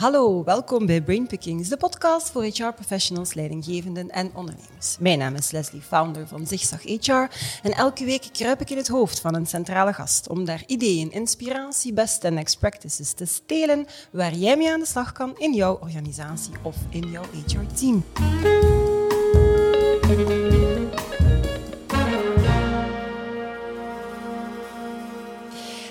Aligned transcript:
Hallo, 0.00 0.44
welkom 0.44 0.86
bij 0.86 1.02
Brainpickings, 1.02 1.68
de 1.68 1.76
podcast 1.76 2.30
voor 2.30 2.44
HR-professionals, 2.44 3.34
leidinggevenden 3.34 4.08
en 4.08 4.30
ondernemers. 4.34 4.96
Mijn 4.98 5.18
naam 5.18 5.34
is 5.34 5.50
Leslie, 5.50 5.80
founder 5.80 6.26
van 6.26 6.46
Zigzag 6.46 6.82
HR. 6.82 7.34
En 7.62 7.72
elke 7.72 8.04
week 8.04 8.28
kruip 8.32 8.60
ik 8.60 8.70
in 8.70 8.76
het 8.76 8.88
hoofd 8.88 9.20
van 9.20 9.34
een 9.34 9.46
centrale 9.46 9.92
gast 9.92 10.28
om 10.28 10.44
daar 10.44 10.62
ideeën, 10.66 11.12
inspiratie, 11.12 11.92
best 11.92 12.24
en 12.24 12.34
next 12.34 12.58
practices 12.58 13.12
te 13.12 13.26
stelen 13.26 13.86
waar 14.10 14.34
jij 14.34 14.56
mee 14.56 14.72
aan 14.72 14.80
de 14.80 14.86
slag 14.86 15.12
kan 15.12 15.34
in 15.38 15.54
jouw 15.54 15.78
organisatie 15.80 16.52
of 16.62 16.76
in 16.90 17.10
jouw 17.10 17.24
HR-team. 17.46 18.04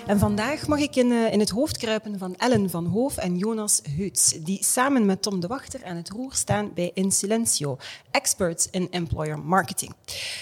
En 0.10 0.20
vandaag 0.20 0.68
mag 0.68 0.80
ik 0.80 0.96
in, 0.96 1.12
uh, 1.12 1.34
in 1.34 1.40
het 1.40 1.50
hoofd 1.50 1.78
kruipen 1.78 2.18
van 2.18 2.36
Ellen 2.36 2.70
van 2.70 2.86
Hoof 2.86 3.18
en 3.18 3.38
Jonas 3.38 3.82
Heuts, 3.98 4.30
die 4.44 4.64
samen 4.64 5.06
met 5.06 5.22
Tom 5.22 5.40
de 5.40 5.48
Wachter 5.48 5.86
aan 5.86 5.96
het 5.96 6.10
roer 6.10 6.34
staan 6.34 6.72
bij 6.74 6.92
Insilencio, 6.94 7.78
experts 8.12 8.68
in 8.72 8.88
employer 8.92 9.40
marketing. 9.40 9.94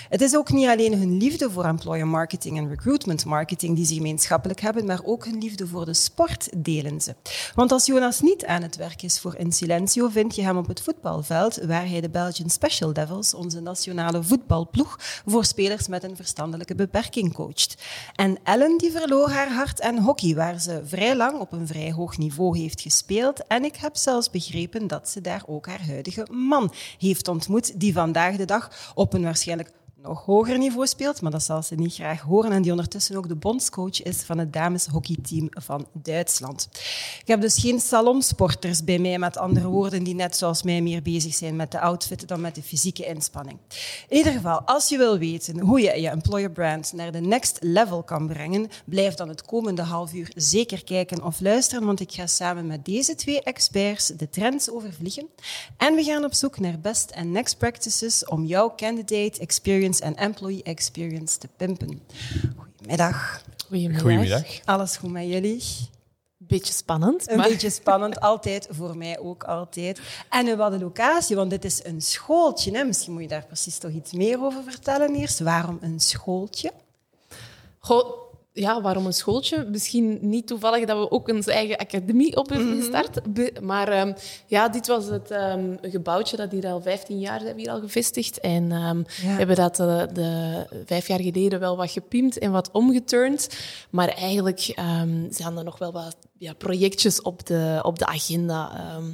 Het 0.10 0.22
is 0.22 0.36
ook 0.36 0.52
niet 0.52 0.68
alleen 0.68 0.98
hun 0.98 1.18
liefde 1.18 1.52
voor 1.52 1.66
employer 1.66 2.08
marketing 2.08 2.58
en 2.58 2.70
recruitment 2.70 3.26
marketing 3.26 3.76
die 3.76 3.86
ze 3.86 3.94
gemeenschappelijk 3.94 4.62
hebben, 4.62 4.86
maar 4.86 5.00
ook 5.04 5.26
hun 5.26 5.38
liefde 5.38 5.68
voor 5.68 5.86
de 5.86 5.94
sport 5.94 6.50
delen 6.58 7.02
ze. 7.02 7.16
Want 7.56 7.72
als 7.72 7.86
Jonas 7.86 8.22
niet 8.22 8.46
aan 8.46 8.62
het 8.62 8.76
werk 8.76 9.02
is 9.02 9.20
voor 9.20 9.36
Insilencio, 9.36 10.08
vind 10.10 10.36
je 10.36 10.42
hem 10.42 10.58
op 10.58 10.68
het 10.68 10.82
voetbalveld, 10.82 11.60
waar 11.66 11.88
hij 11.88 12.02
de 12.02 12.10
Belgian 12.10 12.50
Special 12.50 12.94
Devils, 12.94 13.34
onze 13.34 13.60
nationale 13.60 14.24
voetbalploeg, 14.24 15.00
voor 15.26 15.46
spelers 15.46 15.88
met 15.88 16.04
een 16.04 16.16
verstandelijke 16.16 16.76
beperking 16.76 17.34
coacht. 17.34 17.76
En 18.16 18.38
Ellen 18.44 18.78
die 18.78 18.92
verloor 18.92 19.30
haar 19.30 19.56
en 19.66 20.00
hockey, 20.00 20.36
waar 20.36 20.60
ze 20.60 20.82
vrij 20.86 21.16
lang 21.16 21.40
op 21.40 21.52
een 21.52 21.68
vrij 21.68 21.92
hoog 21.92 22.18
niveau 22.18 22.58
heeft 22.58 22.82
gespeeld. 22.82 23.48
En 23.48 23.64
ik 23.64 23.76
heb 23.76 23.96
zelfs 23.96 24.30
begrepen 24.30 24.88
dat 24.88 25.10
ze 25.10 25.22
daar 25.22 25.44
ook 25.46 25.68
haar 25.68 25.86
huidige 25.88 26.28
man 26.32 26.74
heeft 26.98 27.28
ontmoet, 27.28 27.80
die 27.80 27.94
vandaag 27.94 28.36
de 28.36 28.46
dag 28.46 28.92
op 28.96 29.14
een 29.14 29.24
waarschijnlijk 29.24 29.72
nog 30.08 30.26
hoger 30.26 30.58
niveau 30.58 30.88
speelt, 30.88 31.22
maar 31.22 31.32
dat 31.32 31.44
zal 31.44 31.64
ze 31.64 31.76
niet 31.76 31.94
graag 31.94 32.22
horen. 32.22 32.52
En 32.52 32.62
die 32.62 32.72
ondertussen 32.72 33.16
ook 33.16 33.28
de 33.28 33.36
bondscoach 33.36 34.02
is 34.02 34.18
van 34.18 34.38
het 34.38 34.54
dameshockeyteam 34.54 35.48
van 35.50 35.88
Duitsland. 35.94 36.70
Ik 37.22 37.28
heb 37.28 37.42
dus 37.42 37.58
geen 37.58 37.80
salonsporters 37.80 38.84
bij 38.84 39.00
mij, 39.00 39.20
met 39.20 39.38
andere 39.38 39.68
woorden, 39.68 40.04
die 40.04 40.16
net 40.16 40.38
zoals 40.38 40.64
mij 40.64 40.82
meer 40.82 41.02
bezig 41.02 41.34
zijn 41.34 41.56
met 41.56 41.72
de 41.72 41.80
outfit 41.80 42.28
dan 42.28 42.42
met 42.42 42.56
de 42.56 42.62
fysieke 42.64 43.06
inspanning. 43.06 43.58
In 44.08 44.18
ieder 44.18 44.32
geval, 44.32 44.62
als 44.62 44.90
je 44.90 44.98
wil 44.98 45.18
weten 45.18 45.60
hoe 45.60 45.82
je 45.82 46.02
je 46.02 46.10
employer 46.10 46.52
brand 46.52 46.94
naar 46.94 47.12
de 47.12 47.20
next 47.20 47.58
level 47.62 48.04
kan 48.04 48.28
brengen, 48.28 48.70
blijf 48.86 49.16
dan 49.16 49.30
het 49.30 49.46
komende 49.46 49.82
half 49.82 50.14
uur 50.14 50.32
zeker 50.36 50.84
kijken 50.84 51.24
of 51.24 51.40
luisteren, 51.40 51.86
want 51.86 52.00
ik 52.00 52.12
ga 52.12 52.28
samen 52.28 52.68
met 52.68 52.86
deze 52.86 53.16
twee 53.16 53.42
experts 53.44 54.08
de 54.08 54.30
trends 54.30 54.70
overvliegen. 54.70 55.28
En 55.78 55.96
we 55.96 56.04
gaan 56.04 56.24
op 56.24 56.34
zoek 56.34 56.60
naar 56.60 56.80
best 56.80 57.10
en 57.10 57.32
next 57.32 57.58
practices 57.58 58.26
om 58.26 58.46
jouw 58.46 58.74
candidate 58.76 59.40
experience 59.40 59.97
en 60.00 60.16
employee 60.16 60.64
experience 60.64 61.38
te 61.38 61.48
pimpen. 61.58 62.02
Goedemiddag. 62.58 63.42
Goedemiddag. 63.68 64.02
Goedemiddag. 64.02 64.46
Alles 64.66 64.98
goed 64.98 65.12
met 65.12 65.28
jullie? 65.28 65.64
Beetje 66.38 66.74
spannend. 66.74 67.30
Een 67.30 67.38
maar- 67.38 67.48
beetje 67.50 67.70
spannend, 67.70 68.20
altijd. 68.30 68.68
Voor 68.72 68.98
mij 68.98 69.20
ook 69.20 69.44
altijd. 69.44 70.00
En 70.30 70.58
wat 70.58 70.72
de 70.72 70.80
locatie, 70.80 71.36
want 71.36 71.50
dit 71.50 71.66
is 71.66 71.84
een 71.84 72.02
schooltje. 72.02 72.78
Hè? 72.78 72.84
Misschien 72.84 73.14
moet 73.14 73.22
je 73.22 73.28
daar 73.28 73.46
precies 73.46 73.78
toch 73.78 73.92
iets 73.92 74.12
meer 74.12 74.44
over 74.44 74.64
vertellen 74.64 75.16
eerst. 75.16 75.40
Waarom 75.40 75.78
een 75.82 76.00
schooltje? 76.00 76.72
Goh, 77.80 78.27
ja, 78.60 78.82
waarom 78.82 79.06
een 79.06 79.14
schooltje? 79.14 79.66
Misschien 79.72 80.18
niet 80.22 80.48
toevallig 80.48 80.86
dat 80.86 80.98
we 80.98 81.12
ook 81.12 81.28
onze 81.28 81.52
eigen 81.52 81.78
academie 81.78 82.36
op 82.36 82.50
hebben 82.50 82.68
Mhm. 82.68 82.78
gestart. 82.78 83.20
Maar 83.62 83.88
ehm, 83.88 84.14
ja, 84.48 84.70
dit 84.70 84.88
was 84.88 85.06
het 85.06 85.32
ehm, 85.32 85.76
gebouwtje 85.82 86.38
dat 86.38 86.52
hier 86.52 86.68
al 86.68 86.82
15 86.82 87.20
jaar 87.20 87.40
zijn 87.40 87.56
we 87.56 87.62
hier 87.62 87.72
al 87.72 87.80
gevestigd. 87.80 88.40
En 88.40 88.72
ehm, 88.72 88.98
we 89.04 89.28
hebben 89.28 89.56
dat 89.56 89.80
eh, 89.80 90.04
de 90.14 90.66
vijf 90.86 91.08
jaar 91.08 91.22
geleden 91.22 91.60
wel 91.60 91.78
wat 91.78 91.92
gepimpt 91.92 92.38
en 92.38 92.52
wat 92.52 92.72
omgeturnd. 92.72 93.50
Maar 93.90 94.08
eigenlijk 94.08 94.72
ehm, 94.76 95.26
zijn 95.32 95.58
er 95.58 95.64
nog 95.64 95.78
wel 95.78 95.92
wat 95.92 96.16
ja, 96.38 96.54
projectjes 96.54 97.22
op 97.22 97.46
de, 97.46 97.80
op 97.84 98.00
de 98.00 98.06
agenda. 98.06 98.72
ehm. 98.96 99.06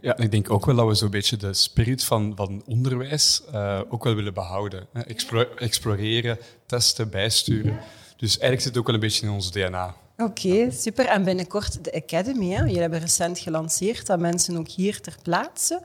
Ja, 0.00 0.16
en 0.16 0.24
ik 0.24 0.30
denk 0.30 0.50
ook 0.50 0.66
wel 0.66 0.74
dat 0.76 0.86
we 0.86 0.94
zo'n 0.94 1.10
beetje 1.10 1.36
de 1.36 1.54
spirit 1.54 2.04
van, 2.04 2.32
van 2.36 2.62
onderwijs 2.66 3.42
eh, 3.52 3.80
ook 3.88 4.04
wel 4.04 4.14
willen 4.14 4.34
behouden. 4.34 4.86
Hè. 4.92 5.00
Explo- 5.02 5.54
exploreren, 5.56 6.38
testen, 6.66 7.10
bijsturen. 7.10 7.78
Dus 8.24 8.38
eigenlijk 8.38 8.60
zit 8.60 8.70
het 8.70 8.78
ook 8.78 8.86
wel 8.86 8.94
een 8.94 9.00
beetje 9.00 9.26
in 9.26 9.32
ons 9.32 9.50
DNA. 9.50 9.94
Oké, 10.16 10.70
super. 10.70 11.06
En 11.06 11.24
binnenkort 11.24 11.84
de 11.84 11.92
Academy. 11.92 12.50
Hè? 12.50 12.58
Jullie 12.62 12.80
hebben 12.80 12.98
recent 12.98 13.38
gelanceerd 13.38 14.06
dat 14.06 14.18
mensen 14.18 14.56
ook 14.56 14.68
hier 14.68 15.00
ter 15.00 15.16
plaatse 15.22 15.80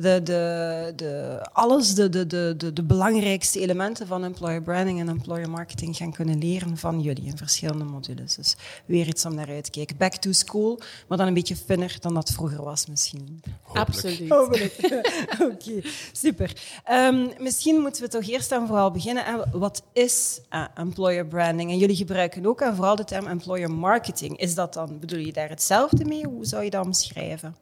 de, 0.00 0.20
de, 0.22 0.92
de, 0.96 1.40
alles, 1.52 1.94
de, 1.94 2.08
de, 2.08 2.26
de, 2.26 2.54
de, 2.56 2.72
de 2.72 2.82
belangrijkste 2.82 3.60
elementen 3.60 4.06
van 4.06 4.24
employer 4.24 4.62
branding 4.62 5.00
en 5.00 5.08
employer 5.08 5.50
marketing 5.50 5.96
gaan 5.96 6.12
kunnen 6.12 6.38
leren 6.38 6.76
van 6.76 7.00
jullie 7.00 7.24
in 7.24 7.36
verschillende 7.36 7.84
modules. 7.84 8.34
Dus 8.34 8.56
weer 8.86 9.06
iets 9.06 9.24
om 9.24 9.34
naar 9.34 9.48
uit 9.48 9.64
te 9.64 9.70
kijken. 9.70 9.96
Back 9.96 10.14
to 10.14 10.32
school, 10.32 10.80
maar 11.08 11.18
dan 11.18 11.26
een 11.26 11.34
beetje 11.34 11.56
funner 11.56 11.96
dan 12.00 12.14
dat 12.14 12.30
vroeger 12.30 12.62
was 12.62 12.86
misschien. 12.86 13.42
Absoluut. 13.72 14.28
Hopelijk. 14.30 15.02
Oké, 15.52 15.80
super. 16.12 16.52
Ehm, 16.84 17.28
misschien 17.38 17.80
moeten 17.80 18.02
we 18.02 18.08
toch 18.08 18.28
eerst 18.28 18.52
en 18.52 18.66
vooral 18.66 18.90
beginnen. 18.90 19.24
Hè. 19.24 19.58
Wat 19.58 19.82
is 19.92 20.40
eh, 20.48 20.64
employer 20.74 21.26
branding? 21.26 21.70
En 21.70 21.78
jullie 21.78 21.96
gebruiken 21.96 22.46
ook 22.46 22.60
en 22.60 22.74
vooral 22.74 22.96
de 22.96 23.04
term 23.04 23.26
employer 23.26 23.70
marketing. 23.70 24.38
Is 24.38 24.54
dat 24.54 24.74
dan, 24.74 24.98
bedoel 24.98 25.18
je 25.18 25.32
daar 25.32 25.48
hetzelfde 25.48 26.04
mee? 26.04 26.24
Hoe 26.26 26.44
zou 26.44 26.64
je 26.64 26.70
dat 26.70 26.84
omschrijven? 26.84 27.56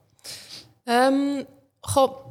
Ehm, 0.85 1.43
goh, 1.85 2.25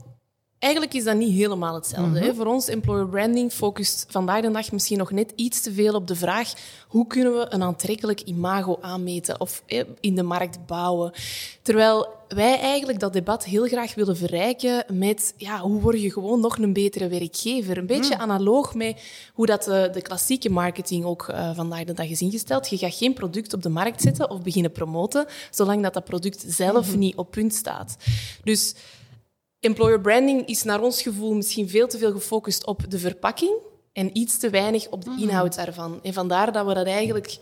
eigenlijk 0.59 0.93
is 0.93 1.03
dat 1.03 1.15
niet 1.15 1.33
helemaal 1.33 1.75
hetzelfde. 1.75 2.19
hè. 2.19 2.33
Voor 2.33 2.45
ons, 2.45 2.67
employer 2.67 3.07
branding 3.07 3.51
focust 3.51 4.05
vandaag 4.09 4.41
de 4.41 4.51
dag 4.51 4.71
misschien 4.71 4.97
nog 4.97 5.11
net 5.11 5.33
iets 5.35 5.61
te 5.61 5.73
veel 5.73 5.93
op 5.93 6.07
de 6.07 6.15
vraag 6.15 6.53
hoe 6.87 7.07
kunnen 7.07 7.33
we 7.33 7.45
een 7.49 7.63
aantrekkelijk 7.63 8.21
imago 8.21 8.77
aanmeten 8.81 9.39
of 9.39 9.63
eh, 9.65 9.83
in 9.99 10.15
de 10.15 10.23
markt 10.23 10.65
bouwen. 10.65 11.11
Terwijl 11.61 12.07
wij 12.27 12.59
eigenlijk 12.59 12.99
dat 12.99 13.13
debat 13.13 13.45
heel 13.45 13.65
graag 13.65 13.95
willen 13.95 14.17
verrijken 14.17 14.85
met 14.93 15.33
ja, 15.37 15.59
hoe 15.59 15.81
word 15.81 16.01
je 16.01 16.11
gewoon 16.11 16.39
nog 16.39 16.57
een 16.57 16.73
betere 16.73 17.07
werkgever. 17.07 17.77
Een 17.77 17.85
beetje 17.85 18.17
analoog 18.17 18.75
met 18.75 19.01
hoe 19.33 19.45
dat 19.45 19.63
de, 19.63 19.89
de 19.93 20.01
klassieke 20.01 20.49
marketing 20.49 21.05
ook 21.05 21.27
eh, 21.27 21.55
vandaag 21.55 21.83
de 21.83 21.93
dag 21.93 22.09
is 22.09 22.21
ingesteld. 22.21 22.69
Je 22.69 22.77
gaat 22.77 22.95
geen 22.95 23.13
product 23.13 23.53
op 23.53 23.61
de 23.61 23.69
markt 23.69 24.01
zetten 24.01 24.29
of 24.29 24.41
beginnen 24.41 24.71
promoten, 24.71 25.25
zolang 25.51 25.83
dat 25.83 25.93
dat 25.93 26.05
product 26.05 26.43
zelf 26.47 26.95
niet 26.95 27.15
op 27.15 27.31
punt 27.31 27.53
staat. 27.53 27.97
Dus 28.43 28.75
employer 29.63 30.01
branding 30.01 30.46
is 30.46 30.63
naar 30.63 30.81
ons 30.81 31.01
gevoel 31.01 31.34
misschien 31.34 31.69
veel 31.69 31.88
te 31.88 31.97
veel 31.97 32.12
gefocust 32.12 32.66
op 32.66 32.91
de 32.91 33.00
verpakking 33.00 33.53
en 33.94 34.18
iets 34.18 34.38
te 34.38 34.50
weinig 34.50 34.90
op 34.90 35.03
de 35.03 35.16
inhoud 35.19 35.56
daarvan. 35.56 36.00
En 36.03 36.13
vandaar 36.13 36.51
dat 36.51 36.66
we 36.66 36.74
dat 36.74 36.85
eigenlijk 36.85 37.40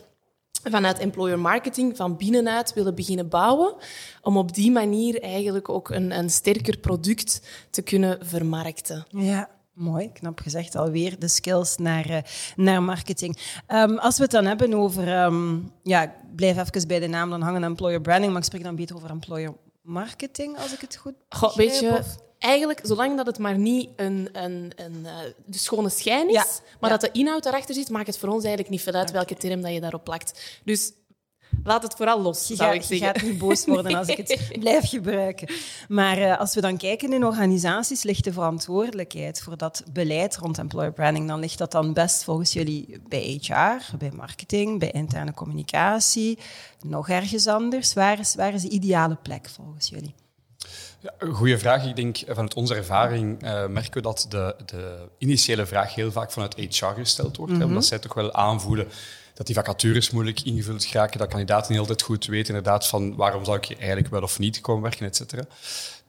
vanuit 0.70 0.98
employer 0.98 1.38
marketing 1.38 1.96
van 1.96 2.16
binnenuit 2.16 2.72
willen 2.72 2.94
beginnen 2.94 3.28
bouwen, 3.28 3.74
om 4.22 4.36
op 4.36 4.54
die 4.54 4.70
manier 4.70 5.22
eigenlijk 5.22 5.68
ook 5.68 5.90
een, 5.90 6.18
een 6.18 6.30
sterker 6.30 6.78
product 6.78 7.42
te 7.70 7.82
kunnen 7.82 8.18
vermarkten. 8.26 9.04
Ja. 9.08 9.48
Mooi, 9.72 10.12
knap 10.12 10.38
gezegd 10.38 10.76
alweer, 10.76 11.18
de 11.18 11.28
skills 11.28 11.76
naar, 11.76 12.10
eh, 12.10 12.22
naar 12.56 12.82
marketing. 12.82 13.38
Ehm, 13.66 13.96
als 13.96 14.16
we 14.16 14.22
het 14.22 14.30
dan 14.30 14.44
hebben 14.44 14.74
over, 14.74 15.08
ehm, 15.08 15.58
ja, 15.82 16.02
ik 16.02 16.10
blijf 16.36 16.58
even 16.58 16.88
bij 16.88 17.00
de 17.00 17.06
naam 17.06 17.30
dan 17.30 17.42
hangen, 17.42 17.64
employer 17.64 18.00
branding, 18.00 18.32
maar 18.32 18.40
ik 18.40 18.46
spreek 18.46 18.62
dan 18.62 18.76
beter 18.76 18.96
over 18.96 19.10
employer 19.10 19.54
marketing, 19.82 20.58
als 20.58 20.72
ik 20.72 20.80
het 20.80 20.96
goed 20.96 21.14
begrijp, 21.28 21.54
weet 21.54 21.78
je, 21.78 21.88
of- 21.98 22.16
eigenlijk, 22.38 22.80
zolang 22.82 23.16
dat 23.16 23.26
het 23.26 23.38
maar 23.38 23.58
niet 23.58 23.90
een, 23.96 24.28
een, 24.32 24.72
een, 24.76 25.06
eh, 25.06 25.18
de 25.46 25.58
schone 25.58 25.88
schijn 25.88 26.26
is, 26.28 26.34
Ja, 26.34 26.44
maar 26.80 26.90
ja. 26.90 26.96
dat 26.96 27.00
de 27.00 27.18
inhoud 27.18 27.42
daarachter 27.42 27.74
zit, 27.74 27.90
maakt 27.90 28.06
het 28.06 28.18
voor 28.18 28.28
ons 28.28 28.40
eigenlijk 28.44 28.70
niet 28.70 28.82
veel 28.82 28.92
uit 28.92 29.10
welke 29.10 29.34
term 29.34 29.60
dat 29.62 29.72
je 29.72 29.80
daarop 29.80 30.04
plakt. 30.04 30.60
Dus 30.64 30.92
laat 31.64 31.82
het 31.82 31.94
vooral 31.94 32.22
los, 32.22 32.48
Je, 32.48 32.54
zou 32.54 32.68
gaat, 32.68 32.82
ik 32.82 32.88
je 32.88 32.96
zeggen. 32.96 33.20
gaat 33.20 33.30
niet 33.30 33.38
boos 33.38 33.64
worden 33.64 33.94
als 33.94 34.08
ik 34.08 34.16
het 34.16 34.48
blijf 34.60 34.88
gebruiken. 34.88 35.48
Maar 35.88 36.18
eh, 36.18 36.38
als 36.38 36.54
we 36.54 36.60
dan 36.60 36.76
kijken 36.76 37.12
in 37.12 37.24
organisaties, 37.24 38.02
ligt 38.02 38.24
de 38.24 38.32
verantwoordelijkheid 38.32 39.42
voor 39.42 39.56
dat 39.56 39.84
beleid 39.92 40.36
rond 40.36 40.58
employer 40.58 40.92
branding, 40.92 41.28
dan 41.28 41.40
ligt 41.40 41.58
dat 41.58 41.72
dan 41.72 41.92
best 41.92 42.24
volgens 42.24 42.52
jullie 42.52 43.00
bij 43.08 43.40
HR, 43.42 43.96
bij 43.96 44.10
marketing, 44.10 44.78
bij 44.78 44.90
interne 44.90 45.34
communicatie, 45.34 46.38
nog 46.80 47.08
ergens 47.08 47.46
anders. 47.46 47.94
Waar 47.94 48.18
is, 48.18 48.34
waar 48.34 48.54
is 48.54 48.62
de 48.62 48.68
ideale 48.68 49.16
plek 49.22 49.48
volgens 49.48 49.88
jullie? 49.88 50.14
Ja, 51.00 51.14
een 51.18 51.34
goede 51.34 51.58
vraag. 51.58 51.86
Ik 51.86 51.96
denk 51.96 52.18
vanuit 52.26 52.54
onze 52.54 52.74
ervaring 52.74 53.42
eh, 53.42 53.66
merken 53.66 53.92
we 53.92 54.00
dat 54.00 54.26
de, 54.28 54.56
de 54.66 55.08
initiële 55.18 55.66
vraag 55.66 55.94
heel 55.94 56.12
vaak 56.12 56.32
vanuit 56.32 56.54
HR 56.54 56.84
gesteld 56.84 57.36
wordt. 57.36 57.56
hè, 57.56 57.64
omdat 57.64 57.84
zij 57.84 57.98
toch 57.98 58.14
wel 58.14 58.32
aanvoelen 58.32 58.88
dat 59.34 59.46
die 59.46 59.54
vacatures 59.54 60.10
moeilijk 60.10 60.40
ingevuld 60.40 60.84
geraken, 60.84 61.18
dat 61.18 61.28
kandidaten 61.28 61.70
niet 61.70 61.80
altijd 61.80 62.02
goed 62.02 62.26
weten 62.26 62.54
inderdaad 62.54 62.86
van 62.86 63.16
waarom 63.16 63.44
zou 63.44 63.56
ik 63.56 63.64
hier 63.64 63.78
eigenlijk 63.78 64.08
wel 64.08 64.22
of 64.22 64.38
niet 64.38 64.60
komen 64.60 64.82
werken, 64.82 65.06
et 65.06 65.16
cetera. 65.16 65.44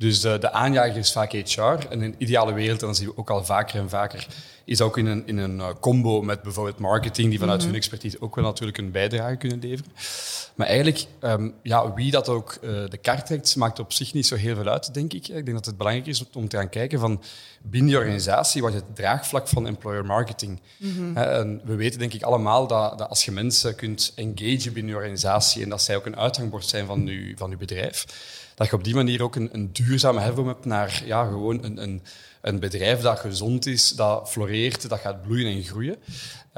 Dus 0.04 0.26
uh, 0.26 0.40
de 0.40 0.52
aanjager 0.52 0.98
is 0.98 1.12
vaak 1.12 1.32
HR. 1.32 1.62
En 1.62 1.78
in 1.90 2.02
een 2.02 2.16
ideale 2.18 2.54
wereld, 2.54 2.82
en 2.82 2.88
dat 2.88 2.98
zien 2.98 3.08
we 3.08 3.18
ook 3.18 3.30
al 3.30 3.46
vaker 3.46 3.80
en 3.80 3.90
vaker, 3.90 4.28
is 4.66 4.82
ook 4.82 4.98
in 4.98 5.06
een, 5.06 5.28
in 5.28 5.38
een 5.38 5.58
uh, 5.58 5.68
combo 5.80 6.22
met 6.22 6.42
bijvoorbeeld 6.42 6.80
marketing, 6.80 7.30
die 7.30 7.40
vanuit 7.40 7.60
mm 7.60 7.66
hun 7.66 7.76
expertise 7.76 8.22
ook 8.22 8.36
wel 8.36 8.44
natuurlijk 8.44 8.78
een 8.78 8.92
bijdrage 8.92 9.36
kunnen 9.36 9.60
leveren. 9.60 9.92
Maar 10.56 10.68
eigenlijk, 10.68 11.06
um, 11.22 11.54
ja, 11.62 11.94
wie 11.94 12.12
dat 12.12 12.30
ook 12.30 12.58
uh, 12.62 12.70
de 12.90 12.98
kaart 12.98 13.26
trekt, 13.26 13.56
maakt 13.56 13.80
op 13.80 13.94
zich 13.94 14.14
niet 14.14 14.28
zo 14.28 14.36
heel 14.36 14.56
veel 14.56 14.68
uit, 14.68 14.94
denk 14.94 15.14
ik. 15.14 15.28
Ik 15.28 15.46
denk 15.46 15.54
dat 15.54 15.66
het 15.66 15.78
belangrijk 15.78 16.08
is 16.08 16.26
om 16.34 16.48
te 16.48 16.58
gaan 16.58 16.70
kijken 16.70 17.00
van 17.00 17.22
binnen 17.62 17.90
die 17.90 18.00
organisatie, 18.00 18.62
wat 18.62 18.74
is 18.74 18.80
het 18.80 18.96
draagvlak 18.96 19.48
van 19.48 19.68
employer 19.68 20.06
marketing? 20.06 20.62
Mm 20.78 20.96
-hmm. 20.96 21.18
en 21.18 21.62
we 21.64 21.76
weten 21.76 22.00
denk 22.00 22.14
ik 22.14 22.24
allemaal 22.24 22.68
dat, 22.68 22.98
dat, 22.98 23.10
als 23.10 23.26
je 23.26 23.32
mensen 23.32 23.76
kunt 23.76 24.12
engagen 24.16 24.74
binnen 24.74 24.92
je 24.92 24.98
organisatie 24.98 25.64
en 25.64 25.70
dat 25.70 25.82
zij 25.82 25.96
ook 25.96 26.06
een 26.06 26.18
uithangbord 26.18 26.66
zijn 26.66 26.86
van 26.86 27.06
je, 27.06 27.34
van 27.38 27.52
uw 27.52 27.58
bedrijf, 27.58 28.06
dat 28.56 28.68
je 28.68 28.76
op 28.76 28.84
die 28.84 28.96
manier 28.96 29.24
ook 29.24 29.36
een, 29.36 29.50
een 29.52 29.74
duurzame 29.74 30.20
hefboom 30.20 30.48
hebt 30.48 30.66
naar 30.66 31.02
ja, 31.06 31.26
gewoon 31.26 31.64
een, 31.64 31.82
een, 31.82 32.02
een 32.42 32.60
bedrijf 32.60 33.02
dat 33.02 33.20
gezond 33.20 33.66
is, 33.66 33.90
dat 33.90 34.30
floreert, 34.30 34.90
dat 34.90 35.00
gaat 35.00 35.22
bloeien 35.22 35.56
en 35.56 35.64
groeien. 35.64 35.98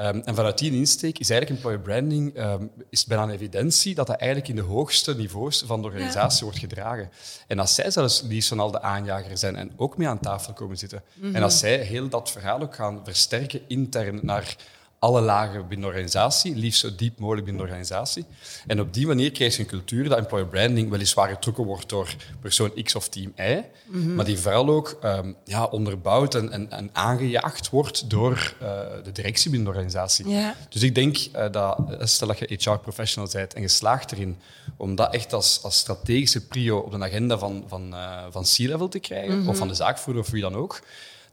Um, 0.00 0.22
en 0.24 0.34
vanuit 0.34 0.58
die 0.58 0.72
insteek 0.72 1.18
is 1.18 1.30
eigenlijk 1.30 1.60
employer 1.60 1.84
branding 1.84 2.38
um, 2.38 2.70
is 2.90 3.04
bijna 3.04 3.22
een 3.22 3.30
evidentie 3.30 3.94
dat 3.94 4.06
dat 4.06 4.16
eigenlijk 4.16 4.50
in 4.50 4.56
de 4.56 4.62
hoogste 4.62 5.16
niveaus 5.16 5.62
van 5.66 5.80
de 5.80 5.86
organisatie 5.86 6.38
ja. 6.38 6.44
wordt 6.44 6.58
gedragen. 6.58 7.10
En 7.46 7.58
als 7.58 7.74
zij 7.74 7.90
zelfs 7.90 8.22
liefst 8.22 8.48
van 8.48 8.60
al 8.60 8.70
de 8.70 8.82
aanjager 8.82 9.38
zijn 9.38 9.56
en 9.56 9.72
ook 9.76 9.96
mee 9.96 10.08
aan 10.08 10.20
tafel 10.20 10.52
komen 10.52 10.76
zitten, 10.76 11.02
mm 11.14 11.22
-hmm. 11.22 11.34
en 11.34 11.42
als 11.42 11.58
zij 11.58 11.76
heel 11.76 12.08
dat 12.08 12.30
verhaal 12.30 12.60
ook 12.60 12.74
gaan 12.74 13.00
versterken 13.04 13.60
intern 13.66 14.18
naar 14.22 14.56
alle 14.98 15.20
lagen 15.20 15.68
binnen 15.68 15.80
de 15.80 15.86
organisatie, 15.86 16.54
liefst 16.54 16.80
zo 16.80 16.94
diep 16.96 17.18
mogelijk 17.18 17.44
binnen 17.44 17.64
de 17.64 17.68
organisatie. 17.68 18.24
En 18.66 18.80
op 18.80 18.94
die 18.94 19.06
manier 19.06 19.32
krijg 19.32 19.56
je 19.56 19.62
een 19.62 19.68
cultuur 19.68 20.08
dat 20.08 20.18
employer 20.18 20.46
branding 20.46 20.90
weliswaar 20.90 21.28
getrokken 21.28 21.64
wordt 21.64 21.88
door 21.88 22.14
persoon 22.40 22.82
X 22.82 22.94
of 22.94 23.08
team 23.08 23.32
Y, 23.36 23.62
mm 23.86 24.02
-hmm. 24.02 24.14
maar 24.14 24.24
die 24.24 24.38
vooral 24.38 24.68
ook 24.68 24.98
um, 25.04 25.36
ja, 25.44 25.64
onderbouwd 25.64 26.34
en, 26.34 26.52
en, 26.52 26.70
en, 26.70 26.90
aangejaagd 26.92 27.70
wordt 27.70 28.10
door 28.10 28.54
uh, 28.62 28.68
de 29.04 29.12
directie 29.12 29.50
binnen 29.50 29.68
de 29.68 29.74
organisatie. 29.74 30.28
Yeah. 30.28 30.50
Dus 30.68 30.82
ik 30.82 30.94
denk 30.94 31.16
uh, 31.16 31.44
dat, 31.50 31.78
stel 32.00 32.28
dat 32.28 32.38
je 32.38 32.46
HR-professional 32.46 33.30
bent 33.32 33.54
en 33.54 33.62
geslaagd 33.62 34.12
erin 34.12 34.38
om 34.76 34.94
dat 34.94 35.14
echt 35.14 35.32
als, 35.32 35.62
als 35.62 35.78
strategische 35.78 36.46
prio 36.46 36.78
op 36.78 36.90
de 36.90 36.98
agenda 36.98 37.38
van, 37.38 37.64
van, 37.66 37.94
uh, 37.94 38.24
van 38.30 38.42
C-level 38.42 38.88
te 38.88 38.98
krijgen, 38.98 39.34
mm 39.34 39.40
-hmm. 39.40 39.48
of 39.48 39.56
van 39.56 39.68
de 39.68 39.74
zaakvoerder 39.74 40.22
of 40.22 40.30
wie 40.30 40.42
dan 40.42 40.54
ook, 40.54 40.80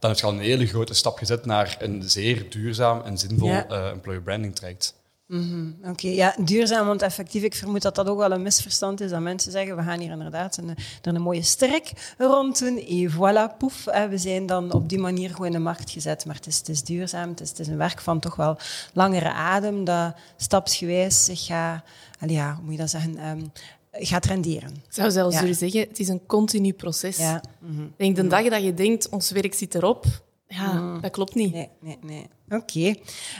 dan 0.03 0.11
heb 0.11 0.19
je 0.19 0.25
al 0.25 0.33
een 0.33 0.39
hele 0.39 0.65
grote 0.65 0.93
stap 0.93 1.17
gezet 1.17 1.45
naar 1.45 1.75
een 1.79 2.03
zeer 2.05 2.49
duurzaam 2.49 3.01
en 3.01 3.17
zinvol 3.17 3.47
ja. 3.47 3.69
uh, 3.69 3.87
employer 3.87 4.21
branding 4.21 4.55
traject. 4.55 4.93
Mm 5.27 5.49
-hmm. 5.49 5.77
Oké, 5.79 5.89
okay, 5.89 6.15
ja, 6.15 6.35
duurzaam, 6.39 6.87
want 6.87 7.01
effectief, 7.01 7.43
ik 7.43 7.55
vermoed 7.55 7.81
dat 7.81 7.95
dat 7.95 8.07
ook 8.07 8.17
wel 8.17 8.31
een 8.31 8.41
misverstand 8.41 9.01
is. 9.01 9.09
Dat 9.09 9.19
mensen 9.19 9.51
zeggen, 9.51 9.75
we 9.75 9.83
gaan 9.83 9.99
hier 9.99 10.11
inderdaad 10.11 10.57
een, 10.57 10.69
er 11.01 11.15
een 11.15 11.21
mooie 11.21 11.41
strik 11.41 11.91
rond 12.17 12.59
doen. 12.59 12.77
En 12.77 13.11
voilà, 13.11 13.57
poef, 13.57 13.85
hè, 13.85 14.07
we 14.07 14.17
zijn 14.17 14.45
dan 14.45 14.71
op 14.71 14.89
die 14.89 14.99
manier 14.99 15.29
gewoon 15.29 15.45
in 15.45 15.51
de 15.51 15.59
markt 15.59 15.91
gezet. 15.91 16.25
Maar 16.25 16.35
het 16.35 16.47
is, 16.47 16.57
het 16.57 16.69
is 16.69 16.83
duurzaam, 16.83 17.29
het 17.29 17.41
is, 17.41 17.49
het 17.49 17.59
is 17.59 17.67
een 17.67 17.77
werk 17.77 18.01
van 18.01 18.19
toch 18.19 18.35
wel 18.35 18.57
langere 18.93 19.31
adem, 19.31 19.83
dat 19.83 20.15
stapsgewijs 20.37 21.25
zich 21.25 21.45
gaat, 21.45 21.83
ja, 22.19 22.53
hoe 22.53 22.63
moet 22.63 22.73
je 22.73 22.79
dat 22.79 22.89
zeggen, 22.89 23.27
um, 23.27 23.51
gaat 23.93 24.25
renderen. 24.25 24.69
Ik 24.69 24.93
zou 24.93 25.11
zelfs 25.11 25.39
ja. 25.39 25.53
zeggen, 25.53 25.79
het 25.79 25.99
is 25.99 26.07
een 26.07 26.25
continu 26.25 26.73
proces. 26.73 27.17
Mm 27.17 27.75
-hmm. 27.75 27.93
Denk, 27.97 28.15
de 28.15 28.27
dag 28.27 28.49
dat 28.49 28.63
je 28.63 28.73
denkt, 28.73 29.09
ons 29.09 29.31
werk 29.31 29.53
zit 29.53 29.75
erop, 29.75 30.05
ja, 30.47 30.71
mm. 30.73 31.01
dat 31.01 31.11
klopt 31.11 31.35
niet. 31.35 31.53
Nee, 31.53 31.69
nee, 31.79 31.97
nee. 32.01 32.27
Oké. 32.49 32.95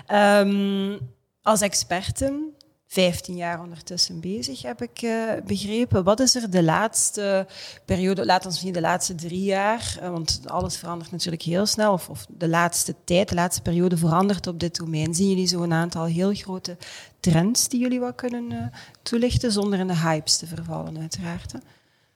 Okay. 0.05 0.41
Um, 0.41 0.99
als 1.41 1.61
experten, 1.61 2.53
15 2.93 3.35
jaar 3.35 3.61
ondertussen 3.61 4.19
bezig, 4.19 4.61
heb 4.61 4.81
ik 4.81 5.01
uh, 5.01 5.31
begrepen. 5.45 6.03
Wat 6.03 6.19
is 6.19 6.35
er 6.35 6.49
de 6.49 6.63
laatste 6.63 7.47
periode, 7.85 8.25
laat 8.25 8.45
ons 8.45 8.61
niet 8.61 8.73
de 8.73 8.81
laatste 8.81 9.15
drie 9.15 9.43
jaar, 9.43 9.97
uh, 10.01 10.09
want 10.09 10.41
alles 10.45 10.77
verandert 10.77 11.11
natuurlijk 11.11 11.41
heel 11.41 11.65
snel, 11.65 11.93
of, 11.93 12.09
of, 12.09 12.25
de 12.29 12.47
laatste 12.47 12.95
tijd, 13.03 13.29
de 13.29 13.35
laatste 13.35 13.61
periode 13.61 13.97
verandert 13.97 14.47
op 14.47 14.59
dit 14.59 14.75
domein. 14.75 15.15
Zien 15.15 15.29
jullie 15.29 15.47
zo 15.47 15.61
een 15.61 15.73
aantal 15.73 16.05
heel 16.05 16.33
grote 16.33 16.77
trends 17.19 17.67
die 17.67 17.79
jullie 17.79 17.99
wat 17.99 18.15
kunnen 18.15 18.51
uh, 18.51 18.65
toelichten, 19.01 19.51
zonder 19.51 19.79
in 19.79 19.87
de 19.87 19.97
hypes 19.97 20.37
te 20.37 20.47
vervallen, 20.47 20.99
uiteraard? 20.99 21.53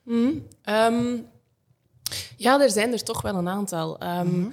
Mm, 0.03 0.47
um, 0.65 1.25
ja, 2.35 2.62
er 2.62 2.71
zijn 2.71 2.91
er 2.91 3.03
toch 3.03 3.21
wel 3.21 3.35
een 3.35 3.50
aantal. 3.50 4.03
Um, 4.03 4.09
mm 4.09 4.33
-hmm. 4.33 4.51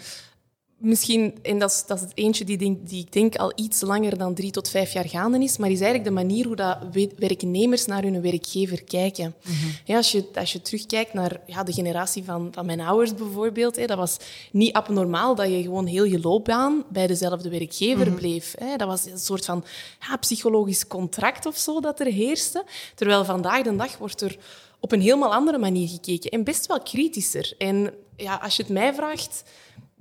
Misschien, 0.77 1.35
en 1.43 1.59
dat 1.59 1.71
is, 1.71 1.85
dat 1.87 1.97
is 1.97 2.03
het 2.03 2.13
eentje 2.15 2.45
die, 2.45 2.57
denk, 2.57 2.89
die 2.89 3.01
ik 3.01 3.13
denk 3.13 3.37
al 3.37 3.53
iets 3.55 3.81
langer 3.81 4.19
dan 4.19 4.35
drie 4.35 4.51
tot 4.51 4.69
vijf 4.69 4.93
jaar 4.93 5.09
gaande 5.09 5.39
is, 5.39 5.57
maar 5.57 5.71
is 5.71 5.81
eigenlijk 5.81 6.09
de 6.09 6.15
manier 6.15 6.47
hoe 6.47 6.57
dat 6.57 6.79
werknemers 7.17 7.87
naar 7.87 8.03
hun 8.03 8.23
werkgever 8.23 8.85
kijken. 8.85 9.25
Mm 9.25 9.55
-hmm. 9.55 9.71
ja, 9.85 9.97
als, 9.97 10.13
je, 10.13 10.29
als 10.35 10.53
je 10.53 10.63
terugkijkt 10.63 11.13
naar 11.13 11.41
ja, 11.47 11.63
de 11.63 11.73
generatie 11.73 12.25
van, 12.25 12.49
van 12.53 12.67
mijn 12.67 12.81
ouders 12.81 13.15
bijvoorbeeld, 13.15 13.77
hè, 13.77 13.87
dat 13.87 13.97
was 13.97 14.17
niet 14.51 14.73
abnormaal 14.73 15.35
dat 15.35 15.49
je 15.49 15.63
gewoon 15.63 15.87
heel 15.87 16.05
je 16.05 16.21
loopbaan 16.21 16.85
bij 16.89 17.07
dezelfde 17.07 17.51
werkgever 17.51 17.97
mm 17.97 18.03
-hmm. 18.03 18.15
bleef. 18.15 18.55
Hè. 18.59 18.77
Dat 18.77 18.89
was 18.89 19.05
een 19.05 19.19
soort 19.19 19.45
van 19.45 19.65
ja, 20.01 20.17
psychologisch 20.17 20.87
contract 20.87 21.47
of 21.47 21.57
zo 21.57 21.81
dat 21.81 22.01
er 22.01 22.07
heerste. 22.07 22.65
Terwijl 22.95 23.25
vandaag 23.25 23.63
de 23.63 23.77
dag 23.77 23.99
wordt 23.99 24.21
er 24.21 24.37
op 24.81 24.93
een 24.93 25.01
helemaal 25.01 25.35
andere 25.35 25.59
manier 25.59 25.89
gekeken 25.89 26.31
en 26.31 26.45
best 26.45 26.67
wel 26.67 26.81
kritischer. 26.81 27.55
En 27.59 27.95
ja, 28.17 28.35
als 28.35 28.57
je 28.57 28.63
het 28.63 28.73
mij 28.73 28.95
vraagt 28.95 29.43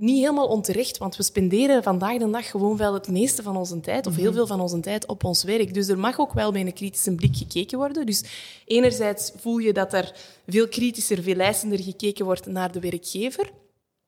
niet 0.03 0.19
helemaal 0.19 0.47
onterecht, 0.47 0.97
want 0.97 1.15
we 1.15 1.23
spenderen 1.23 1.83
vandaag 1.83 2.17
de 2.17 2.29
dag 2.29 2.49
gewoon 2.49 2.77
wel 2.77 2.93
het 2.93 3.07
meeste 3.07 3.43
van 3.43 3.57
onze 3.57 3.79
tijd, 3.79 4.07
of 4.07 4.15
heel 4.15 4.33
veel 4.33 4.47
van 4.47 4.61
onze 4.61 4.79
tijd, 4.79 5.07
op 5.07 5.23
ons 5.23 5.43
werk. 5.43 5.73
Dus 5.73 5.87
er 5.87 5.99
mag 5.99 6.19
ook 6.19 6.33
wel 6.33 6.51
met 6.51 6.65
een 6.65 6.73
kritische 6.73 7.15
blik 7.15 7.35
gekeken 7.35 7.77
worden. 7.77 8.05
Dus 8.05 8.23
enerzijds 8.65 9.31
voel 9.35 9.57
je 9.57 9.73
dat 9.73 9.93
er 9.93 10.15
veel 10.47 10.67
kritischer, 10.67 11.23
veel 11.23 11.39
eisender 11.39 11.79
gekeken 11.79 12.25
wordt 12.25 12.45
naar 12.45 12.71
de 12.71 12.79
werkgever. 12.79 13.51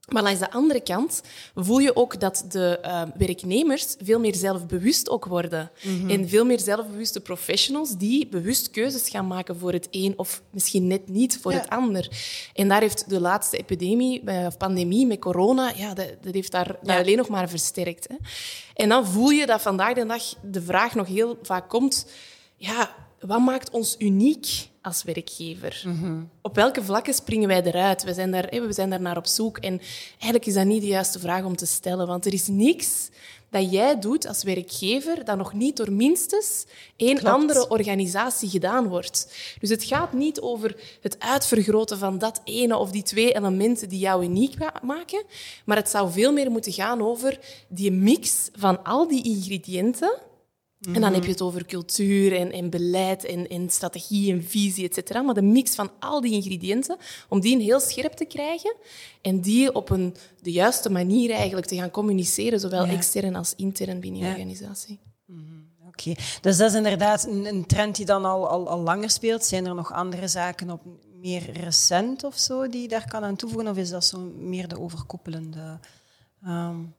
Maar 0.05 0.23
langs 0.23 0.39
de 0.39 0.51
andere 0.51 0.81
kant 0.81 1.21
voel 1.55 1.79
je 1.79 1.95
ook 1.95 2.19
dat 2.19 2.45
de 2.47 2.79
uh, 2.85 3.01
werknemers 3.17 3.95
veel 4.03 4.19
meer 4.19 4.35
zelfbewust 4.35 5.09
ook 5.09 5.25
worden. 5.25 5.71
Mm 5.83 5.99
-hmm. 5.99 6.09
En 6.09 6.29
veel 6.29 6.45
meer 6.45 6.59
zelfbewuste 6.59 7.19
professionals 7.19 7.97
die 7.97 8.27
bewust 8.27 8.71
keuzes 8.71 9.09
gaan 9.09 9.27
maken 9.27 9.59
voor 9.59 9.73
het 9.73 9.87
een 9.91 10.13
of 10.17 10.41
misschien 10.49 10.87
net 10.87 11.09
niet 11.09 11.39
voor 11.41 11.51
ja. 11.51 11.57
het 11.57 11.69
ander. 11.69 12.09
En 12.53 12.67
daar 12.67 12.81
heeft 12.81 13.09
de 13.09 13.19
laatste 13.19 13.57
epidemie, 13.57 14.21
of 14.45 14.57
pandemie 14.57 15.07
met 15.07 15.19
corona, 15.19 15.71
ja, 15.75 15.93
dat, 15.93 16.07
dat 16.21 16.33
heeft 16.33 16.51
daar, 16.51 16.75
ja. 16.81 16.99
alleen 16.99 17.17
nog 17.17 17.29
maar 17.29 17.49
versterkt. 17.49 18.07
Hè. 18.07 18.15
En 18.73 18.89
dan 18.89 19.07
voel 19.07 19.29
je 19.29 19.45
dat 19.45 19.61
vandaag 19.61 19.93
de 19.93 20.05
dag 20.05 20.23
de 20.41 20.61
vraag 20.61 20.95
nog 20.95 21.07
heel 21.07 21.39
vaak 21.41 21.69
komt, 21.69 22.07
ja, 22.57 22.95
wat 23.27 23.39
maakt 23.39 23.69
ons 23.69 23.95
uniek 23.99 24.69
als 24.81 25.03
werkgever? 25.03 25.81
Mm 25.85 25.99
-hmm. 25.99 26.29
Op 26.41 26.55
welke 26.55 26.83
vlakken 26.83 27.13
springen 27.13 27.47
wij 27.47 27.63
eruit? 27.63 28.03
We 28.03 28.13
zijn, 28.13 28.31
daar, 28.31 28.47
we 28.49 28.73
zijn 28.73 28.89
daar 28.89 29.01
naar 29.01 29.17
op 29.17 29.27
zoek. 29.27 29.57
En 29.57 29.81
eigenlijk 30.11 30.45
is 30.45 30.53
dat 30.53 30.65
niet 30.65 30.81
de 30.81 30.87
juiste 30.87 31.19
vraag 31.19 31.43
om 31.43 31.55
te 31.55 31.65
stellen, 31.65 32.07
want 32.07 32.25
er 32.25 32.33
is 32.33 32.47
niks 32.47 33.09
dat 33.49 33.71
jij 33.71 33.99
doet 33.99 34.27
als 34.27 34.43
werkgever 34.43 35.25
dat 35.25 35.37
nog 35.37 35.53
niet 35.53 35.77
door 35.77 35.91
minstens 35.91 36.65
één 36.95 37.17
Klopt. 37.17 37.35
andere 37.35 37.69
organisatie 37.69 38.49
gedaan 38.49 38.87
wordt. 38.87 39.35
Dus 39.59 39.69
het 39.69 39.83
gaat 39.83 40.13
niet 40.13 40.41
over 40.41 40.75
het 41.01 41.19
uitvergroten 41.19 41.97
van 41.97 42.17
dat 42.17 42.41
ene 42.43 42.77
of 42.77 42.91
die 42.91 43.03
twee 43.03 43.35
elementen 43.35 43.89
die 43.89 43.99
jou 43.99 44.23
uniek 44.23 44.55
maken, 44.81 45.23
maar 45.65 45.77
het 45.77 45.89
zou 45.89 46.11
veel 46.11 46.33
meer 46.33 46.51
moeten 46.51 46.73
gaan 46.73 47.01
over 47.01 47.39
die 47.67 47.91
mix 47.91 48.49
van 48.53 48.83
al 48.83 49.07
die 49.07 49.23
ingrediënten 49.23 50.19
en 50.93 51.01
dan 51.01 51.13
heb 51.13 51.23
je 51.23 51.31
het 51.31 51.41
over 51.41 51.65
cultuur 51.65 52.35
en, 52.35 52.51
en 52.51 52.69
beleid 52.69 53.25
en, 53.25 53.47
en, 53.47 53.69
strategie 53.69 54.31
en 54.31 54.43
visie, 54.43 54.85
et 54.85 54.93
cetera. 54.93 55.21
Maar 55.21 55.33
de 55.33 55.41
mix 55.41 55.75
van 55.75 55.91
al 55.99 56.21
die 56.21 56.33
ingrediënten, 56.33 56.97
om 57.29 57.39
die 57.39 57.61
heel 57.61 57.79
scherp 57.79 58.13
te 58.13 58.25
krijgen 58.25 58.75
en 59.21 59.41
die 59.41 59.73
op 59.73 59.89
een, 59.89 60.15
de 60.41 60.51
juiste 60.51 60.89
manier 60.89 61.31
eigenlijk 61.31 61.67
te 61.67 61.75
gaan 61.75 61.91
communiceren, 61.91 62.59
zowel 62.59 62.85
ja. 62.85 62.91
extern 62.91 63.35
als 63.35 63.53
intern 63.55 63.99
binnen 63.99 64.19
je 64.19 64.25
ja. 64.25 64.31
organisatie. 64.31 64.99
Mm-hmm. 65.25 65.69
Oké, 65.87 66.09
okay. 66.09 66.23
dus 66.41 66.57
dat 66.57 66.69
is 66.69 66.75
inderdaad 66.75 67.25
een, 67.25 67.45
een 67.45 67.65
trend 67.65 67.95
die 67.95 68.05
dan 68.05 68.25
al, 68.25 68.47
al, 68.47 68.69
al, 68.69 68.79
langer 68.79 69.09
speelt. 69.09 69.45
Zijn 69.45 69.65
er 69.65 69.75
nog 69.75 69.93
andere 69.93 70.27
zaken 70.27 70.69
op 70.69 70.81
meer 71.21 71.51
recent 71.51 72.23
of 72.23 72.37
zo 72.37 72.69
die 72.69 72.81
je 72.81 72.87
daar 72.87 73.07
kan 73.07 73.23
aan 73.23 73.35
toevoegen? 73.35 73.69
Of 73.69 73.77
is 73.77 73.89
dat 73.89 74.05
zo 74.05 74.19
meer 74.37 74.67
de 74.67 74.79
overkoepelende... 74.79 75.79
Um 76.47 76.95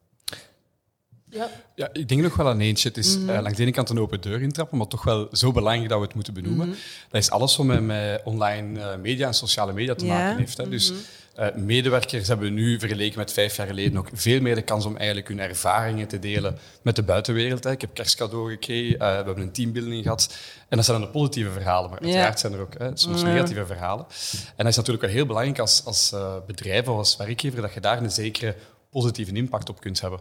ja. 1.30 1.50
ja, 1.74 1.88
ik 1.92 2.08
denk 2.08 2.22
nog 2.22 2.36
wel 2.36 2.48
aan 2.48 2.60
eentje. 2.60 2.88
Het 2.88 2.96
is 2.96 3.16
mm 3.16 3.26
-hmm. 3.26 3.36
uh, 3.36 3.42
langs 3.42 3.56
de 3.56 3.62
ene 3.62 3.72
kant 3.72 3.90
een 3.90 3.98
open 3.98 4.20
deur 4.20 4.42
intrappen, 4.42 4.78
maar 4.78 4.86
toch 4.86 5.04
wel 5.04 5.28
zo 5.32 5.52
belangrijk 5.52 5.88
dat 5.88 5.98
we 5.98 6.04
het 6.04 6.14
moeten 6.14 6.34
benoemen. 6.34 6.66
Mm 6.66 6.72
-hmm. 6.72 6.80
Dat 7.10 7.22
is 7.22 7.30
alles 7.30 7.56
wat 7.56 7.66
met, 7.66 7.82
met 7.82 8.20
online 8.24 8.78
uh, 8.78 8.96
media 9.02 9.26
en 9.26 9.34
sociale 9.34 9.72
media 9.72 9.94
te 9.94 10.04
maken 10.06 10.38
heeft. 10.38 10.56
Hè. 10.56 10.68
Dus 10.68 10.92
uh, 11.38 11.46
medewerkers 11.54 12.28
hebben 12.28 12.54
nu, 12.54 12.78
vergeleken 12.78 13.18
met 13.18 13.32
vijf 13.32 13.56
jaar 13.56 13.66
geleden, 13.66 13.98
ook 13.98 14.08
veel 14.12 14.40
meer 14.40 14.54
de 14.54 14.62
kans 14.62 14.84
om 14.84 14.96
eigenlijk 14.96 15.28
hun 15.28 15.40
ervaringen 15.40 16.08
te 16.08 16.18
delen 16.18 16.58
met 16.82 16.96
de 16.96 17.02
buitenwereld. 17.02 17.64
Hè. 17.64 17.70
Ik 17.70 17.80
heb 17.80 17.94
kerstcadeau 17.94 18.50
gekregen, 18.50 18.98
we 18.98 19.04
hebben 19.04 19.38
een 19.38 19.52
teambuilding 19.52 20.02
gehad. 20.02 20.36
En 20.68 20.76
dat 20.76 20.86
zijn 20.86 20.98
dan 20.98 21.06
de 21.06 21.12
positieve 21.12 21.50
verhalen, 21.50 21.90
maar 21.90 22.00
uiteraard 22.00 22.40
zijn 22.40 22.52
er 22.52 22.60
ook 22.60 22.78
hè, 22.78 22.90
soms 22.94 23.22
negatieve 23.22 23.66
verhalen. 23.66 24.06
En 24.32 24.52
dat 24.56 24.66
is 24.66 24.76
natuurlijk 24.76 25.04
wel 25.04 25.14
heel 25.14 25.26
belangrijk 25.26 25.58
als, 25.58 25.82
als 25.84 26.14
bedrijf 26.46 26.88
of 26.88 26.96
als 26.96 27.16
werkgever, 27.16 27.60
dat 27.60 27.74
je 27.74 27.80
daar 27.80 28.02
een 28.02 28.10
zekere 28.10 28.54
positieve 29.00 29.32
impact 29.32 29.68
op 29.68 29.80
kunt 29.80 30.00
hebben. 30.00 30.20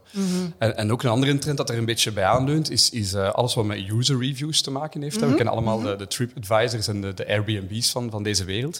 en, 0.57 0.77
en 0.77 0.91
ook 0.91 1.03
een 1.03 1.09
andere 1.09 1.37
trend 1.37 1.57
dat 1.57 1.69
er 1.69 1.77
een 1.77 1.85
beetje 1.85 2.11
bij 2.11 2.25
aanleunt, 2.25 2.71
is, 2.71 2.89
is 2.89 3.13
eh, 3.13 3.29
alles 3.29 3.53
wat 3.53 3.65
met 3.65 3.89
user 3.89 4.19
reviews 4.19 4.61
te 4.61 4.71
maken 4.71 5.01
heeft. 5.01 5.19
We 5.19 5.35
kennen 5.35 5.53
allemaal 5.53 5.81
de, 5.81 5.95
de 5.95 6.07
TripAdvisors 6.07 6.87
en 6.87 7.01
de, 7.01 7.13
de 7.13 7.27
Airbnbs 7.27 7.91
van, 7.91 8.11
van 8.11 8.23
deze 8.23 8.43
wereld. 8.43 8.79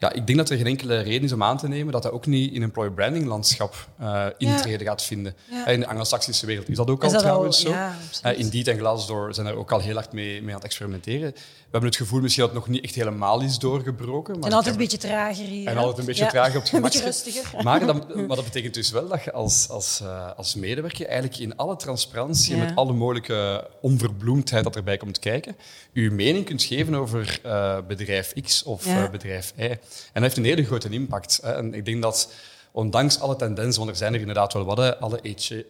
Ja, 0.00 0.12
ik 0.12 0.26
denk 0.26 0.38
dat 0.38 0.50
er 0.50 0.56
geen 0.56 0.66
enkele 0.66 1.00
reden 1.00 1.22
is 1.22 1.32
om 1.32 1.42
aan 1.42 1.56
te 1.56 1.68
nemen 1.68 1.92
dat 1.92 2.02
dat 2.02 2.12
ook 2.12 2.26
niet 2.26 2.52
in 2.52 2.62
employer 2.62 2.92
branding 2.92 3.26
landschap 3.26 3.88
uh, 4.00 4.26
intreden 4.38 4.86
gaat 4.86 5.02
vinden. 5.02 5.34
In 5.66 5.80
de 5.80 5.86
anglo-saxische 5.86 6.46
wereld 6.46 6.68
is 6.68 6.76
dat 6.76 6.90
ook 6.90 7.04
al 7.04 7.10
trouwens 7.10 7.60
zo. 7.60 7.70
Ja, 7.70 7.96
uh, 8.26 8.38
Indeed 8.38 8.68
en 8.68 8.78
Glassdoor 8.78 9.34
zijn 9.34 9.46
er 9.46 9.54
ook 9.54 9.72
al 9.72 9.80
heel 9.80 9.94
hard 9.94 10.12
mee, 10.12 10.42
mee 10.42 10.48
aan 10.48 10.54
het 10.54 10.64
experimenteren. 10.64 11.32
We 11.32 11.76
hebben 11.76 11.90
het 11.90 11.98
gevoel 11.98 12.20
misschien 12.20 12.44
dat 12.44 12.52
het 12.52 12.60
nog 12.60 12.68
niet 12.68 12.84
echt 12.84 12.94
helemaal 12.94 13.40
is 13.40 13.58
doorgebroken. 13.58 14.38
Maar 14.38 14.48
en 14.48 14.54
altijd 14.54 14.74
een 14.74 14.80
beetje 14.80 14.98
trager 14.98 15.44
hier. 15.44 15.66
En 15.68 15.76
altijd 15.76 15.98
een 15.98 16.04
beetje 16.04 16.26
trager 16.26 16.56
op 16.56 16.62
het 16.62 16.68
gemak. 16.70 16.84
Een 16.84 16.90
beetje 16.90 17.06
rustiger. 17.06 17.62
Maar 17.64 17.86
dat, 17.86 18.14
maar 18.14 18.36
dat 18.36 18.44
betekent 18.44 18.74
dus 18.74 18.90
wel 18.90 19.08
dat 19.08 19.24
je 19.24 19.32
als, 19.32 19.68
als, 19.68 20.00
uh, 20.02 20.30
als 20.36 20.54
medewerker 20.54 21.06
eigenlijk 21.06 21.38
in 21.38 21.56
alle 21.56 21.76
transparantie 21.76 22.54
en 22.54 22.58
met 22.58 22.76
alle 22.76 22.92
mogelijke 22.92 23.68
onverbloemdheid 23.80 24.64
dat 24.64 24.76
erbij 24.76 24.96
komt 24.96 25.18
kijken, 25.18 25.56
je 25.92 26.10
mening 26.10 26.44
kunt 26.44 26.62
geven 26.62 26.94
over 26.94 27.40
bedrijf 27.86 28.32
X 28.42 28.62
of 28.62 28.86
bedrijf 29.10 29.52
Y. 29.56 29.78
En 30.06 30.12
dat 30.12 30.22
heeft 30.22 30.36
een 30.36 30.44
hele 30.44 30.64
grote 30.64 30.88
impact. 30.88 31.38
Hè. 31.42 31.52
En 31.52 31.74
ik 31.74 31.84
denk 31.84 32.02
dat 32.02 32.32
ondanks 32.72 33.20
alle 33.20 33.36
tendensen, 33.36 33.78
want 33.78 33.90
er 33.90 33.96
zijn 33.96 34.14
er 34.14 34.20
inderdaad 34.20 34.52
wel 34.52 34.64
wat, 34.64 35.00
alle 35.00 35.20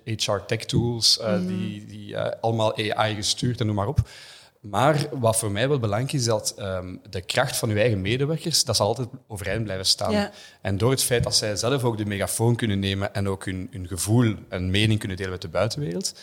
HR-tech-tools, 0.05 1.19
uh, 1.21 1.39
mm. 1.39 1.47
die, 1.47 1.87
die 1.87 2.12
uh, 2.12 2.27
allemaal 2.41 2.77
AI 2.77 3.15
gestuurd 3.15 3.61
en 3.61 3.67
noem 3.67 3.75
maar 3.75 3.87
op. 3.87 4.09
Maar 4.61 5.07
wat 5.12 5.37
voor 5.37 5.50
mij 5.50 5.69
wel 5.69 5.79
belangrijk 5.79 6.12
is, 6.12 6.25
dat 6.25 6.55
um, 6.59 7.00
de 7.11 7.21
kracht 7.21 7.57
van 7.57 7.71
uw 7.71 7.77
eigen 7.77 8.00
medewerkers, 8.00 8.65
dat 8.65 8.77
zal 8.77 8.87
altijd 8.87 9.09
overeind 9.29 9.65
blijven 9.65 9.87
staan. 9.87 10.12
Ja. 10.12 10.31
En 10.61 10.79
door 10.79 10.91
het 10.91 11.03
feit 11.03 11.23
dat 11.23 11.37
zij 11.37 11.57
zelf 11.57 11.85
ook 11.85 11.97
de 11.97 12.07
megafoon 12.07 12.57
kunnen 12.57 12.79
nemen 12.79 13.15
en 13.15 13.29
ook 13.29 13.45
hun, 13.45 13.69
hun 13.71 13.87
gevoel 13.89 14.35
en 14.49 14.71
mening 14.71 14.99
kunnen 14.99 15.17
delen 15.17 15.33
met 15.33 15.43
de 15.43 15.49
buitenwereld, 15.49 16.15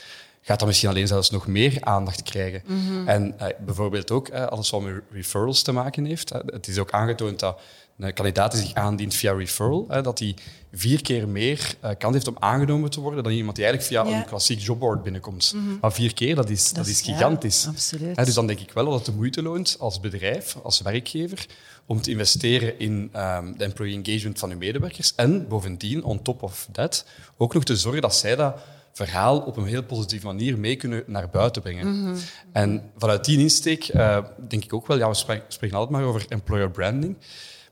gaat 0.42 0.60
dat 0.60 0.68
misschien 0.68 0.90
alleen 0.90 1.08
zelfs 1.08 1.30
nog 1.30 1.48
meer 1.48 1.78
aandacht 1.80 2.24
krijgen. 2.24 2.62
Mm 2.66 2.88
-hmm. 2.88 3.08
En 3.08 3.36
uh, 3.42 3.48
bijvoorbeeld 3.66 4.12
ook 4.12 4.30
alles 4.30 4.70
wat 4.70 4.82
met 4.82 5.02
referrals 5.12 5.62
te 5.62 5.72
maken 5.72 6.06
heeft. 6.06 6.30
het 6.30 6.68
is 6.68 6.78
ook 6.78 6.92
aangetoond 6.92 7.40
dat 7.40 7.60
een 7.98 8.14
kandidaat 8.14 8.52
die 8.52 8.62
zich 8.62 8.74
aandient 8.74 9.16
via 9.16 9.34
referral, 9.34 9.86
hè, 9.88 10.02
dat 10.02 10.20
hij 10.20 10.36
vier 10.74 11.02
keer 11.02 11.28
meer 11.28 11.76
uh, 11.84 11.90
kans 11.98 12.14
heeft 12.14 12.28
om 12.28 12.36
aangenomen 12.40 12.90
te 12.90 13.00
worden 13.00 13.24
dan 13.24 13.32
iemand 13.32 13.56
die 13.56 13.66
eigenlijk 13.66 13.94
via 13.94 14.18
een 14.18 14.26
klassiek 14.26 14.60
jobboard 14.60 15.04
binnenkomt. 15.04 15.54
Mm 15.56 15.78
Maar 15.82 15.94
vier 15.94 16.14
keer, 16.14 16.36
dat 16.36 16.50
is, 16.50 16.74
dat, 16.74 16.88
is 16.88 17.02
gigantisch. 17.02 17.68
Ja. 18.00 18.08
Hè, 18.16 18.26
dus 18.26 18.34
dan 18.34 18.48
denk 18.48 18.60
ik 18.60 18.72
wel 18.72 18.86
dat 18.86 18.94
het 18.94 19.06
de 19.06 19.12
moeite 19.12 19.42
loont 19.42 19.76
als 19.80 20.00
bedrijf, 20.00 20.58
als 20.64 20.82
werkgever, 20.82 21.46
om 21.86 22.02
te 22.02 22.12
investeren 22.12 22.80
in 22.80 23.12
um, 23.16 23.58
de 23.58 23.64
employee 23.64 23.96
engagement 23.96 24.40
van 24.40 24.52
uw 24.52 24.58
medewerkers. 24.58 25.16
En 25.16 25.48
bovendien, 25.48 26.04
on 26.04 26.22
top 26.22 26.44
of 26.44 26.68
that, 26.72 27.06
ook 27.38 27.54
nog 27.54 27.64
te 27.64 27.76
zorgen 27.76 28.02
dat 28.02 28.16
zij 28.16 28.36
dat 28.36 28.60
verhaal 28.94 29.40
op 29.40 29.58
een 29.58 29.66
heel 29.66 29.84
positieve 29.84 30.26
manier 30.26 30.58
mee 30.58 30.76
kunnen 30.76 31.04
naar 31.08 31.30
buiten 31.30 31.62
brengen. 31.62 31.88
Mm 31.88 32.04
-hmm. 32.04 32.16
En 32.52 32.92
vanuit 32.98 33.26
die 33.26 33.40
insteek 33.40 33.94
uh, 33.94 34.18
denk 34.48 34.64
ik 34.64 34.74
ook 34.74 34.88
wel, 34.88 34.98
ja, 34.98 35.10
we 35.10 35.42
spreken 35.48 35.78
altijd 35.78 35.90
maar 35.90 36.04
over 36.04 36.26
employer 36.30 36.72
branding. 36.72 37.16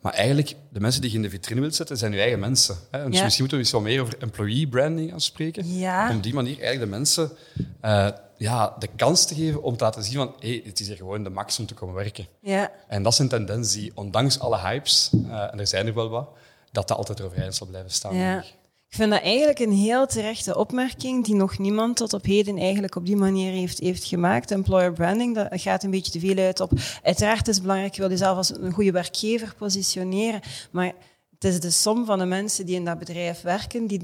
Maar 0.05 0.13
eigenlijk, 0.13 0.55
de 0.69 0.79
mensen 0.79 1.01
die 1.01 1.09
je 1.09 1.15
in 1.15 1.21
de 1.21 1.29
vitrine 1.29 1.62
wilt 1.62 1.75
zetten, 1.75 1.97
zijn 1.97 2.12
je 2.12 2.19
eigen 2.19 2.39
mensen. 2.39 2.75
Hè? 2.91 3.09
Dus 3.09 3.21
misschien 3.21 3.39
moeten 3.39 3.57
we 3.57 3.63
iets 3.63 3.71
wat 3.71 3.81
meer 3.81 4.01
over 4.01 4.17
employee 4.19 4.67
branding 4.67 5.09
gaan 5.09 5.21
spreken. 5.21 5.77
Ja. 5.77 6.09
Om 6.09 6.21
die 6.21 6.33
manier 6.33 6.59
eigenlijk 6.59 6.79
de 6.79 6.97
mensen 6.97 7.31
uh, 7.85 8.07
ja, 8.38 8.75
de 8.79 8.88
kans 8.95 9.25
te 9.25 9.35
geven 9.35 9.63
om 9.63 9.77
te 9.77 9.83
laten 9.83 10.03
zien 10.03 10.15
van 10.15 10.33
hey, 10.39 10.62
het 10.65 10.79
is 10.79 10.88
hier 10.88 10.95
gewoon 10.95 11.24
de 11.24 11.29
max 11.29 11.59
om 11.59 11.65
te 11.65 11.74
komen 11.74 11.95
werken. 11.95 12.27
Ja. 12.39 12.71
En 12.88 13.03
dat 13.03 13.13
is 13.13 13.19
een 13.19 13.27
tendens 13.27 13.74
die, 13.74 13.91
ondanks 13.95 14.39
alle 14.39 14.57
hypes, 14.57 15.09
uh, 15.13 15.53
en 15.53 15.59
er 15.59 15.67
zijn 15.67 15.88
er 15.88 15.93
wel 15.93 16.09
wat, 16.09 16.29
dat 16.71 16.88
dat 16.88 16.97
altijd 16.97 17.21
overeind 17.21 17.55
zal 17.55 17.67
blijven 17.67 17.91
staan. 17.91 18.15
Ja. 18.15 18.43
Ik 18.95 19.01
vind 19.01 19.13
dat 19.13 19.21
eigenlijk 19.23 19.59
een 19.59 19.71
heel 19.71 20.07
terechte 20.07 20.57
opmerking 20.57 21.25
die 21.25 21.35
nog 21.35 21.57
niemand 21.57 21.95
tot 21.95 22.13
op 22.13 22.25
heden 22.25 22.57
eigenlijk 22.57 22.95
op 22.95 23.05
die 23.05 23.15
manier 23.15 23.51
heeft, 23.51 23.79
heeft 23.79 24.03
gemaakt. 24.03 24.51
Employer 24.51 24.93
branding, 24.93 25.35
dat 25.35 25.47
gaat 25.61 25.83
een 25.83 25.91
beetje 25.91 26.11
te 26.11 26.19
veel 26.19 26.37
uit 26.37 26.59
op... 26.59 26.71
Uiteraard 27.03 27.47
is 27.47 27.55
het 27.55 27.63
belangrijk, 27.63 27.95
je 27.95 28.01
wil 28.01 28.09
jezelf 28.09 28.37
als 28.37 28.57
een 28.57 28.71
goede 28.71 28.91
werkgever 28.91 29.53
positioneren, 29.57 30.41
maar 30.71 30.93
het 31.39 31.43
is 31.43 31.59
de 31.59 31.69
som 31.69 32.05
van 32.05 32.19
de 32.19 32.25
mensen 32.25 32.65
die 32.65 32.75
in 32.75 32.85
dat 32.85 32.99
bedrijf 32.99 33.41
werken, 33.41 33.87
die, 33.87 33.99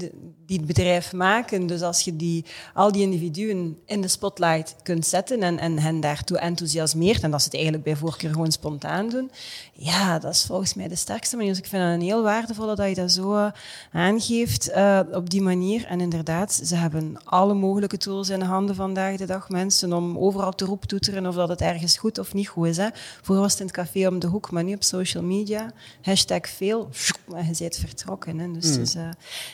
die 0.46 0.56
het 0.56 0.66
bedrijf 0.66 1.12
maken. 1.12 1.66
Dus 1.66 1.82
als 1.82 2.00
je 2.00 2.16
die, 2.16 2.44
al 2.74 2.92
die 2.92 3.02
individuen 3.02 3.78
in 3.86 4.00
de 4.00 4.08
spotlight 4.08 4.76
kunt 4.82 5.06
zetten 5.06 5.42
en, 5.42 5.58
en 5.58 5.78
hen 5.78 6.00
daartoe 6.00 6.38
enthousiasmeert, 6.38 7.22
en 7.22 7.30
dat 7.30 7.40
ze 7.40 7.44
het 7.44 7.54
eigenlijk 7.54 7.84
bij 7.84 7.96
voorkeur 7.96 8.32
gewoon 8.32 8.52
spontaan 8.52 9.08
doen, 9.08 9.30
ja, 9.72 10.18
dat 10.18 10.32
is 10.32 10.44
volgens 10.44 10.74
mij 10.74 10.88
de 10.88 10.96
sterkste 10.96 11.36
manier. 11.36 11.50
Dus 11.50 11.60
ik 11.60 11.66
vind 11.68 11.82
het 11.82 11.92
een 11.92 12.00
heel 12.00 12.22
waardevolle 12.22 12.74
dat 12.74 12.88
je 12.88 12.94
dat 12.94 13.12
zo 13.12 13.34
uh, 13.34 13.46
aangeeft 13.92 14.70
uh, 14.70 15.00
op 15.12 15.30
die 15.30 15.42
manier. 15.42 15.86
En 15.86 16.00
inderdaad, 16.00 16.60
ze 16.64 16.76
hebben 16.76 17.24
alle 17.24 17.54
mogelijke 17.54 17.96
tools 17.96 18.28
in 18.28 18.38
de 18.38 18.44
handen 18.44 18.74
vandaag 18.74 19.16
de 19.16 19.26
dag, 19.26 19.48
mensen, 19.48 19.92
om 19.92 20.18
overal 20.18 20.52
te 20.52 20.64
roeptoeteren 20.64 21.26
of 21.26 21.34
dat 21.34 21.48
het 21.48 21.60
ergens 21.60 21.98
goed 21.98 22.18
of 22.18 22.34
niet 22.34 22.48
goed 22.48 22.66
is. 22.66 22.76
Hè. 22.76 22.88
Vroeger 22.94 23.44
was 23.44 23.52
het 23.52 23.60
in 23.60 23.66
het 23.66 23.74
café 23.74 24.08
om 24.08 24.18
de 24.18 24.26
hoek, 24.26 24.50
maar 24.50 24.64
nu 24.64 24.74
op 24.74 24.82
social 24.82 25.22
media. 25.22 25.72
Hashtag 26.02 26.48
veel 26.48 26.88
en 27.36 27.46
je 27.46 27.54
bent 27.58 27.76
vertrokken. 27.76 28.38
Hè. 28.38 28.52
Dus, 28.52 28.70
mm. 28.70 28.76
dus 28.76 28.94
uh, 28.94 29.08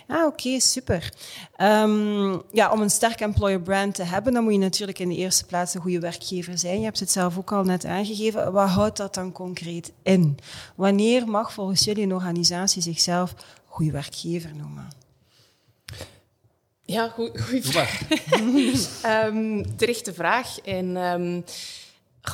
ja, 0.09 0.27
oké, 0.27 0.27
okay, 0.27 0.59
super. 0.59 1.13
Um, 1.61 2.43
ja, 2.53 2.73
om 2.73 2.81
een 2.81 2.91
sterk 2.91 3.21
employer 3.21 3.61
brand 3.61 3.95
te 3.95 4.03
hebben, 4.03 4.33
dan 4.33 4.45
moet 4.45 4.53
je 4.53 4.59
natuurlijk 4.59 4.99
in 4.99 5.09
de 5.09 5.17
eerste 5.17 5.47
plaats 5.47 5.75
een 5.75 5.81
goede 5.81 6.01
werkgever 6.01 6.59
zijn. 6.59 6.79
Je 6.79 6.85
hebt 6.85 7.01
het 7.01 7.11
zelf 7.11 7.39
ook 7.39 7.53
al 7.53 7.65
net 7.65 7.85
aangegeven. 7.85 8.53
Wat 8.53 8.69
houdt 8.69 8.97
dat 8.97 9.15
dan 9.15 9.33
concreet 9.33 9.93
in? 10.03 10.39
Wanneer 10.75 11.29
mag 11.29 11.53
volgens 11.53 11.85
jullie 11.85 12.03
een 12.03 12.15
organisatie 12.15 12.83
zichzelf 12.83 13.35
goede 13.65 13.93
werkgever 13.93 14.55
noemen? 14.55 14.89
Ja, 16.83 17.09
goede 17.09 17.63
vraag. 17.63 18.01
um, 19.27 19.65
terechte 19.77 20.15
vraag. 20.15 20.61
En 20.61 20.97
um, 20.97 21.45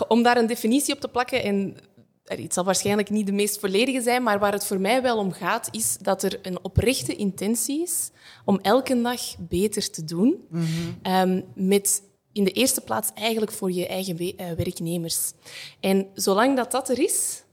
om 0.08 0.22
daar 0.22 0.36
een 0.36 0.46
definitie 0.46 0.94
op 0.94 1.00
te 1.00 1.08
plakken 1.08 1.42
en 1.42 1.76
het 2.24 2.54
zal 2.54 2.64
waarschijnlijk 2.64 3.10
niet 3.10 3.26
de 3.26 3.32
meest 3.32 3.58
volledige 3.58 4.02
zijn, 4.02 4.22
maar 4.22 4.38
waar 4.38 4.52
het 4.52 4.66
voor 4.66 4.80
mij 4.80 5.02
wel 5.02 5.18
om 5.18 5.32
gaat, 5.32 5.68
is 5.70 5.96
dat 6.00 6.22
er 6.22 6.38
een 6.42 6.58
oprechte 6.62 7.16
intentie 7.16 7.82
is 7.82 8.10
om 8.44 8.58
elke 8.62 9.02
dag 9.02 9.20
beter 9.38 9.90
te 9.90 10.04
doen. 10.04 10.44
Mm 10.50 10.64
-hmm. 11.02 11.44
met 11.54 12.02
in 12.32 12.44
de 12.44 12.50
eerste 12.50 12.80
plaats 12.80 13.10
eigenlijk 13.14 13.52
voor 13.52 13.72
je 13.72 13.86
eigen 13.86 14.18
eh, 14.18 14.52
werknemers. 14.52 15.32
En 15.80 16.06
zolang 16.14 16.56
dat 16.56 16.70
dat 16.70 16.88
er 16.88 16.98
is, 16.98 17.43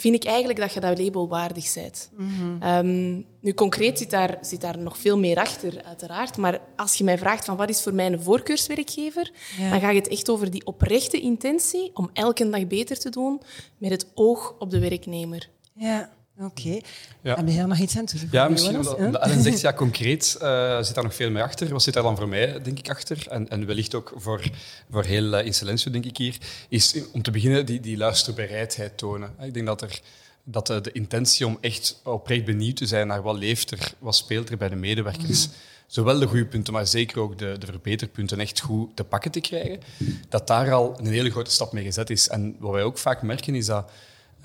vind 0.00 0.14
ik 0.14 0.24
eigenlijk 0.24 0.58
dat 0.58 0.72
je 0.72 0.80
dat 0.80 0.98
label 0.98 1.28
waardig 1.28 1.74
bent. 1.74 2.10
Mm 2.16 2.62
um, 2.62 3.26
nu, 3.40 3.54
concreet 3.54 3.98
zit 3.98 4.10
daar, 4.10 4.38
zit 4.40 4.60
daar 4.60 4.78
nog 4.78 4.98
veel 4.98 5.18
meer 5.18 5.36
achter, 5.36 5.84
uiteraard. 5.84 6.36
Maar 6.36 6.60
als 6.76 6.94
je 6.94 7.04
mij 7.04 7.18
vraagt 7.18 7.44
van 7.44 7.56
wat 7.56 7.68
is 7.68 7.82
voor 7.82 7.94
mij 7.94 8.06
een 8.06 8.22
voorkeurswerkgever, 8.22 9.32
ja. 9.58 9.70
dan 9.70 9.80
gaat 9.80 9.94
het 9.94 10.08
echt 10.08 10.30
over 10.30 10.50
die 10.50 10.66
oprechte 10.66 11.20
intentie 11.20 11.90
om 11.94 12.10
elke 12.12 12.48
dag 12.48 12.66
beter 12.66 12.98
te 12.98 13.10
doen 13.10 13.40
met 13.78 13.90
het 13.90 14.06
oog 14.14 14.54
op 14.58 14.70
de 14.70 14.78
werknemer. 14.78 15.48
Ja. 15.74 16.10
Oké. 16.40 16.60
Okay. 16.60 16.82
Ja. 17.22 17.36
Heb 17.36 17.48
je 17.48 17.66
nog 17.66 17.78
iets 17.78 17.98
aan 17.98 18.04
toe 18.04 18.20
Ja, 18.30 18.48
misschien 18.48 18.76
omdat, 18.76 19.22
Ellen 19.22 19.42
zegt, 19.42 19.60
ja, 19.60 19.72
concreet 19.84 20.38
uh, 20.42 20.82
zit 20.82 20.94
daar 20.94 21.04
nog 21.04 21.14
veel 21.14 21.30
meer 21.30 21.42
achter. 21.42 21.68
Wat 21.68 21.82
zit 21.82 21.94
daar 21.94 22.02
dan 22.02 22.16
voor 22.16 22.28
mij, 22.28 22.62
denk 22.62 22.78
ik, 22.78 22.90
achter? 22.90 23.26
En, 23.28 23.48
en 23.48 23.66
wellicht 23.66 23.94
ook 23.94 24.12
voor, 24.16 24.50
voor 24.90 25.04
heel 25.04 25.44
uh, 25.44 25.74
denk 25.90 26.04
ik 26.04 26.16
hier, 26.16 26.36
is 26.68 26.96
om 27.12 27.22
te 27.22 27.30
beginnen 27.30 27.66
die, 27.66 27.80
die 27.80 27.96
luisterbereidheid 27.96 28.98
tonen. 28.98 29.34
Ik 29.40 29.54
denk 29.54 29.66
dat 29.66 29.82
er 29.82 30.00
dat 30.44 30.66
de, 30.66 30.80
de, 30.80 30.92
intentie 30.92 31.46
om 31.46 31.58
echt 31.60 32.00
oprecht 32.04 32.44
benieuwd 32.44 32.76
te 32.76 32.86
zijn 32.86 33.06
naar 33.06 33.22
wat 33.22 33.36
leeft 33.36 33.70
er, 33.70 33.92
wat 33.98 34.16
speelt 34.16 34.50
er 34.50 34.56
bij 34.56 34.68
de 34.68 34.76
medewerkers, 34.76 35.46
mm. 35.46 35.54
zowel 35.86 36.18
de 36.18 36.26
goede 36.26 36.46
punten, 36.46 36.72
maar 36.72 36.86
zeker 36.86 37.20
ook 37.20 37.38
de, 37.38 37.56
de 37.58 37.66
verbeterpunten 37.66 38.40
echt 38.40 38.60
goed 38.60 38.96
te 38.96 39.04
pakken 39.04 39.30
te 39.30 39.40
krijgen, 39.40 39.80
dat 40.28 40.46
daar 40.46 40.72
al 40.72 40.98
een 40.98 41.06
hele 41.06 41.30
grote 41.30 41.50
stap 41.50 41.72
mee 41.72 41.84
gezet 41.84 42.10
is. 42.10 42.28
En 42.28 42.56
wat 42.58 42.72
wij 42.72 42.82
ook 42.82 42.98
vaak 42.98 43.22
merken 43.22 43.54
is 43.54 43.66
dat 43.66 43.90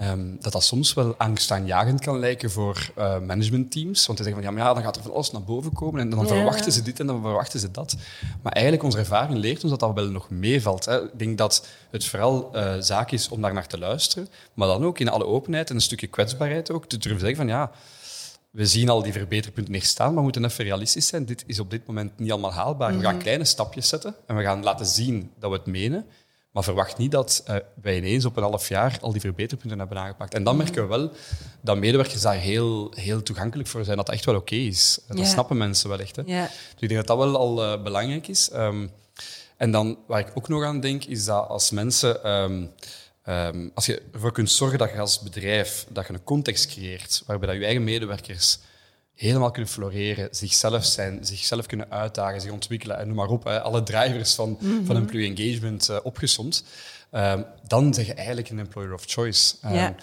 Um, 0.02 0.38
dat 0.40 0.52
dat 0.52 0.64
soms 0.64 0.94
wel 0.94 1.16
angstaanjagend 1.18 2.02
kan 2.02 2.20
lijken 2.20 2.52
voor 2.52 2.92
uh, 2.98 3.20
managementteams. 3.20 4.06
Want 4.06 4.18
die 4.18 4.28
zeggen 4.28 4.44
van 4.44 4.44
ja, 4.44 4.52
maar 4.52 4.68
ja, 4.68 4.74
dan 4.74 4.84
gaat 4.84 4.96
er 4.96 5.02
van 5.02 5.14
alles 5.14 5.32
naar 5.32 5.44
boven 5.44 5.74
komen 5.74 6.02
en 6.02 6.10
dan 6.10 6.20
ja. 6.20 6.26
verwachten 6.26 6.72
ze 6.72 6.82
dit 6.82 7.00
en 7.00 7.08
dan 7.08 7.22
verwachten 7.22 7.60
ze 7.60 7.72
dat. 7.72 7.96
Maar 8.42 8.52
eigenlijk, 8.52 8.84
onze 8.84 8.98
ervaring 8.98 9.40
leert 9.40 9.62
ons 9.62 9.72
dat 9.72 9.80
dat 9.80 9.94
wel 9.94 10.10
nog 10.10 10.30
meevalt. 10.30 10.86
Hè. 10.86 11.04
Ik 11.04 11.20
denk 11.20 11.38
dat 11.38 11.68
het 11.90 12.06
vooral 12.06 12.52
uh, 12.56 12.76
zaak 12.80 13.12
is 13.12 13.30
om 13.30 13.42
daar 13.42 13.54
naar 13.54 13.68
te 13.68 13.78
luisteren, 13.78 14.28
maar 14.54 14.68
dan 14.68 14.86
ook 14.86 15.00
in 15.00 15.10
alle 15.10 15.26
openheid 15.26 15.70
en 15.70 15.76
een 15.76 15.82
stukje 15.82 16.08
kwetsbaarheid 16.08 16.72
ook 16.72 16.86
te 16.86 16.98
durven 16.98 17.20
zeggen 17.20 17.38
van 17.38 17.48
ja, 17.48 17.72
we 18.56 18.66
zien 18.66 18.90
al 18.90 19.04
die 19.04 19.14
verbeterpunten 19.14 19.74
hier 19.74 19.84
staan, 19.84 20.08
maar 20.08 20.16
we 20.16 20.22
moeten 20.22 20.46
even 20.46 20.64
realistisch 20.64 21.08
zijn. 21.08 21.26
Dit 21.26 21.44
is 21.48 21.60
op 21.60 21.70
dit 21.70 21.88
moment 21.88 22.20
niet 22.20 22.32
allemaal 22.32 22.54
haalbaar. 22.54 22.98
We 22.98 23.04
gaan 23.04 23.14
mhm. 23.14 23.24
kleine 23.24 23.46
stapjes 23.46 23.90
zetten 23.90 24.16
en 24.26 24.36
we 24.36 24.44
gaan 24.44 24.64
laten 24.64 24.86
zien 24.86 25.32
dat 25.40 25.50
we 25.50 25.56
het 25.58 25.66
menen. 25.66 26.06
Maar 26.56 26.64
verwacht 26.64 26.98
niet 26.98 27.12
dat 27.12 27.44
uh, 27.50 27.56
wij 27.82 27.98
ineens 27.98 28.26
op 28.26 28.38
een 28.38 28.44
half 28.44 28.68
jaar 28.68 28.98
al 29.02 29.12
die 29.12 29.22
verbeterpunten 29.22 29.80
hebben 29.80 29.98
aangepakt. 29.98 30.34
En 30.34 30.44
dan 30.44 30.58
merken 30.58 30.82
we 30.82 30.88
wel 30.88 31.12
dat 31.62 31.78
medewerkers 31.78 32.22
daar 32.22 32.36
heel, 32.36 32.92
heel 32.96 33.24
toegankelijk 33.24 33.70
voor 33.70 33.84
zijn, 33.84 33.98
dat 33.98 34.06
dat 34.06 34.16
echt 34.16 34.26
wel 34.26 34.36
oké 34.36 34.56
is. 34.56 35.00
Dat 35.08 35.28
snappen 35.28 35.58
mensen 35.58 35.90
wel 35.90 36.00
echt. 36.00 36.16
Hè. 36.16 36.24
Dus 36.24 36.50
ik 36.80 36.90
denk 36.90 36.96
dat 36.96 37.08
dat 37.08 37.18
wel 37.18 37.38
al 37.38 37.64
uh, 37.64 37.84
belangrijk 37.84 38.28
is. 38.28 38.50
Um, 38.54 38.92
en 39.58 39.72
dan, 39.72 39.98
waar 40.08 40.20
ik 40.20 40.32
ook 40.34 40.48
nog 40.48 40.64
aan 40.64 40.80
denk, 40.80 41.04
is 41.04 41.26
dat 41.26 41.48
als 41.48 41.72
mensen... 41.72 42.32
Um, 42.32 42.72
um, 43.26 43.72
als 43.74 43.86
je 43.86 44.02
ervoor 44.14 44.32
kunt 44.32 44.52
zorgen 44.52 44.78
dat 44.78 44.92
je 44.92 45.00
als 45.00 45.20
bedrijf 45.20 45.86
dat 45.90 46.08
je 46.08 46.14
een 46.14 46.24
context 46.24 46.68
creëert 46.68 47.24
waarbij 47.26 47.48
dat 47.48 47.58
je 47.58 47.64
eigen 47.64 47.84
medewerkers 47.84 48.60
helemaal 49.16 49.52
kunnen 49.52 49.72
floreren, 49.72 50.28
zichzelf 50.32 50.86
zijn, 50.86 51.26
zichzelf 51.26 51.66
kunnen 51.66 51.92
uitdagen, 51.92 52.42
zich 52.42 52.52
ontwikkelen 52.52 52.98
en 52.98 53.08
noem 53.08 53.16
maar 53.16 53.30
op. 53.30 53.44
Hè, 53.44 53.62
alle 53.62 53.84
drivers 53.84 54.34
van, 54.34 54.58
van 54.86 54.96
employee 54.96 55.36
engagement 55.36 55.90
uh, 55.90 55.98
opgesomd. 56.04 56.64
Um, 57.12 57.46
dan 57.68 57.94
zeg 57.94 58.06
je 58.06 58.14
eigenlijk 58.14 58.50
een 58.50 58.60
employer 58.60 58.94
of 58.94 59.04
choice. 59.06 59.56
Um, 59.66 59.74
ja. 59.74 59.96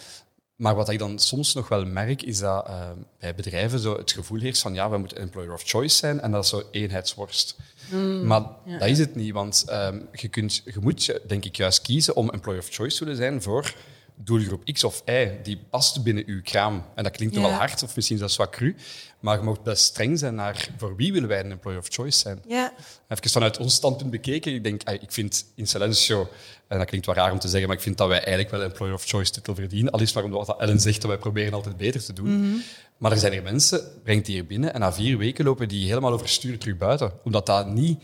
Maar 0.56 0.74
wat 0.74 0.88
ik 0.88 0.98
dan 0.98 1.18
soms 1.18 1.54
nog 1.54 1.68
wel 1.68 1.84
merk, 1.84 2.22
is 2.22 2.38
dat 2.38 2.68
uh, 2.68 2.90
bij 3.18 3.34
bedrijven 3.34 3.78
zo 3.78 3.96
het 3.96 4.12
gevoel 4.12 4.40
heerst 4.40 4.62
van 4.62 4.74
ja, 4.74 4.90
we 4.90 4.98
moeten 4.98 5.18
employer 5.18 5.52
of 5.52 5.62
choice 5.64 5.96
zijn 5.96 6.20
en 6.20 6.30
dat 6.30 6.44
is 6.44 6.50
zo 6.50 6.62
eenheidsworst. 6.70 7.56
Mm, 7.90 8.26
maar 8.26 8.42
ja. 8.64 8.78
dat 8.78 8.88
is 8.88 8.98
het 8.98 9.14
niet, 9.14 9.32
want 9.32 9.64
um, 9.70 10.08
je, 10.12 10.28
kunt, 10.28 10.62
je 10.64 10.78
moet 10.80 11.18
denk 11.26 11.44
ik 11.44 11.56
juist 11.56 11.82
kiezen 11.82 12.16
om 12.16 12.30
employer 12.30 12.60
of 12.60 12.68
choice 12.68 12.96
te 12.96 13.04
willen 13.04 13.18
zijn 13.18 13.42
voor 13.42 13.74
doelgroep 14.14 14.64
X 14.64 14.84
of 14.84 15.02
Y, 15.06 15.28
die 15.42 15.58
past 15.70 16.02
binnen 16.02 16.24
uw 16.26 16.42
kraam. 16.42 16.84
En 16.94 17.04
dat 17.04 17.12
klinkt 17.12 17.34
ja. 17.34 17.40
wel 17.40 17.50
hard, 17.50 17.82
of 17.82 17.96
misschien 17.96 18.18
zelfs 18.18 18.36
wat 18.36 18.50
cru, 18.50 18.74
maar 19.20 19.38
je 19.38 19.44
moet 19.44 19.62
best 19.62 19.84
streng 19.84 20.18
zijn 20.18 20.34
naar 20.34 20.68
voor 20.76 20.96
wie 20.96 21.12
willen 21.12 21.28
wij 21.28 21.40
een 21.40 21.50
employer 21.50 21.78
of 21.78 21.86
choice 21.90 22.18
zijn. 22.18 22.42
Ja. 22.46 22.72
Even 23.08 23.30
vanuit 23.30 23.58
ons 23.58 23.74
standpunt 23.74 24.10
bekeken, 24.10 24.54
ik 24.54 24.64
denk, 24.64 24.82
ik 24.82 25.12
vind 25.12 25.44
in 25.54 25.66
Silencio, 25.66 26.28
en 26.68 26.78
dat 26.78 26.86
klinkt 26.86 27.06
wel 27.06 27.14
raar 27.14 27.32
om 27.32 27.38
te 27.38 27.48
zeggen, 27.48 27.68
maar 27.68 27.76
ik 27.76 27.82
vind 27.82 27.98
dat 27.98 28.08
wij 28.08 28.16
eigenlijk 28.16 28.50
wel 28.50 28.60
een 28.60 28.66
employer 28.66 28.94
of 28.94 29.04
choice 29.04 29.32
titel 29.32 29.54
verdienen. 29.54 29.92
Al 29.92 30.00
is 30.00 30.12
maar 30.12 30.24
omdat 30.24 30.60
Ellen 30.60 30.80
zegt 30.80 31.00
dat 31.00 31.10
wij 31.10 31.18
proberen 31.18 31.52
altijd 31.52 31.76
beter 31.76 32.04
te 32.04 32.12
doen. 32.12 32.28
Mm 32.28 32.42
-hmm. 32.42 32.62
Maar 32.96 33.12
er 33.12 33.18
zijn 33.18 33.32
er 33.32 33.42
mensen, 33.42 33.80
brengt 34.02 34.26
die 34.26 34.34
hier 34.34 34.46
binnen, 34.46 34.74
en 34.74 34.80
na 34.80 34.92
vier 34.92 35.18
weken 35.18 35.44
lopen 35.44 35.68
die 35.68 35.86
helemaal 35.86 36.12
overstuur 36.12 36.58
terug 36.58 36.76
buiten. 36.76 37.12
Omdat 37.24 37.46
dat 37.46 37.66
niet 37.66 38.02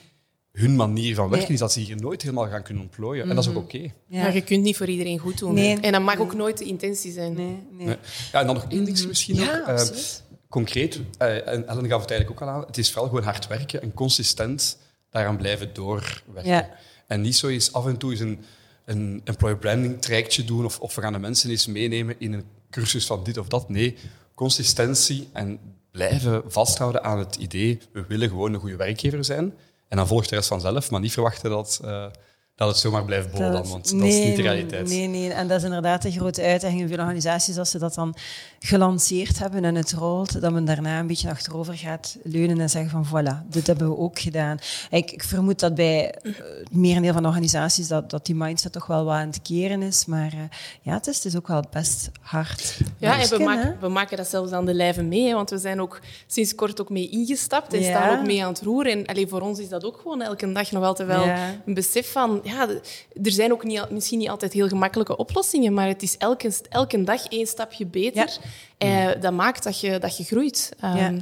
hun 0.58 0.76
manier 0.76 1.14
van 1.14 1.28
werken 1.28 1.46
nee. 1.46 1.54
is 1.54 1.60
dat 1.60 1.72
ze 1.72 1.80
hier 1.80 1.96
nooit 1.96 2.22
helemaal 2.22 2.48
gaan 2.48 2.62
kunnen 2.62 2.82
ontplooien. 2.82 3.24
Mm 3.24 3.30
-hmm. 3.30 3.30
En 3.30 3.36
dat 3.36 3.44
is 3.44 3.50
ook 3.50 3.64
oké. 3.64 3.76
Okay. 3.76 3.94
Ja. 4.06 4.22
Maar 4.22 4.34
je 4.34 4.40
kunt 4.40 4.62
niet 4.62 4.76
voor 4.76 4.86
iedereen 4.86 5.18
goed 5.18 5.38
doen. 5.38 5.54
Nee. 5.54 5.80
En 5.80 5.92
dat 5.92 6.02
mag 6.02 6.18
ook 6.18 6.34
nooit 6.34 6.58
de 6.58 6.64
intentie 6.64 7.12
zijn. 7.12 7.32
Nee. 7.32 7.62
nee. 7.70 7.86
Ja, 8.32 8.40
en 8.40 8.46
dan 8.46 8.54
nog 8.54 8.66
één 8.68 8.84
ding 8.84 9.06
misschien 9.06 9.34
ja, 9.34 9.56
nog. 9.56 9.68
Uh, 9.68 9.86
concreet, 10.48 11.00
uh, 11.22 11.48
en 11.48 11.68
Ellen 11.68 11.88
gaf 11.88 12.00
het 12.00 12.10
eigenlijk 12.10 12.30
ook 12.30 12.48
al 12.48 12.54
aan, 12.54 12.64
het 12.66 12.78
is 12.78 12.90
vooral 12.90 13.08
gewoon 13.08 13.24
hard 13.24 13.46
werken 13.46 13.82
en 13.82 13.94
consistent 13.94 14.78
daaraan 15.10 15.36
blijven 15.36 15.74
doorwerken. 15.74 16.52
Ja. 16.52 16.70
En 17.06 17.20
niet 17.20 17.36
zo 17.36 17.48
eens 17.48 17.72
af 17.72 17.86
en 17.86 17.96
toe 17.96 18.10
eens 18.10 18.20
een, 18.20 18.44
een 18.84 19.20
employer 19.24 19.58
branding 19.58 20.00
trajectje 20.00 20.44
doen 20.44 20.64
of, 20.64 20.80
of 20.80 20.94
we 20.94 21.00
gaan 21.00 21.12
de 21.12 21.18
mensen 21.18 21.50
eens 21.50 21.66
meenemen 21.66 22.14
in 22.18 22.32
een 22.32 22.44
cursus 22.70 23.06
van 23.06 23.24
dit 23.24 23.38
of 23.38 23.48
dat. 23.48 23.68
Nee, 23.68 23.96
consistentie 24.34 25.28
en 25.32 25.60
blijven 25.90 26.42
vasthouden 26.46 27.04
aan 27.04 27.18
het 27.18 27.36
idee, 27.36 27.78
we 27.92 28.04
willen 28.08 28.28
gewoon 28.28 28.54
een 28.54 28.60
goede 28.60 28.76
werkgever 28.76 29.24
zijn. 29.24 29.52
En 29.88 29.96
dan 29.96 30.06
volgt 30.06 30.28
de 30.28 30.34
rest 30.34 30.48
vanzelf, 30.48 30.90
maar 30.90 31.00
niet 31.00 31.12
verwachten 31.12 31.50
dat, 31.50 31.80
uh, 31.84 32.06
dat 32.58 32.68
het 32.68 32.76
zomaar 32.76 33.04
blijft 33.04 33.30
bollen, 33.30 33.52
dan, 33.52 33.68
want 33.68 33.92
nee, 33.92 34.00
dat 34.00 34.10
is 34.10 34.24
niet 34.26 34.36
de 34.36 34.42
realiteit. 34.42 34.88
Nee, 34.88 35.06
nee, 35.06 35.32
en 35.32 35.48
dat 35.48 35.58
is 35.58 35.64
inderdaad 35.64 36.02
de 36.02 36.10
grote 36.10 36.42
uitdaging 36.42 36.80
in 36.80 36.88
veel 36.88 36.98
organisaties, 36.98 37.58
als 37.58 37.70
ze 37.70 37.78
dat 37.78 37.94
dan 37.94 38.14
gelanceerd 38.58 39.38
hebben 39.38 39.64
en 39.64 39.74
het 39.74 39.92
rolt, 39.92 40.40
dat 40.40 40.52
men 40.52 40.64
daarna 40.64 40.98
een 40.98 41.06
beetje 41.06 41.30
achterover 41.30 41.74
gaat 41.74 42.16
leunen 42.22 42.60
en 42.60 42.70
zeggen 42.70 42.90
van 42.90 43.06
voilà, 43.06 43.48
dit 43.48 43.66
hebben 43.66 43.88
we 43.88 43.96
ook 43.96 44.18
gedaan. 44.18 44.58
Ik, 44.90 45.10
ik 45.10 45.22
vermoed 45.22 45.60
dat 45.60 45.74
bij 45.74 46.14
uh, 46.22 46.32
het 46.58 46.74
merendeel 46.74 47.12
van 47.12 47.22
de 47.22 47.28
organisaties 47.28 47.88
dat, 47.88 48.10
dat 48.10 48.26
die 48.26 48.34
mindset 48.34 48.72
toch 48.72 48.86
wel 48.86 49.04
wat 49.04 49.14
aan 49.14 49.26
het 49.26 49.42
keren 49.42 49.82
is, 49.82 50.06
maar 50.06 50.32
uh, 50.34 50.40
ja, 50.82 50.92
het 50.94 51.06
is, 51.06 51.16
het 51.16 51.24
is 51.24 51.36
ook 51.36 51.48
wel 51.48 51.64
best 51.70 52.10
hard. 52.20 52.80
Ja, 52.96 53.20
en 53.20 53.28
we 53.28 53.38
maken, 53.38 53.76
we 53.80 53.88
maken 53.88 54.16
dat 54.16 54.28
zelfs 54.28 54.52
aan 54.52 54.66
de 54.66 54.74
lijve 54.74 55.02
mee, 55.02 55.28
hè, 55.28 55.34
want 55.34 55.50
we 55.50 55.58
zijn 55.58 55.80
ook 55.80 56.00
sinds 56.26 56.54
kort 56.54 56.80
ook 56.80 56.90
mee 56.90 57.08
ingestapt 57.08 57.72
en 57.72 57.80
ja. 57.80 57.90
staan 57.90 58.18
ook 58.18 58.26
mee 58.26 58.44
aan 58.44 58.52
het 58.52 58.62
roer. 58.62 58.86
En 58.86 59.06
allee, 59.06 59.26
voor 59.26 59.40
ons 59.40 59.58
is 59.58 59.68
dat 59.68 59.84
ook 59.84 60.00
gewoon 60.02 60.22
elke 60.22 60.52
dag 60.52 60.70
nog 60.70 60.84
altijd 60.84 61.08
wel 61.08 61.24
ja. 61.24 61.54
een 61.66 61.74
besef 61.74 62.12
van, 62.12 62.40
ja, 62.48 62.68
er 63.22 63.30
zijn 63.30 63.52
ook 63.52 63.64
niet, 63.64 63.90
misschien 63.90 64.18
niet 64.18 64.28
altijd 64.28 64.52
heel 64.52 64.68
gemakkelijke 64.68 65.16
oplossingen, 65.16 65.74
maar 65.74 65.86
het 65.86 66.02
is 66.02 66.16
elke, 66.16 66.52
elke 66.68 67.04
dag 67.04 67.26
één 67.26 67.46
stapje 67.46 67.86
beter. 67.86 68.38
Ja. 68.78 69.08
Uh, 69.14 69.20
dat 69.20 69.32
maakt 69.32 69.62
dat 69.62 69.80
je, 69.80 69.98
dat 69.98 70.16
je 70.16 70.24
groeit. 70.24 70.72
Um, 70.84 70.96
ja. 70.96 71.12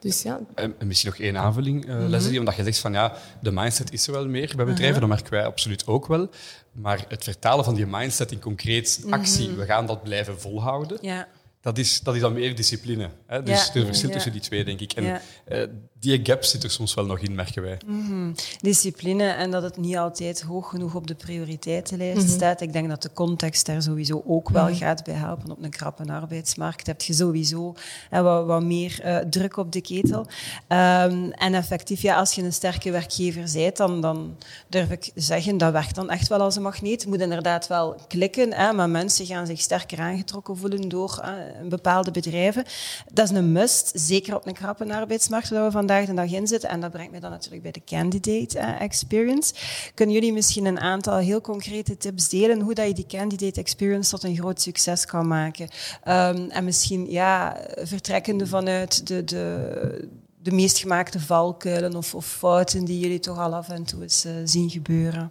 Dus, 0.00 0.22
ja. 0.22 0.40
En 0.54 0.74
misschien 0.84 1.10
nog 1.10 1.20
één 1.20 1.36
aanvulling, 1.36 1.86
uh, 1.86 1.94
Leslie, 1.94 2.18
mm 2.18 2.28
-hmm. 2.28 2.38
omdat 2.38 2.56
je 2.56 2.62
zegt 2.62 2.78
van 2.78 2.92
ja, 2.92 3.12
de 3.40 3.52
mindset 3.52 3.92
is 3.92 4.06
er 4.06 4.12
wel 4.12 4.26
meer 4.26 4.52
bij 4.56 4.64
bedrijven, 4.64 4.84
uh 4.84 4.90
-huh. 4.90 5.00
dat 5.00 5.08
merken 5.08 5.30
wij 5.32 5.44
absoluut 5.44 5.86
ook 5.86 6.06
wel. 6.06 6.30
Maar 6.72 7.04
het 7.08 7.24
vertalen 7.24 7.64
van 7.64 7.74
die 7.74 7.86
mindset 7.86 8.32
in 8.32 8.40
concreet 8.40 9.04
actie, 9.10 9.42
mm 9.42 9.48
-hmm. 9.48 9.58
we 9.58 9.64
gaan 9.64 9.86
dat 9.86 10.02
blijven 10.02 10.40
volhouden. 10.40 10.98
Ja. 11.00 11.28
Dat 11.60 11.78
is, 11.78 12.00
dat 12.00 12.14
is 12.14 12.20
dan 12.20 12.32
meer 12.32 12.54
discipline. 12.54 13.10
Hè? 13.26 13.42
Dus 13.42 13.66
ja. 13.66 13.80
er 13.80 13.86
verschil 13.86 14.08
ja. 14.08 14.14
tussen 14.14 14.32
die 14.32 14.40
twee, 14.40 14.64
denk 14.64 14.80
ik. 14.80 14.92
En 14.92 15.04
ja. 15.04 15.20
uh, 15.48 15.66
die 16.00 16.20
gap 16.22 16.44
zit 16.44 16.62
er 16.62 16.70
soms 16.70 16.94
wel 16.94 17.06
nog 17.06 17.18
in, 17.18 17.34
merken 17.34 17.62
wij. 17.62 17.78
Mm 17.86 18.06
-hmm. 18.06 18.34
Discipline 18.60 19.24
en 19.24 19.50
dat 19.50 19.62
het 19.62 19.76
niet 19.76 19.96
altijd 19.96 20.42
hoog 20.42 20.68
genoeg 20.68 20.94
op 20.94 21.06
de 21.06 21.14
prioriteitenlijst 21.14 22.16
mm 22.16 22.26
-hmm. 22.26 22.34
staat. 22.34 22.60
Ik 22.60 22.72
denk 22.72 22.88
dat 22.88 23.02
de 23.02 23.12
context 23.12 23.66
daar 23.66 23.82
sowieso 23.82 24.22
ook 24.26 24.48
wel 24.48 24.62
mm 24.62 24.68
-hmm. 24.68 24.78
gaat 24.78 25.04
bij 25.04 25.14
helpen. 25.14 25.50
Op 25.50 25.62
een 25.62 25.70
krappe 25.70 26.12
arbeidsmarkt 26.12 26.86
heb 26.86 27.02
je 27.02 27.12
sowieso 27.12 27.74
hè, 28.10 28.22
wat, 28.22 28.46
wat, 28.46 28.62
meer 28.62 29.00
uh, 29.04 29.16
druk 29.16 29.56
op 29.56 29.72
de 29.72 29.80
ketel. 29.80 30.20
Um, 30.68 31.32
en 31.32 31.54
effectief, 31.54 32.02
ja, 32.02 32.16
als 32.16 32.32
je 32.32 32.42
een 32.42 32.52
sterke 32.52 32.90
werkgever 32.90 33.50
bent, 33.52 33.76
dan, 33.76 34.00
dan 34.00 34.36
durf 34.68 34.90
ik 34.90 35.10
zeggen, 35.14 35.58
dat 35.58 35.72
werkt 35.72 35.94
dan 35.94 36.10
echt 36.10 36.28
wel 36.28 36.40
als 36.40 36.56
een 36.56 36.62
magneet. 36.62 37.00
Het 37.00 37.10
moet 37.10 37.20
inderdaad 37.20 37.66
wel 37.66 37.96
klikken, 38.08 38.52
hè, 38.52 38.72
maar 38.72 38.90
mensen 38.90 39.26
gaan 39.26 39.46
zich 39.46 39.60
sterker 39.60 39.98
aangetrokken 39.98 40.56
voelen 40.56 40.88
door 40.88 41.20
uh, 41.24 41.68
bepaalde 41.68 42.10
bedrijven. 42.10 42.64
Dat 43.12 43.30
is 43.30 43.36
een 43.36 43.52
must, 43.52 43.92
zeker 43.94 44.36
op 44.36 44.46
een 44.46 44.54
krappe 44.54 44.94
arbeidsmarkt, 44.94 45.48
waar 45.48 45.64
we 45.64 45.70
vandaag 45.70 45.88
de 45.98 46.14
dag 46.14 46.32
in 46.32 46.46
zitten. 46.46 46.68
En 46.68 46.80
dat 46.80 46.90
brengt 46.90 47.12
me 47.12 47.20
dan 47.20 47.30
natuurlijk 47.30 47.62
bij 47.62 47.72
de 47.72 47.82
candidate 47.84 48.58
uh, 48.58 48.80
experience. 48.80 49.54
Kunnen 49.94 50.14
jullie 50.14 50.32
misschien 50.32 50.64
een 50.64 50.80
aantal 50.80 51.16
heel 51.16 51.40
concrete 51.40 51.96
tips 51.96 52.28
delen 52.28 52.60
hoe 52.60 52.74
dat 52.74 52.86
je 52.86 52.94
die 52.94 53.06
candidate 53.06 53.60
experience 53.60 54.10
tot 54.10 54.24
een 54.24 54.36
groot 54.36 54.60
succes 54.60 55.04
kan 55.04 55.26
maken? 55.26 55.68
Um, 56.08 56.50
en 56.50 56.64
misschien 56.64 57.10
ja, 57.10 57.56
vertrekkende 57.82 58.46
vanuit 58.46 59.06
de, 59.06 59.24
de, 59.24 60.08
de 60.42 60.52
meest 60.52 60.78
gemaakte 60.78 61.20
valkuilen 61.20 61.94
of, 61.94 62.14
of, 62.14 62.26
fouten 62.26 62.84
die 62.84 62.98
jullie 62.98 63.20
toch 63.20 63.38
al 63.38 63.54
af 63.54 63.68
en 63.68 63.84
toe 63.84 64.02
eens 64.02 64.26
uh, 64.26 64.32
zien 64.44 64.70
gebeuren. 64.70 65.30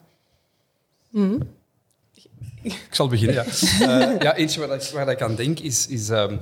Mm 1.09 1.29
-hmm. 1.29 1.57
Ik 2.61 2.87
zal 2.91 3.07
beginnen, 3.07 3.35
ja. 3.35 3.45
Uh, 3.81 4.19
ja 4.25 4.35
eentje 4.35 4.67
waar, 4.67 4.75
ik, 4.75 4.89
waar 4.93 5.09
ik 5.09 5.21
aan 5.21 5.35
denk 5.35 5.59
is, 5.59 5.87
is 5.87 6.09
um, 6.09 6.39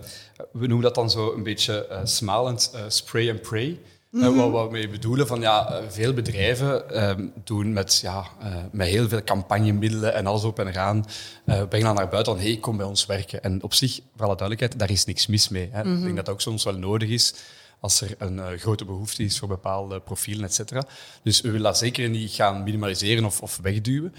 we 0.51 0.67
noemen 0.67 0.81
dat 0.81 0.95
dan 0.95 1.09
zo 1.09 1.33
een 1.33 1.43
beetje 1.43 1.87
uh, 1.91 1.99
smalend 2.03 2.71
uh, 2.75 2.81
spray 2.87 3.29
and 3.29 3.41
pray. 3.41 3.79
Mm 4.11 4.21
-hmm. 4.21 4.39
uh, 4.39 4.51
wat 4.51 4.65
we 4.65 4.71
mee 4.71 4.89
bedoelen, 4.89 5.27
van 5.27 5.41
ja, 5.41 5.81
veel 5.89 6.13
bedrijven 6.13 7.03
um, 7.09 7.33
doen 7.43 7.73
met, 7.73 7.99
ja, 8.01 8.25
uh, 8.43 8.55
met 8.71 8.87
heel 8.87 9.07
veel 9.07 9.23
campagnemiddelen 9.23 10.13
en 10.13 10.27
alles 10.27 10.43
op 10.43 10.59
en 10.59 10.67
eraan, 10.67 11.05
uh, 11.45 11.63
brengen 11.63 11.85
dan 11.85 11.95
naar 11.95 12.09
buiten 12.09 12.33
van 12.33 12.43
hey, 12.43 12.57
kom 12.57 12.77
bij 12.77 12.85
ons 12.85 13.05
werken. 13.05 13.43
En 13.43 13.63
op 13.63 13.73
zich, 13.73 13.99
voor 14.15 14.25
alle 14.25 14.35
duidelijkheid, 14.35 14.79
daar 14.79 14.91
is 14.91 15.05
niks 15.05 15.27
mis 15.27 15.49
mee. 15.49 15.69
Hè. 15.71 15.79
Ik 15.79 16.01
denk 16.01 16.15
dat 16.15 16.25
dat 16.25 16.29
ook 16.29 16.41
soms 16.41 16.63
wel 16.63 16.77
nodig 16.77 17.09
is 17.09 17.33
als 17.79 18.01
er 18.01 18.15
een 18.17 18.37
uh, 18.37 18.45
grote 18.57 18.85
behoefte 18.85 19.23
is 19.23 19.39
voor 19.39 19.47
bepaalde 19.47 19.99
profielen, 19.99 20.43
et 20.43 20.53
cetera. 20.53 20.83
Dus 21.23 21.41
we 21.41 21.47
willen 21.47 21.65
dat 21.65 21.77
zeker 21.77 22.09
niet 22.09 22.31
gaan 22.31 22.63
minimaliseren 22.63 23.25
of, 23.25 23.41
of 23.41 23.59
wegduwen. 23.61 24.13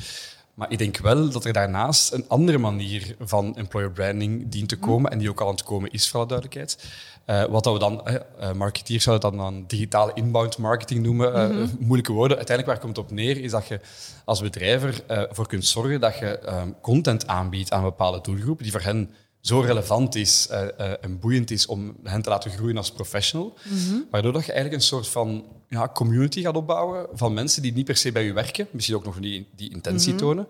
Maar 0.58 0.70
ik 0.70 0.78
denk 0.78 0.96
wel 0.96 1.30
dat 1.30 1.44
er 1.44 1.52
daarnaast 1.52 2.12
een 2.12 2.24
andere 2.28 2.58
manier 2.58 3.14
van 3.20 3.56
employer 3.56 3.90
branding 3.90 4.48
dient 4.48 4.68
te 4.68 4.78
komen, 4.78 5.10
en 5.10 5.18
die 5.18 5.30
ook 5.30 5.40
al 5.40 5.46
aan 5.46 5.52
het 5.52 5.62
komen 5.62 5.90
is, 5.90 6.08
voor 6.08 6.18
alle 6.18 6.28
duidelijkheid. 6.28 6.88
Uh, 7.26 7.44
wat 7.44 7.64
dat 7.64 7.72
we 7.72 7.78
dan, 7.78 8.02
uh, 8.40 8.52
marketeers 8.52 9.04
zouden 9.04 9.30
dat 9.30 9.40
dan 9.40 9.64
digitale 9.66 10.12
inbound 10.14 10.58
marketing 10.58 11.02
noemen. 11.02 11.28
Uh, 11.32 11.48
mm 11.48 11.56
-hmm. 11.56 11.76
Moeilijke 11.78 12.12
woorden. 12.12 12.36
Uiteindelijk 12.36 12.76
waar 12.76 12.86
komt 12.86 12.96
het 12.96 13.06
op 13.06 13.12
neer, 13.12 13.40
is 13.40 13.50
dat 13.50 13.66
je 13.66 13.80
als 14.24 14.40
bedrijver 14.40 15.04
ervoor 15.06 15.46
kunt 15.46 15.66
zorgen 15.66 16.00
dat 16.00 16.18
je 16.18 16.40
um, 16.48 16.74
content 16.80 17.26
aanbiedt 17.26 17.72
aan 17.72 17.82
bepaalde 17.82 18.20
doelgroep, 18.20 18.62
die 18.62 18.72
voor 18.72 18.80
hen 18.80 19.10
zo 19.48 19.60
relevant 19.60 20.14
is 20.14 20.48
en 21.00 21.18
boeiend 21.20 21.50
is 21.50 21.66
om 21.66 21.96
hen 22.02 22.22
te 22.22 22.28
laten 22.28 22.50
groeien 22.50 22.76
als 22.76 22.92
professional. 22.92 23.54
Mm 23.64 23.78
-hmm. 23.78 24.06
Waardoor 24.10 24.32
dat 24.32 24.44
je 24.44 24.52
eigenlijk 24.52 24.82
een 24.82 24.88
soort 24.88 25.08
van 25.08 25.44
ja, 25.68 25.88
community 25.88 26.42
gaat 26.42 26.56
opbouwen 26.56 27.06
van 27.12 27.34
mensen 27.34 27.62
die 27.62 27.72
niet 27.72 27.84
per 27.84 27.96
se 27.96 28.12
bij 28.12 28.24
je 28.24 28.32
werken, 28.32 28.68
misschien 28.70 28.96
ook 28.96 29.04
nog 29.04 29.18
die, 29.18 29.48
die 29.56 29.70
intentie 29.70 30.12
mm 30.12 30.18
-hmm. 30.18 30.26
tonen, 30.26 30.48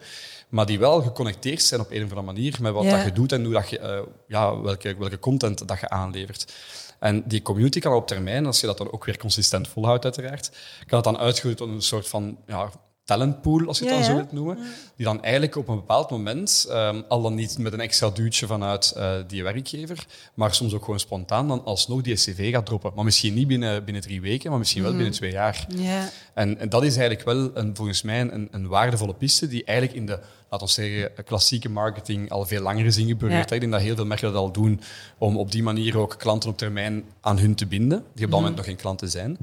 maar 0.48 0.66
die 0.66 0.78
wel 0.78 1.02
geconnecteerd 1.02 1.62
zijn 1.62 1.80
op 1.80 1.90
een 1.90 2.04
of 2.04 2.10
andere 2.10 2.22
manier 2.22 2.56
met 2.60 2.72
wat 2.72 2.84
dat 2.84 3.04
je 3.04 3.12
doet 3.12 3.32
en 3.32 3.44
hoe 3.44 3.52
dat 3.52 3.68
je, 3.68 3.78
uh, 3.78 4.00
ja, 4.28 4.60
welke, 4.60 4.96
welke 4.98 5.18
content 5.18 5.68
dat 5.68 5.80
je 5.80 5.88
aanlevert. 5.88 6.52
En 6.98 7.22
die 7.26 7.42
community 7.42 7.80
kan 7.80 7.92
op 7.92 8.06
termijn, 8.06 8.46
als 8.46 8.60
je 8.60 8.66
dat 8.66 8.78
dan 8.78 8.92
ook 8.92 9.04
weer 9.04 9.18
consistent 9.18 9.68
volhoudt 9.68 10.04
uiteraard, 10.04 10.50
kan 10.86 10.96
het 10.98 11.04
dan 11.04 11.18
uitgroeien 11.18 11.56
tot 11.56 11.68
een 11.68 11.82
soort 11.82 12.08
van 12.08 12.38
ja, 12.46 12.70
talentpool, 13.08 13.66
als 13.66 13.78
je 13.78 13.84
het 13.84 13.94
ja, 13.94 14.00
dan 14.00 14.10
zo 14.10 14.16
wilt 14.16 14.32
noemen, 14.32 14.58
die 14.96 15.06
dan 15.06 15.22
eigenlijk 15.22 15.56
op 15.56 15.68
een 15.68 15.74
bepaald 15.74 16.10
moment, 16.10 16.66
um, 16.70 17.04
al 17.08 17.22
dan 17.22 17.34
niet 17.34 17.58
met 17.58 17.72
een 17.72 17.80
extra 17.80 18.10
duwtje 18.10 18.46
vanuit 18.46 18.94
uh, 18.96 19.12
die 19.26 19.42
werkgever, 19.42 20.06
maar 20.34 20.54
soms 20.54 20.74
ook 20.74 20.84
gewoon 20.84 21.00
spontaan, 21.00 21.48
dan 21.48 21.64
alsnog 21.64 22.02
die 22.02 22.14
cv 22.14 22.52
gaat 22.52 22.66
droppen. 22.66 22.92
Maar 22.94 23.04
misschien 23.04 23.34
niet 23.34 23.46
binnen, 23.46 23.84
binnen 23.84 24.02
drie 24.02 24.20
weken, 24.20 24.50
maar 24.50 24.58
misschien 24.58 24.82
wel 24.82 24.92
binnen 24.92 25.12
twee 25.12 25.32
jaar. 25.32 25.66
Ja. 25.68 26.08
En, 26.34 26.58
en, 26.58 26.68
dat 26.68 26.82
is 26.82 26.96
eigenlijk 26.96 27.24
wel 27.24 27.50
een, 27.54 27.76
volgens 27.76 28.02
mij 28.02 28.20
een, 28.20 28.48
een 28.50 28.66
waardevolle 28.66 29.14
piste 29.14 29.48
die 29.48 29.64
eigenlijk 29.64 29.98
in 29.98 30.06
de 30.06 30.18
laten 30.50 30.66
we 30.66 30.72
zeggen, 30.72 31.24
klassieke 31.24 31.68
marketing 31.68 32.30
al 32.30 32.46
veel 32.46 32.62
langer 32.62 32.86
is 32.86 32.96
ingeburgerd. 32.96 33.48
Ja. 33.48 33.54
Ik 33.54 33.60
denk 33.60 33.72
dat 33.72 33.80
heel 33.80 33.94
veel 33.94 34.06
merken 34.06 34.32
dat 34.32 34.36
al 34.36 34.52
doen 34.52 34.80
om 35.18 35.36
op 35.36 35.52
die 35.52 35.62
manier 35.62 35.98
ook 35.98 36.14
klanten 36.18 36.50
op 36.50 36.58
termijn 36.58 37.04
aan 37.20 37.38
hun 37.38 37.54
te 37.54 37.66
binden, 37.66 37.98
die 37.98 38.06
op 38.06 38.16
dat 38.16 38.26
mm. 38.26 38.30
moment 38.30 38.56
nog 38.56 38.64
geen 38.64 38.76
klanten 38.76 39.10
zijn. 39.10 39.38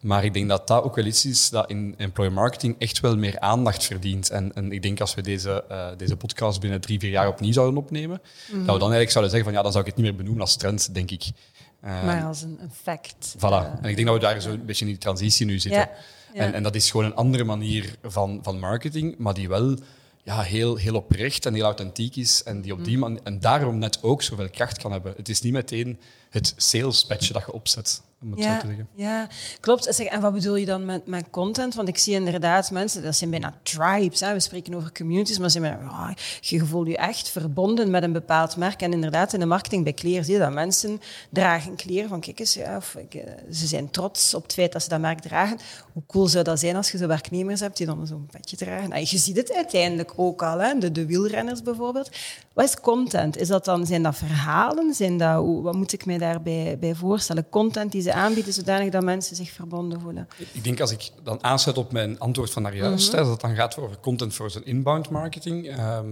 Maar 0.00 0.24
ik 0.24 0.34
denk 0.34 0.48
dat 0.48 0.66
dat 0.66 0.82
ook 0.84 0.96
wel 0.96 1.04
iets 1.04 1.26
is 1.26 1.50
dat 1.50 1.70
in 1.70 1.94
employer 1.96 2.32
marketing 2.32 2.76
echt 2.78 3.00
wel 3.00 3.16
meer 3.16 3.40
aandacht 3.40 3.84
verdient. 3.84 4.30
En, 4.30 4.54
en 4.54 4.72
ik 4.72 4.82
denk 4.82 5.00
als 5.00 5.14
we 5.14 5.22
deze, 5.22 5.64
uh, 5.70 5.86
deze 5.96 6.16
podcast 6.16 6.60
binnen 6.60 6.80
drie, 6.80 6.98
vier 6.98 7.10
jaar 7.10 7.28
opnieuw 7.28 7.52
zouden 7.52 7.76
opnemen, 7.76 8.20
mm. 8.20 8.52
dat 8.52 8.58
we 8.58 8.66
dan 8.66 8.92
eigenlijk 8.92 9.10
zouden 9.10 9.32
zeggen 9.32 9.50
van 9.50 9.58
ja, 9.58 9.62
dan 9.62 9.72
zou 9.72 9.84
ik 9.84 9.90
het 9.90 9.96
niet 10.00 10.06
meer 10.06 10.16
benoemen 10.16 10.42
als 10.42 10.56
trend, 10.56 10.94
denk 10.94 11.10
ik. 11.10 11.24
Ehm, 11.82 12.06
maar 12.06 12.24
als 12.24 12.42
een, 12.42 12.58
een 12.60 12.72
fact. 12.82 13.34
Voilà. 13.36 13.40
Eh, 13.40 13.72
en 13.82 13.88
ik 13.88 13.96
denk 13.96 14.06
dat 14.06 14.16
we 14.16 14.22
daar 14.22 14.40
zo 14.40 14.50
een 14.50 14.64
beetje 14.64 14.84
in 14.84 14.90
die 14.90 15.00
transitie 15.00 15.46
nu 15.46 15.58
zitten. 15.58 15.80
Ja, 15.80 15.90
ja. 16.34 16.40
En, 16.40 16.54
en 16.54 16.62
dat 16.62 16.74
is 16.74 16.90
gewoon 16.90 17.06
een 17.06 17.14
andere 17.14 17.44
manier 17.44 17.94
van, 18.02 18.38
van 18.42 18.58
marketing, 18.58 19.18
maar 19.18 19.34
die 19.34 19.48
wel 19.48 19.76
ja, 20.22 20.42
heel, 20.42 20.76
heel 20.76 20.94
oprecht 20.94 21.46
en 21.46 21.54
heel 21.54 21.64
authentiek 21.64 22.16
is. 22.16 22.42
En, 22.42 22.60
die 22.60 22.72
op 22.72 22.84
die 22.84 22.98
man 22.98 23.24
en 23.24 23.40
daarom 23.40 23.78
net 23.78 24.02
ook 24.02 24.22
zoveel 24.22 24.50
kracht 24.50 24.78
kan 24.78 24.92
hebben. 24.92 25.14
Het 25.16 25.28
is 25.28 25.40
niet 25.40 25.52
meteen 25.52 25.98
het 26.30 26.54
sales 26.56 27.04
patchje 27.04 27.32
dat 27.32 27.44
je 27.46 27.52
opzet, 27.52 28.02
om 28.22 28.30
het 28.30 28.42
zo 28.42 28.48
ja, 28.48 28.58
te 28.58 28.66
zeggen. 28.66 28.88
ja, 28.94 29.28
klopt. 29.60 29.94
Zeg, 29.94 30.06
en 30.06 30.20
wat 30.20 30.32
bedoel 30.32 30.56
je 30.56 30.66
dan 30.66 30.84
met, 30.84 31.06
met 31.06 31.24
content? 31.30 31.74
Want 31.74 31.88
ik 31.88 31.98
zie 31.98 32.14
inderdaad 32.14 32.70
mensen, 32.70 33.02
dat 33.02 33.16
zijn 33.16 33.30
bijna 33.30 33.54
tribes. 33.62 34.20
Hè. 34.20 34.32
We 34.32 34.40
spreken 34.40 34.74
over 34.74 34.92
communities, 34.92 35.38
maar 35.38 35.50
zijn 35.50 35.62
bijna, 35.62 35.88
ah, 35.88 36.10
je 36.40 36.66
voelt 36.66 36.86
je 36.86 36.96
echt 36.96 37.28
verbonden 37.28 37.90
met 37.90 38.02
een 38.02 38.12
bepaald 38.12 38.56
merk. 38.56 38.82
En 38.82 38.92
inderdaad, 38.92 39.32
in 39.32 39.40
de 39.40 39.46
marketing 39.46 39.84
bij 39.84 39.92
kleren 39.92 40.24
zie 40.24 40.34
je 40.34 40.40
dat 40.40 40.52
mensen 40.52 41.00
dragen 41.30 41.76
kleren 41.76 42.08
van, 42.08 42.20
kijk 42.20 42.38
eens, 42.38 42.54
ja, 42.54 42.76
of, 42.76 42.94
eh, 42.94 43.20
ze 43.50 43.66
zijn 43.66 43.90
trots 43.90 44.34
op 44.34 44.42
het 44.42 44.52
feit 44.52 44.72
dat 44.72 44.82
ze 44.82 44.88
dat 44.88 45.00
merk 45.00 45.20
dragen. 45.20 45.58
Hoe 45.92 46.02
cool 46.06 46.26
zou 46.26 46.44
dat 46.44 46.58
zijn 46.58 46.76
als 46.76 46.90
je 46.90 46.98
zo 46.98 47.06
werknemers 47.06 47.60
hebt 47.60 47.76
die 47.76 47.86
dan 47.86 48.06
zo'n 48.06 48.28
petje 48.30 48.56
dragen? 48.56 48.92
En 48.92 49.00
je 49.00 49.18
ziet 49.18 49.36
het 49.36 49.52
uiteindelijk 49.52 50.12
ook 50.16 50.42
al, 50.42 50.58
hè. 50.58 50.78
De, 50.78 50.92
de 50.92 51.06
wielrenners 51.06 51.62
bijvoorbeeld. 51.62 52.10
Wat 52.52 52.64
is 52.64 52.80
content? 52.80 53.36
Is 53.36 53.48
dat 53.48 53.64
dan, 53.64 53.86
zijn 53.86 54.02
dat 54.02 54.16
verhalen? 54.16 54.94
Zijn 54.94 55.16
dat, 55.16 55.44
wat 55.62 55.74
moet 55.74 55.92
ik 55.92 56.06
mij 56.06 56.18
daarbij 56.18 56.76
bij 56.80 56.94
voorstellen? 56.94 57.48
Content 57.48 57.92
die 57.92 58.02
ze 58.02 58.11
aanbieden, 58.14 58.52
zodanig 58.52 58.90
dat 58.90 59.02
mensen 59.02 59.36
zich 59.36 59.50
verbonden 59.50 60.00
voelen. 60.00 60.28
Ik 60.52 60.64
denk 60.64 60.80
als 60.80 60.90
ik 60.90 61.10
dan 61.22 61.44
aansluit 61.44 61.78
op 61.78 61.92
mijn 61.92 62.18
antwoord 62.18 62.50
van 62.50 62.62
daar 62.62 62.76
juist, 62.76 63.10
Mhm. 63.12 63.20
als 63.20 63.28
het 63.28 63.40
dan 63.40 63.54
gaat 63.54 63.76
over 63.78 63.98
content 64.00 64.34
voor 64.34 64.50
zijn 64.50 64.64
inbound 64.66 65.10
marketing, 65.10 65.68
ehm, 65.68 66.06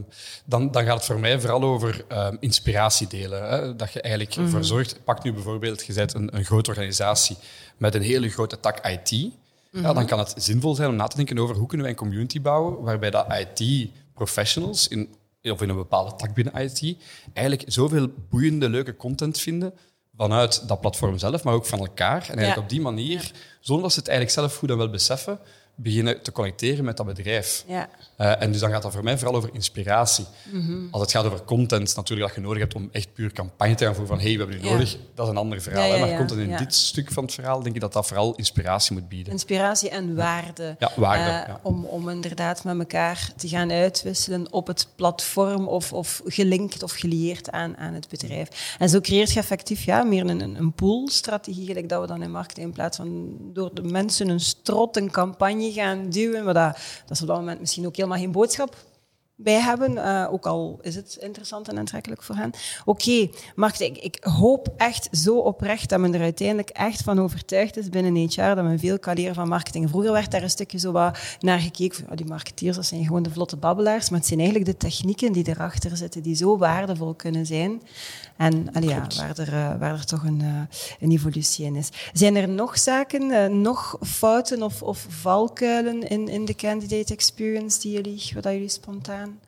dan, 0.44 0.70
dan 0.70 0.84
gaat 0.84 0.96
het 0.96 1.04
voor 1.04 1.20
mij 1.20 1.40
vooral 1.40 1.62
over 1.62 2.04
ehm, 2.08 2.36
inspiratie 2.40 3.06
delen. 3.06 3.48
Hè, 3.48 3.76
dat 3.76 3.92
je 3.92 4.00
eigenlijk 4.00 4.36
Mhm. 4.36 4.44
ervoor 4.44 4.64
zorgt, 4.64 5.04
pak 5.04 5.22
nu 5.24 5.32
bijvoorbeeld, 5.32 5.86
je 5.86 5.92
bent 5.92 6.14
een, 6.14 6.36
een 6.36 6.44
grote 6.44 6.70
organisatie 6.70 7.36
met 7.76 7.94
een 7.94 8.02
hele 8.02 8.28
grote 8.28 8.60
tak 8.60 8.86
IT, 8.86 9.30
Mhm. 9.72 9.82
ja, 9.82 9.92
dan 9.92 10.06
kan 10.06 10.18
het 10.18 10.34
zinvol 10.36 10.74
zijn 10.74 10.88
om 10.88 10.96
na 10.96 11.06
te 11.06 11.16
denken 11.16 11.38
over 11.38 11.56
hoe 11.56 11.66
kunnen 11.66 11.86
wij 11.86 11.94
een 11.94 12.02
community 12.02 12.40
bouwen 12.40 12.82
waarbij 12.82 13.10
dat 13.10 13.26
IT-professionals 13.38 14.88
in, 14.88 15.08
of 15.42 15.62
in 15.62 15.68
een 15.68 15.76
bepaalde 15.76 16.16
tak 16.16 16.34
binnen 16.34 16.54
IT 16.62 16.96
eigenlijk 17.32 17.72
zoveel 17.72 18.08
boeiende, 18.30 18.68
leuke 18.68 18.96
content 18.96 19.38
vinden 19.38 19.72
vanuit 20.20 20.68
dat 20.68 20.80
platform 20.80 21.18
zelf, 21.18 21.44
maar 21.44 21.54
ook 21.54 21.66
van 21.66 21.78
elkaar. 21.78 22.20
En 22.22 22.26
eigenlijk 22.38 22.56
Ja. 22.56 22.62
op 22.62 22.68
die 22.68 22.80
manier, 22.80 23.30
zonder 23.60 23.82
dat 23.84 23.92
ze 23.92 23.98
het 23.98 24.08
eigenlijk 24.08 24.38
zelf 24.38 24.56
goed 24.56 24.70
en 24.70 24.76
wel 24.76 24.90
beseffen, 24.90 25.38
beginnen 25.82 26.22
te 26.22 26.32
connecteren 26.32 26.84
met 26.84 26.96
dat 26.96 27.06
bedrijf. 27.06 27.64
Ja. 27.66 27.88
Eh, 28.16 28.42
en 28.42 28.52
dus 28.52 28.60
dan 28.60 28.70
gaat 28.70 28.82
dat 28.82 28.92
voor 28.92 29.04
mij 29.04 29.18
vooral 29.18 29.36
over 29.36 29.50
inspiratie. 29.52 30.24
Mhm. 30.52 30.72
Als 30.90 31.02
het 31.02 31.10
gaat 31.10 31.24
over 31.24 31.42
content, 31.44 31.96
natuurlijk 31.96 32.28
dat 32.28 32.36
je 32.36 32.42
nodig 32.42 32.58
hebt 32.60 32.74
om 32.74 32.88
echt 32.92 33.12
puur 33.14 33.32
campagne 33.32 33.74
te 33.74 33.84
gaan 33.84 33.94
voeren 33.94 34.16
van 34.16 34.24
hey, 34.26 34.32
we 34.36 34.38
hebben 34.44 34.62
Ja. 34.64 34.70
nodig, 34.72 34.96
dat 35.14 35.24
is 35.26 35.32
een 35.32 35.38
ander 35.38 35.60
verhaal. 35.62 35.82
Ja, 35.82 35.94
ja, 35.94 36.00
hè. 36.04 36.08
Maar 36.08 36.18
content 36.18 36.40
in 36.50 36.56
dit 36.56 36.74
stuk 36.74 37.12
van 37.12 37.24
het 37.24 37.34
verhaal, 37.34 37.62
denk 37.62 37.74
ik 37.74 37.80
dat 37.80 37.92
dat 37.92 38.06
vooral 38.06 38.34
inspiratie 38.34 38.92
moet 38.94 39.08
bieden. 39.08 39.32
Inspiratie 39.32 39.88
en 39.90 40.14
waarde. 40.14 40.76
Ja, 40.78 40.90
waarde, 40.96 41.30
Eh, 41.50 41.54
om, 41.62 41.84
om 41.84 42.08
inderdaad 42.08 42.64
met 42.64 42.78
elkaar 42.78 43.32
te 43.36 43.48
gaan 43.48 43.70
uitwisselen 43.70 44.52
op 44.52 44.66
het 44.66 44.88
platform 44.96 45.68
of, 45.68 45.92
of 45.92 46.20
gelinkt 46.24 46.82
of 46.82 46.92
gelieerd 46.92 47.50
aan, 47.50 47.76
aan 47.76 47.94
het 47.94 48.08
bedrijf. 48.08 48.74
En 48.78 48.88
zo 48.88 49.00
creëert 49.00 49.32
je 49.32 49.38
effectief 49.38 49.84
ja, 49.84 50.02
meer 50.02 50.26
een, 50.26 50.40
een, 50.40 50.56
een 50.56 50.72
poolstrategie, 50.72 51.66
gelijk 51.66 51.88
dat 51.88 52.00
we 52.00 52.06
dan 52.06 52.22
in 52.22 52.30
marketing 52.30 52.66
in 52.66 52.72
plaats 52.72 52.96
van 52.96 53.36
door 53.52 53.74
de 53.74 53.82
mensen 53.82 54.28
een 54.28 54.40
strot, 54.40 54.96
een 54.96 55.10
campagne 55.10 55.69
gaan 55.72 56.10
duwen, 56.10 56.44
maar 56.44 56.54
dat, 56.54 56.78
dat 57.06 57.16
ze 57.16 57.22
op 57.22 57.28
dat 57.28 57.38
moment 57.38 57.60
misschien 57.60 57.86
ook 57.86 57.96
helemaal 57.96 58.18
geen 58.18 58.32
boodschap 58.32 58.76
bij 59.42 59.60
hebben, 59.60 59.98
eh, 59.98 60.32
ook 60.32 60.46
al 60.46 60.78
is 60.82 60.94
het 60.94 61.16
interessant 61.20 61.68
en 61.68 61.78
aantrekkelijk 61.78 62.22
voor 62.22 62.34
hen. 62.34 62.50
Oké, 62.84 63.28
Mark, 63.54 63.78
ik, 63.78 63.98
ik 63.98 64.18
hoop 64.20 64.68
echt 64.76 65.08
zo 65.12 65.36
oprecht 65.36 65.88
dat 65.88 66.00
men 66.00 66.14
er 66.14 66.20
uiteindelijk 66.20 66.68
echt 66.68 67.02
van 67.02 67.20
overtuigd 67.20 67.76
is 67.76 67.88
binnen 67.88 68.16
HR 68.16 68.40
dat 68.40 68.62
men 68.62 68.78
veel 68.78 68.98
kan 68.98 69.14
leren 69.14 69.34
van 69.34 69.48
marketing. 69.48 69.88
Vroeger 69.88 70.12
werd 70.12 70.30
daar 70.30 70.42
een 70.42 70.50
stukje 70.50 70.78
zo 70.78 70.92
wat 70.92 71.18
naar 71.40 71.58
gekeken. 71.58 72.06
ja, 72.08 72.14
die 72.14 72.26
marketeers, 72.26 72.76
dat 72.76 72.86
zijn 72.86 73.04
gewoon 73.04 73.22
de 73.22 73.30
vlotte 73.30 73.56
babbelaars, 73.56 74.10
maar 74.10 74.18
het 74.18 74.28
zijn 74.28 74.40
eigenlijk 74.40 74.70
de 74.70 74.76
technieken 74.76 75.32
die 75.32 75.48
erachter 75.48 75.96
zitten, 75.96 76.22
die 76.22 76.36
zo 76.36 76.58
waardevol 76.58 77.14
kunnen 77.14 77.46
zijn. 77.46 77.82
En 78.40 78.68
ja, 78.80 79.06
waar, 79.16 79.38
er, 79.38 79.52
eh, 79.52 79.78
waar 79.78 79.92
er 79.92 80.06
toch 80.06 80.24
een, 80.24 80.40
eh, 80.40 80.76
een 81.00 81.10
evolutie 81.10 81.64
in 81.64 81.76
is. 81.76 81.88
Zijn 82.12 82.36
er 82.36 82.48
nog 82.48 82.78
zaken, 82.78 83.30
eh, 83.30 83.46
nog 83.46 83.96
fouten 84.02 84.62
of, 84.62 84.82
of 84.82 85.06
valkuilen 85.08 86.08
in, 86.08 86.28
in 86.28 86.44
de 86.44 86.54
candidate 86.54 87.12
experience 87.12 87.80
die 87.80 87.92
jullie, 87.92 88.30
wat 88.34 88.44
jullie 88.44 88.68
spontaan 88.68 89.38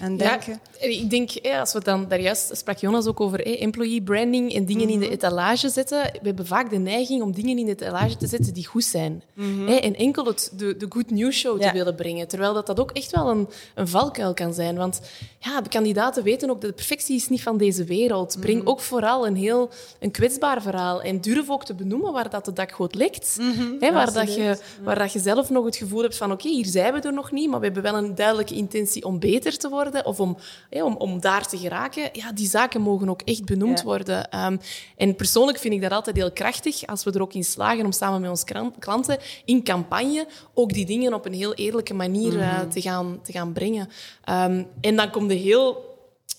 aan 0.00 0.16
denken? 0.16 0.60
Ja, 0.80 0.86
ik 0.88 1.10
denk, 1.10 1.30
als 1.60 1.72
we 1.72 1.80
dan, 1.84 2.06
daar 2.08 2.20
juist 2.20 2.50
sprak 2.56 2.78
Jonas 2.78 3.06
ook 3.06 3.20
over 3.20 3.60
employee 3.60 4.02
branding 4.02 4.54
en 4.54 4.64
dingen 4.64 4.88
in 4.88 4.98
Mhm. 4.98 5.08
de 5.08 5.10
etalage 5.14 5.68
zetten. 5.68 6.02
We 6.02 6.18
hebben 6.22 6.46
vaak 6.46 6.70
de 6.70 6.78
neiging 6.78 7.22
om 7.22 7.32
dingen 7.32 7.58
in 7.58 7.64
de 7.64 7.70
etalage 7.70 8.16
te 8.16 8.26
zetten 8.26 8.54
die 8.54 8.66
goed 8.66 8.84
zijn. 8.84 9.22
Hè, 9.66 9.74
en 9.74 9.96
enkel 9.96 10.24
het, 10.24 10.52
de, 10.56 10.76
de 10.76 10.86
good 10.88 11.10
news 11.10 11.36
show 11.36 11.54
Mhm. 11.54 11.62
Ja. 11.62 11.70
te 11.70 11.76
willen 11.76 11.94
brengen. 11.94 12.28
Terwijl 12.28 12.54
dat, 12.54 12.66
dat 12.66 12.80
ook 12.80 12.90
echt 12.90 13.10
wel 13.10 13.30
een, 13.30 13.48
een 13.74 13.88
valkuil 13.88 14.34
kan 14.34 14.54
zijn. 14.54 14.76
Want 14.76 15.00
ja, 15.38 15.60
de 15.60 15.68
kandidaten 15.68 16.22
weten 16.22 16.50
ook 16.50 16.60
dat 16.60 16.70
de 16.70 16.76
perfectie 16.76 17.16
is 17.16 17.28
niet 17.28 17.42
van 17.42 17.56
deze 17.56 17.84
wereld. 17.84 18.32
Mhm. 18.32 18.40
Breng 18.40 18.66
ook 18.66 18.80
vooral 18.80 19.26
een 19.26 19.36
heel 19.36 19.70
een 19.98 20.10
kwetsbaar 20.10 20.62
verhaal. 20.62 21.02
En 21.02 21.20
durf 21.20 21.50
ook 21.50 21.64
te 21.64 21.74
benoemen 21.74 22.12
waar 22.12 22.30
dat 22.30 22.44
de 22.44 22.52
dakgoot 22.52 22.94
ligt. 22.94 23.36
Hè, 23.80 23.92
waar, 23.92 24.12
dat 24.12 24.34
je, 24.34 24.58
waar 24.82 24.98
dat 24.98 25.12
je 25.12 25.18
zelf 25.18 25.50
nog 25.50 25.64
het 25.64 25.76
gevoel 25.76 26.02
hebt 26.02 26.16
van 26.16 26.32
oké, 26.32 26.48
hier 26.48 26.66
zijn 26.66 26.92
we 26.94 27.00
er 27.00 27.12
nog 27.12 27.32
niet, 27.32 27.48
maar 27.50 27.58
we 27.58 27.64
hebben 27.64 27.82
wel 27.82 27.94
een 27.96 28.14
duidelijke 28.14 28.54
intentie 28.54 29.04
om 29.04 29.18
beter 29.18 29.58
te 29.58 29.68
worden 29.70 30.06
of 30.06 30.20
om, 30.20 30.36
om, 30.70 30.96
om 30.96 31.20
daar 31.20 31.46
te 31.48 31.58
geraken. 31.58 32.08
Ja, 32.12 32.32
die 32.32 32.48
zaken 32.48 32.80
mogen 32.80 33.08
ook 33.08 33.22
echt 33.22 33.44
benoemd 33.44 33.78
Ja. 33.78 33.84
worden. 33.84 34.30
Ehm, 34.30 34.56
en 34.96 35.16
persoonlijk 35.16 35.58
vind 35.58 35.74
ik 35.74 35.80
dat 35.80 35.92
altijd 35.92 36.16
heel 36.16 36.32
krachtig 36.32 36.86
als 36.86 37.04
we 37.04 37.12
er 37.12 37.22
ook 37.22 37.32
in 37.34 37.44
slagen 37.44 37.84
om 37.84 37.92
samen 37.92 38.20
met 38.20 38.30
onze 38.30 38.70
klanten 38.78 39.18
in 39.44 39.64
campagne 39.64 40.26
ook 40.54 40.72
die 40.72 40.86
dingen 40.86 41.14
op 41.14 41.26
een 41.26 41.32
heel 41.34 41.54
eerlijke 41.54 41.94
manier 41.94 42.40
eh, 42.40 42.60
te, 42.60 42.80
gaan, 42.80 43.20
te 43.22 43.32
gaan 43.32 43.52
brengen. 43.52 43.88
Ehm, 44.24 44.64
en 44.80 44.96
dan 44.96 45.10
komt 45.10 45.28
de 45.28 45.34
heel 45.34 45.88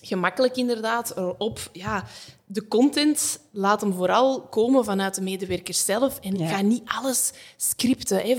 gemakkelijk 0.04 0.56
inderdaad 0.56 1.16
erop. 1.16 1.58
Ja, 1.72 2.04
de 2.46 2.68
content 2.68 3.38
laat 3.52 3.80
hem 3.80 3.92
vooral 3.92 4.40
komen 4.40 4.84
vanuit 4.84 5.14
de 5.14 5.22
medewerkers 5.22 5.84
zelf 5.84 6.18
en 6.20 6.38
Ja. 6.38 6.46
ga 6.48 6.60
niet 6.60 6.82
alles 7.00 7.32
scripten. 7.56 8.16
Hè. 8.16 8.36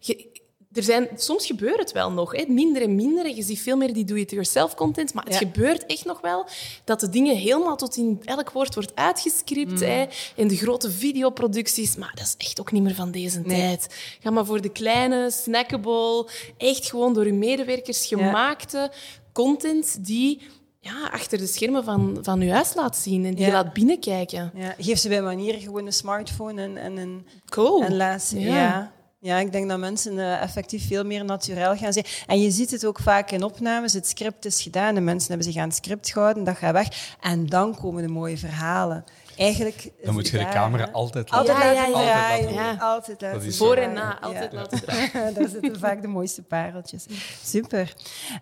Je- 0.00 0.28
er 0.72 0.82
zijn, 0.82 1.08
soms 1.16 1.46
gebeurt 1.46 1.78
het 1.78 1.92
wel 1.92 2.12
nog, 2.12 2.36
hè. 2.36 2.44
minder 2.48 2.82
en 2.82 2.94
minder. 2.94 3.24
En 3.24 3.34
je 3.34 3.42
ziet 3.42 3.60
veel 3.60 3.76
meer 3.76 3.92
die 3.92 4.04
do-it-yourself 4.04 4.74
content. 4.74 5.14
Maar 5.14 5.24
het 5.24 5.32
Ja. 5.32 5.38
gebeurt 5.38 5.86
echt 5.86 6.04
nog 6.04 6.20
wel 6.20 6.46
dat 6.84 7.00
de 7.00 7.08
dingen 7.08 7.36
helemaal 7.36 7.76
tot 7.76 7.96
in 7.96 8.20
elk 8.24 8.50
woord 8.50 8.74
wordt 8.74 8.94
uitgescript. 8.96 9.70
Mm. 9.70 9.82
Hè. 9.88 10.04
En 10.36 10.48
de 10.48 10.56
grote 10.56 10.90
videoproducties. 10.90 11.96
Maar 11.96 12.12
dat 12.14 12.24
is 12.26 12.34
echt 12.46 12.60
ook 12.60 12.72
niet 12.72 12.82
meer 12.82 12.94
van 12.94 13.10
deze 13.10 13.40
Nee. 13.40 13.58
tijd. 13.58 13.94
Ga 14.20 14.30
maar 14.30 14.46
voor 14.46 14.60
de 14.60 14.68
kleine, 14.72 15.30
snackable, 15.30 16.28
echt 16.56 16.86
gewoon 16.90 17.14
door 17.14 17.24
uw 17.24 17.34
medewerkers 17.34 18.06
gemaakte 18.06 18.90
content 19.32 20.04
die 20.06 20.40
ja, 20.80 21.08
achter 21.12 21.38
de 21.38 21.46
schermen 21.46 21.84
van, 21.84 22.18
van 22.22 22.40
uw 22.40 22.50
huis 22.50 22.74
laat 22.74 22.96
zien 22.96 23.24
en 23.24 23.30
die 23.30 23.40
Ja. 23.40 23.46
je 23.46 23.52
laat 23.52 23.72
binnenkijken. 23.72 24.50
Ja, 24.54 24.74
geef 24.78 24.98
ze 24.98 25.08
bij 25.08 25.22
manier 25.22 25.54
gewoon 25.54 25.86
een 25.86 25.92
smartphone 25.92 26.62
en, 26.62 26.76
en 26.76 26.96
een 26.96 27.26
Cool. 27.48 27.82
en. 27.82 28.20
Ja. 28.40 28.92
Ja. 29.20 29.38
ik 29.38 29.52
denk 29.52 29.68
dat 29.68 29.78
mensen 29.78 30.18
eh, 30.18 30.42
effectief 30.42 30.86
veel 30.86 31.04
meer 31.04 31.24
naturel 31.24 31.76
gaan 31.76 31.92
zijn. 31.92 32.04
En 32.26 32.40
je 32.40 32.50
ziet 32.50 32.70
het 32.70 32.86
ook 32.86 32.98
vaak 32.98 33.30
in 33.30 33.42
opnames. 33.42 33.92
Het 33.92 34.06
script 34.08 34.44
is 34.44 34.62
gedaan, 34.62 34.94
de 34.94 35.00
mensen 35.00 35.28
hebben 35.28 35.52
zich 35.52 35.56
aan 35.62 35.68
het 35.68 35.76
script 35.76 36.10
gehouden, 36.12 36.44
dat 36.44 36.56
gaat 36.56 36.72
weg. 36.72 37.16
En 37.20 37.46
dan 37.46 37.76
komen 37.76 38.02
de 38.02 38.08
mooie 38.08 38.38
verhalen. 38.38 39.04
Eigenlijk 39.36 39.90
Dan 40.04 40.14
moet 40.14 40.28
je 40.28 40.38
de 40.38 40.48
camera 40.48 40.84
hè. 40.84 40.92
altijd 40.92 41.30
Altijd 41.30 41.58
Ja, 41.58 41.64
laten 41.64 41.90
ja, 41.90 42.00
ja. 42.00 42.04
draaien. 42.04 42.46
Altijd 42.46 42.54
laten- 42.54 42.74
Ja. 42.76 42.76
Altijd 42.94 43.20
laten 43.20 43.42
is 43.46 43.56
Voor 43.56 43.74
draaien. 43.74 43.88
en 43.90 43.94
na, 43.96 44.20
altijd 44.20 44.52
Ja. 44.52 44.58
laten 44.58 44.80
draaien. 44.84 45.34
Daar 45.34 45.48
zitten 45.48 45.78
vaak 45.78 46.02
de 46.02 46.08
mooiste 46.08 46.42
pareltjes. 46.42 47.06
Super. 47.44 47.94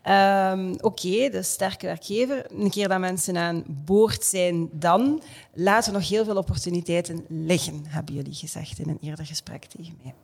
Ehm, 0.03 0.75
Oké, 0.81 1.29
dus 1.31 1.51
sterke 1.53 1.87
werkgever. 1.87 2.47
Een 2.59 2.71
keer 2.71 2.89
dat 2.89 2.99
mensen 2.99 3.37
aan 3.37 3.65
boord 3.67 4.25
zijn, 4.25 4.69
dan 4.73 5.23
laten 5.55 5.93
nog 5.93 6.09
heel 6.09 6.25
veel 6.25 6.37
opportuniteiten 6.37 7.25
liggen, 7.29 7.85
hebben 7.89 8.15
jullie 8.15 8.35
gezegd 8.35 8.79
in 8.79 8.89
een 8.89 8.99
eerder 9.01 9.27
gesprek 9.27 9.65
tegen 9.65 9.99
mij. 10.03 10.15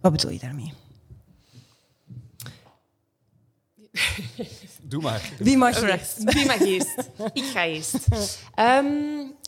Wat 0.00 0.12
bedoel 0.12 0.30
je 0.30 0.38
daarmee? 0.38 0.72
Doe 4.82 5.02
maar. 5.02 5.30
Wie 5.38 5.56
mag? 5.56 5.76
Alright. 5.76 6.14
Wie 6.34 6.46
mag 6.46 6.60
eerst? 6.60 7.10
Ik 7.32 7.44
ga 7.44 7.64
eerst. 7.66 7.96
Ehm, 8.54 8.86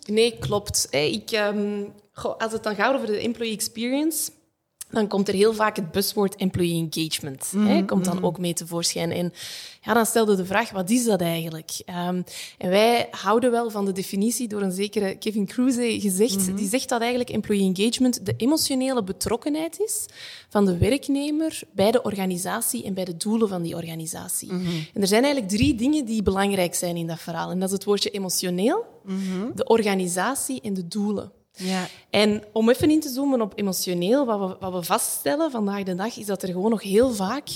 nee, 0.06 0.38
klopt. 0.38 0.86
Hè, 0.90 0.98
Ik, 0.98 1.30
ehm, 1.30 1.84
goh, 2.12 2.36
als 2.38 2.52
het 2.52 2.62
dan 2.62 2.74
gaat 2.74 2.94
over 2.94 3.06
de 3.06 3.18
employee 3.18 3.54
experience, 3.54 4.30
dan 4.92 5.08
komt 5.08 5.28
er 5.28 5.34
heel 5.34 5.54
vaak 5.54 5.76
het 5.76 5.90
buzzword 5.90 6.36
employee 6.36 6.88
engagement. 6.90 7.52
hè, 7.68 7.84
komt 7.84 8.04
dan 8.04 8.22
ook 8.24 8.38
mee 8.38 8.52
tevoorschijn. 8.52 9.10
En 9.10 9.32
ja, 9.82 9.94
dan 9.94 10.06
stelde 10.06 10.36
de 10.36 10.44
vraag, 10.46 10.70
wat 10.70 10.90
is 10.90 11.04
dat 11.04 11.20
eigenlijk? 11.20 11.70
Ehm, 11.84 12.22
en 12.58 12.70
wij 12.70 13.08
houden 13.10 13.50
wel 13.50 13.70
van 13.70 13.84
de 13.84 13.92
definitie 13.92 14.48
door 14.48 14.62
een 14.62 14.72
zekere 14.72 15.14
Kevin 15.18 15.46
Kruse 15.46 16.00
gezegd. 16.00 16.56
Die 16.56 16.68
zegt 16.68 16.88
dat 16.88 17.00
eigenlijk 17.00 17.30
employee 17.30 17.72
engagement 17.74 18.26
de 18.26 18.34
emotionele 18.36 19.02
betrokkenheid 19.04 19.80
is 19.80 20.06
van 20.48 20.64
de 20.66 20.76
werknemer 20.78 21.60
bij 21.74 21.90
de 21.90 22.02
organisatie 22.02 22.84
en 22.84 22.94
bij 22.94 23.04
de 23.04 23.16
doelen 23.16 23.48
van 23.48 23.62
die 23.62 23.74
organisatie. 23.76 24.50
En 24.94 25.00
er 25.00 25.06
zijn 25.06 25.24
eigenlijk 25.24 25.52
drie 25.52 25.74
dingen 25.74 26.04
die 26.04 26.22
belangrijk 26.22 26.74
zijn 26.74 26.96
in 26.96 27.06
dat 27.06 27.20
verhaal. 27.20 27.50
En 27.50 27.58
dat 27.58 27.68
is 27.68 27.74
het 27.74 27.84
woordje 27.84 28.10
emotioneel, 28.10 28.84
de 29.54 29.64
organisatie 29.64 30.60
en 30.60 30.74
de 30.74 30.88
doelen. 30.88 31.32
Ja. 31.56 31.88
En 32.10 32.42
om 32.52 32.70
even 32.70 32.90
in 32.90 33.00
te 33.00 33.08
zoomen 33.08 33.40
op 33.40 33.52
emotioneel, 33.56 34.26
wat 34.26 34.38
we, 34.38 34.56
wat 34.60 34.72
we 34.72 34.82
vaststellen 34.82 35.50
vandaag 35.50 35.82
de 35.82 35.94
dag, 35.94 36.16
is 36.16 36.26
dat 36.26 36.42
er 36.42 36.48
gewoon 36.48 36.70
nog 36.70 36.82
heel 36.82 37.14
vaak 37.14 37.48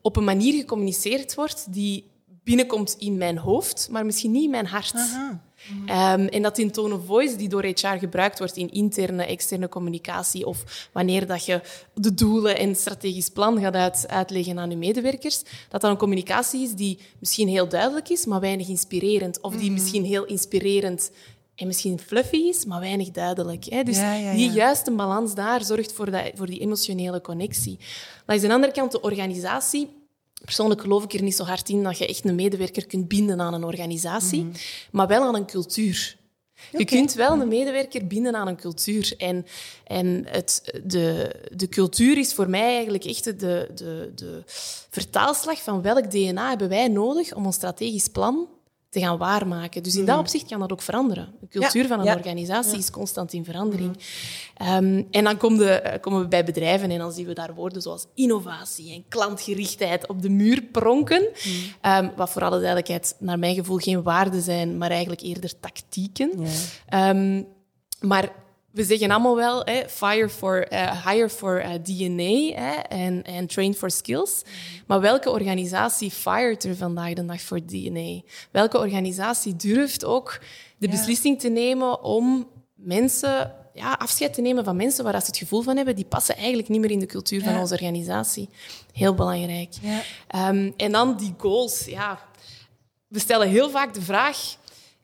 op 0.00 0.16
een 0.16 0.24
manier 0.24 0.54
gecommuniceerd 0.60 1.34
wordt 1.34 1.72
die 1.72 2.10
binnenkomt 2.44 2.96
in 2.98 3.16
mijn 3.16 3.38
hoofd, 3.38 3.88
maar 3.90 4.06
misschien 4.06 4.30
niet 4.30 4.44
in 4.44 4.50
mijn 4.50 4.66
hart. 4.66 4.94
Ehm, 5.86 6.26
en 6.26 6.42
dat 6.42 6.58
in 6.58 6.70
tone 6.70 6.94
of 6.94 7.04
voice, 7.06 7.36
die 7.36 7.48
door 7.48 7.64
HR 7.64 7.98
gebruikt 7.98 8.38
wordt 8.38 8.56
in 8.56 8.70
interne, 8.70 9.24
externe 9.24 9.68
communicatie, 9.68 10.46
of 10.46 10.88
wanneer 10.92 11.26
dat 11.26 11.44
je 11.44 11.60
de 11.94 12.14
doelen 12.14 12.58
en 12.58 12.76
strategisch 12.76 13.28
plan 13.28 13.60
gaat 13.60 13.74
uit, 13.74 14.08
uitleggen 14.08 14.58
aan 14.58 14.70
je 14.70 14.76
medewerkers, 14.76 15.42
dat 15.68 15.80
dat 15.80 15.90
een 15.90 15.96
communicatie 15.96 16.62
is 16.62 16.72
die 16.72 16.98
misschien 17.18 17.48
heel 17.48 17.68
duidelijk 17.68 18.08
is, 18.08 18.26
maar 18.26 18.40
weinig 18.40 18.68
inspirerend. 18.68 19.40
Of 19.40 19.56
die 19.56 19.70
misschien 19.70 20.04
heel 20.04 20.24
inspirerend 20.24 21.10
en 21.58 21.66
misschien 21.66 21.98
fluffy 21.98 22.36
is, 22.36 22.64
maar 22.64 22.80
weinig 22.80 23.10
duidelijk. 23.10 23.64
Hè? 23.64 23.82
Dus 23.82 23.96
Ja, 23.96 24.14
ja, 24.14 24.34
die 24.34 24.50
juiste 24.50 24.90
balans 24.90 25.34
daar 25.34 25.64
zorgt 25.64 25.92
voor, 25.92 26.10
dat, 26.10 26.30
voor 26.34 26.46
die 26.46 26.60
emotionele 26.60 27.20
connectie. 27.20 27.78
Langs 28.26 28.42
de 28.42 28.52
andere 28.52 28.72
kant 28.72 28.92
de 28.92 29.00
organisatie. 29.00 29.88
Persoonlijk 30.44 30.80
geloof 30.80 31.04
ik 31.04 31.12
er 31.12 31.22
niet 31.22 31.36
zo 31.36 31.44
hard 31.44 31.68
in 31.68 31.82
dat 31.82 31.98
je 31.98 32.06
echt 32.06 32.24
een 32.24 32.34
medewerker 32.34 32.86
kunt 32.86 33.08
binden 33.08 33.40
aan 33.40 33.54
een 33.54 33.64
organisatie, 33.64 34.46
maar 34.90 35.06
wel 35.06 35.22
aan 35.22 35.34
een 35.34 35.46
cultuur. 35.46 36.16
Je 36.76 36.84
kunt 36.84 37.14
wel 37.14 37.40
een 37.40 37.48
medewerker 37.48 38.06
binden 38.06 38.36
aan 38.36 38.48
een 38.48 38.56
cultuur. 38.56 39.14
En, 39.18 39.46
en 39.84 40.24
het, 40.26 40.80
de, 40.84 41.34
de 41.54 41.68
cultuur 41.68 42.18
is 42.18 42.34
voor 42.34 42.48
mij 42.50 42.74
eigenlijk 42.74 43.04
echt 43.04 43.24
de, 43.24 43.70
de, 43.74 44.12
de 44.14 44.42
vertaalslag 44.90 45.62
van 45.62 45.82
welk 45.82 46.10
DNA 46.10 46.48
hebben 46.48 46.68
wij 46.68 46.88
nodig 46.88 47.34
om 47.34 47.46
ons 47.46 47.54
strategisch 47.54 48.08
plan 48.08 48.48
te 48.90 49.00
gaan 49.00 49.18
waarmaken. 49.18 49.82
Dus 49.82 49.96
in 49.96 50.04
dat 50.04 50.18
opzicht 50.18 50.48
kan 50.48 50.60
dat 50.60 50.72
ook 50.72 50.82
veranderen. 50.82 51.34
De 51.40 51.48
cultuur 51.48 51.82
Ja, 51.82 51.88
van 51.88 51.98
een 51.98 52.04
ja. 52.04 52.14
organisatie 52.14 52.78
is 52.78 52.90
constant 52.90 53.32
in 53.32 53.44
verandering. 53.44 53.98
Ehm, 54.54 55.02
en 55.10 55.24
dan 55.24 55.36
komen, 55.36 55.58
de, 55.58 55.98
komen 56.00 56.20
we 56.20 56.28
bij 56.28 56.44
bedrijven 56.44 56.90
en 56.90 56.98
dan 56.98 57.12
zien 57.12 57.26
we 57.26 57.32
daar 57.32 57.54
woorden 57.54 57.82
zoals 57.82 58.06
innovatie 58.14 58.92
en 58.92 59.04
klantgerichtheid 59.08 60.06
op 60.08 60.22
de 60.22 60.28
muur 60.30 60.62
pronken. 60.62 61.28
Ehm, 61.80 62.08
wat 62.16 62.30
voor 62.30 62.42
alle 62.42 62.56
duidelijkheid 62.56 63.16
naar 63.18 63.38
mijn 63.38 63.54
gevoel 63.54 63.76
geen 63.76 64.02
waarden 64.02 64.42
zijn, 64.42 64.78
maar 64.78 64.90
eigenlijk 64.90 65.20
eerder 65.20 65.60
tactieken. 65.60 66.32
Ehm, 66.88 67.42
maar 68.00 68.32
we 68.70 68.84
zeggen 68.84 69.10
allemaal 69.10 69.36
wel, 69.36 69.62
hè, 69.64 69.88
fire 69.88 70.28
for, 70.28 70.62
eh, 70.62 71.06
hire 71.06 71.28
for 71.28 71.60
eh, 71.60 71.70
DNA 71.82 72.62
hè, 72.62 72.72
en, 72.72 73.24
en 73.24 73.46
train 73.46 73.74
for 73.74 73.90
skills. 73.90 74.42
Maar 74.86 75.00
welke 75.00 75.30
organisatie 75.30 76.10
firet 76.10 76.64
er 76.64 76.76
vandaag 76.76 77.12
de 77.12 77.24
dag 77.24 77.40
voor 77.40 77.66
DNA? 77.66 78.20
Welke 78.50 78.78
organisatie 78.78 79.56
durft 79.56 80.04
ook 80.04 80.40
de 80.78 80.88
beslissing 80.88 81.40
te 81.40 81.48
nemen 81.48 82.02
om 82.02 82.48
mensen, 82.74 83.52
ja, 83.74 83.92
afscheid 83.92 84.34
te 84.34 84.40
nemen 84.40 84.64
van 84.64 84.76
mensen 84.76 85.04
waar 85.04 85.20
ze 85.20 85.26
het 85.26 85.36
gevoel 85.36 85.62
van 85.62 85.76
hebben, 85.76 85.96
die 85.96 86.04
passen 86.04 86.36
eigenlijk 86.36 86.68
niet 86.68 86.80
meer 86.80 86.90
in 86.90 87.00
de 87.00 87.06
cultuur 87.06 87.42
van 87.42 87.58
onze 87.58 87.74
organisatie. 87.74 88.48
Heel 88.92 89.14
belangrijk. 89.14 89.74
Ja. 89.80 90.00
Ehm, 90.28 90.70
en 90.76 90.92
dan 90.92 91.16
die 91.16 91.34
goals. 91.38 91.84
Ja, 91.84 92.18
we 93.08 93.18
stellen 93.18 93.48
heel 93.48 93.70
vaak 93.70 93.94
de 93.94 94.02
vraag 94.02 94.56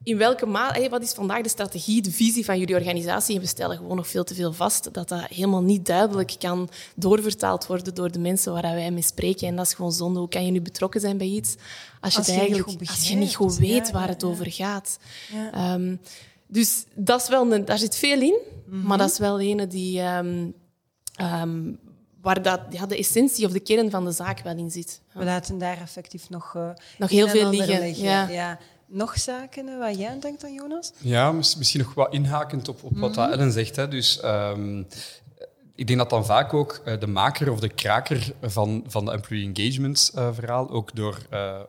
in 0.04 0.16
welke 0.18 0.46
mate, 0.46 0.88
wat 0.88 1.02
is 1.02 1.12
vandaag 1.12 1.42
de 1.42 1.48
strategie, 1.48 2.02
de 2.02 2.10
visie 2.10 2.44
van 2.44 2.58
jullie 2.58 2.74
organisatie? 2.74 3.34
En 3.34 3.40
we 3.40 3.46
stellen 3.46 3.76
gewoon 3.76 3.96
nog 3.96 4.08
veel 4.08 4.24
te 4.24 4.34
veel 4.34 4.52
vast 4.52 4.92
dat 4.94 5.08
dat 5.08 5.24
helemaal 5.28 5.62
niet 5.62 5.86
duidelijk 5.86 6.34
kan 6.38 6.68
doorvertaald 6.96 7.66
worden 7.66 7.94
door 7.94 8.10
de 8.12 8.18
mensen 8.18 8.52
waar 8.52 8.62
wij 8.62 8.90
mee 8.90 9.02
spreken. 9.02 9.48
En 9.48 9.56
dat 9.56 9.66
is 9.66 9.74
gewoon 9.74 9.92
zonde. 9.92 10.18
Hoe 10.18 10.28
kan 10.28 10.44
je 10.44 10.50
nu 10.50 10.60
betrokken 10.60 11.00
zijn 11.00 11.16
bij 11.18 11.26
iets 11.26 11.54
als 12.00 12.12
je, 12.12 12.18
Als 12.18 12.28
niet 12.28 12.36
eigenlijk, 12.38 12.68
goed 12.68 12.88
als 12.88 13.08
je 13.08 13.16
niet 13.16 13.34
goed 13.34 13.56
weet 13.56 13.86
Ja, 13.86 13.92
waar 13.92 14.08
het 14.08 14.20
ja. 14.22 14.28
over 14.28 14.52
gaat? 14.52 14.98
Ja. 15.32 15.52
Ehm, 15.52 15.96
dus 16.46 16.84
dat 16.94 17.22
is 17.22 17.28
wel 17.28 17.52
een, 17.52 17.64
daar 17.64 17.78
zit 17.78 17.96
veel 17.96 18.20
in, 18.20 18.38
Mhm. 18.66 18.86
maar 18.86 18.98
dat 18.98 19.10
is 19.10 19.18
wel 19.18 19.40
een 19.40 19.68
die, 19.68 20.00
ehm, 20.00 20.46
ehm, 21.14 21.72
waar 22.20 22.42
dat, 22.42 22.60
ja, 22.70 22.86
de 22.86 22.96
essentie 22.96 23.46
of 23.46 23.52
de 23.52 23.60
kern 23.60 23.90
van 23.90 24.04
de 24.04 24.10
zaak 24.12 24.40
wel 24.40 24.56
in 24.56 24.70
zit. 24.70 25.00
We 25.12 25.24
laten 25.24 25.58
daar 25.58 25.80
effectief 25.80 26.28
nog, 26.30 26.52
eh, 26.56 26.70
Nog 26.98 27.10
heel 27.10 27.28
veel 27.28 27.44
ander 27.44 27.66
liggen, 27.66 27.96
ja. 28.32 28.58
Nog 28.86 29.18
zaken 29.18 29.68
eh, 29.68 29.78
waar 29.78 29.92
jij 29.92 30.10
aan 30.10 30.20
denkt 30.20 30.40
dan, 30.40 30.52
Jonas? 30.54 30.92
Ja, 30.98 31.32
mis- 31.32 31.56
misschien 31.56 31.80
nog 31.80 31.94
wat 31.94 32.12
inhakend 32.12 32.68
op, 32.68 32.82
op 32.82 32.98
wat 32.98 33.14
dat 33.14 33.32
Ellen 33.32 33.52
zegt. 33.52 33.76
Hè. 33.76 33.88
Dus, 33.88 34.20
ehm, 34.20 34.82
ik 35.74 35.86
denk 35.86 35.98
dat 35.98 36.10
dan 36.10 36.24
vaak 36.24 36.54
ook 36.54 36.80
eh, 36.84 37.00
de 37.00 37.06
maker 37.06 37.50
of 37.52 37.60
de 37.60 37.68
kraker 37.68 38.32
van, 38.42 38.84
van 38.86 39.04
de 39.04 39.10
employee 39.12 39.52
engagement 39.54 40.10
eh, 40.14 40.28
verhaal 40.32 40.70
ook 40.70 40.94
door, 40.96 41.18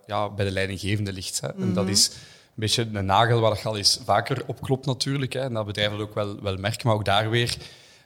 ja, 0.06 0.30
bij 0.30 0.46
de 0.46 0.52
leidinggevende 0.52 1.14
ligt. 1.14 1.42
Hè. 1.42 1.48
En 1.54 1.74
dat 1.74 1.88
is 1.88 2.08
een 2.08 2.14
beetje 2.56 2.88
een 2.94 3.06
nagel 3.06 3.40
waar 3.40 3.58
je 3.58 3.64
al 3.68 3.78
eens 3.78 4.00
vaker 4.06 4.44
op 4.48 4.62
klopt 4.62 4.86
natuurlijk. 4.86 5.34
Hè. 5.34 5.40
En 5.40 5.54
dat 5.54 5.66
bedrijven 5.66 5.98
dat 5.98 6.08
ook 6.08 6.16
wel, 6.16 6.42
wel 6.42 6.58
merken. 6.58 6.88
Maar 6.88 6.96
ook 6.96 7.06
daar 7.06 7.30
weer 7.30 7.58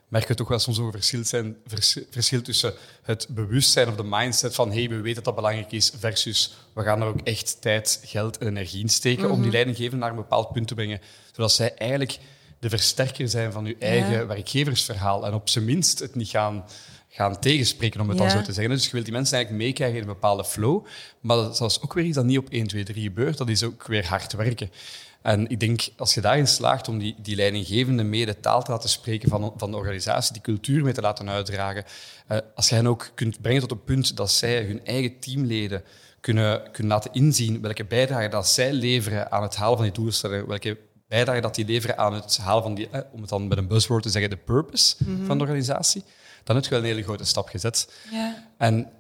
merken 0.09 0.29
we 0.29 0.35
toch 0.35 0.47
wel 0.47 0.59
soms 0.59 0.79
over 0.79 0.91
verschil, 0.91 1.23
zijn, 1.25 1.55
vers- 1.67 1.97
verschil 2.09 2.41
tussen 2.41 2.73
het 3.03 3.27
bewustzijn 3.29 3.87
of 3.87 3.95
de 3.95 4.03
mindset 4.03 4.55
van 4.55 4.71
hey, 4.71 4.89
we 4.89 4.95
weten 4.95 5.15
dat 5.15 5.23
dat 5.25 5.35
belangrijk 5.35 5.71
is, 5.71 5.91
versus 5.97 6.55
we 6.73 6.83
gaan 6.83 7.01
er 7.01 7.07
ook 7.07 7.21
echt 7.23 7.57
tijd, 7.61 8.01
geld 8.05 8.37
en 8.37 8.47
energie 8.47 8.81
in 8.81 8.89
steken 8.89 9.31
om 9.31 9.41
die 9.41 9.51
leidinggevenden 9.51 9.99
naar 9.99 10.09
een 10.09 10.15
bepaald 10.15 10.51
punt 10.51 10.67
te 10.67 10.73
brengen, 10.75 11.01
zodat 11.31 11.51
zij 11.51 11.73
eigenlijk 11.75 12.19
de 12.59 12.69
versterker 12.69 13.29
zijn 13.29 13.51
van 13.51 13.65
uw 13.65 13.75
eigen 13.79 14.27
werkgeversverhaal 14.27 15.25
en 15.25 15.33
op 15.33 15.49
zijn 15.49 15.65
minst 15.65 15.99
het 15.99 16.15
niet 16.15 16.29
gaan, 16.29 16.65
gaan 17.09 17.39
tegenspreken, 17.39 18.01
om 18.01 18.09
het 18.09 18.17
dan 18.17 18.29
zo 18.29 18.41
te 18.41 18.53
zeggen. 18.53 18.73
Dus 18.73 18.85
je 18.85 18.91
wilt 18.91 19.05
die 19.05 19.13
mensen 19.13 19.35
eigenlijk 19.35 19.65
meekrijgen 19.65 19.95
in 19.97 20.01
een 20.07 20.13
bepaalde 20.13 20.45
flow, 20.45 20.85
maar 21.21 21.37
dat 21.37 21.61
is 21.61 21.81
ook 21.81 21.93
weer 21.93 22.05
iets 22.05 22.15
dat 22.15 22.25
niet 22.25 22.37
op 22.37 22.49
1, 22.49 22.67
2, 22.67 22.83
3 22.83 23.03
gebeurt, 23.03 23.37
dat 23.37 23.49
is 23.49 23.63
ook 23.63 23.87
weer 23.87 24.07
hard 24.07 24.33
werken. 24.33 24.71
En 25.21 25.49
ik 25.49 25.59
denk, 25.59 25.87
als 25.97 26.13
je 26.13 26.21
daarin 26.21 26.47
slaagt 26.47 26.87
om 26.87 26.97
die, 26.97 27.15
die 27.17 27.35
leidinggevende 27.35 28.03
mee 28.03 28.25
de 28.25 28.39
taal 28.39 28.63
te 28.63 28.71
laten 28.71 28.89
spreken 28.89 29.29
van, 29.29 29.53
van 29.57 29.71
de 29.71 29.77
organisatie, 29.77 30.33
die 30.33 30.41
cultuur 30.41 30.83
mee 30.83 30.93
te 30.93 31.01
laten 31.01 31.29
uitdragen, 31.29 31.83
eh, 32.27 32.37
als 32.55 32.69
je 32.69 32.75
hen 32.75 32.87
ook 32.87 33.11
kunt 33.15 33.41
brengen 33.41 33.61
tot 33.61 33.69
het 33.69 33.85
punt 33.85 34.17
dat 34.17 34.31
zij 34.31 34.63
hun 34.63 34.85
eigen 34.85 35.19
teamleden 35.19 35.83
kunnen, 36.19 36.71
kunnen 36.71 36.91
laten 36.91 37.13
inzien 37.13 37.61
welke 37.61 37.85
bijdrage 37.85 38.27
dat 38.27 38.47
zij 38.47 38.73
leveren 38.73 39.31
aan 39.31 39.43
het 39.43 39.55
halen 39.55 39.77
van 39.77 39.85
die 39.85 39.95
doelstellingen, 39.95 40.47
welke 40.47 40.77
bijdrage 41.07 41.41
dat 41.41 41.55
die 41.55 41.65
leveren 41.65 41.97
aan 41.97 42.13
het 42.13 42.37
halen 42.37 42.63
van 42.63 42.75
die, 42.75 42.89
eh, 42.89 43.01
om 43.11 43.21
het 43.21 43.29
dan 43.29 43.47
met 43.47 43.57
een 43.57 43.67
buzzword 43.67 44.03
te 44.03 44.09
zeggen, 44.09 44.29
de 44.29 44.37
purpose 44.37 44.95
van 45.25 45.37
de 45.37 45.43
organisatie, 45.43 46.03
dan 46.43 46.55
heb 46.55 46.65
je 46.65 46.71
wel 46.71 46.79
een 46.79 46.85
hele 46.85 47.03
grote 47.03 47.25
stap 47.25 47.47
gezet. 47.47 47.93
Ja. 48.11 48.47
En 48.57 48.91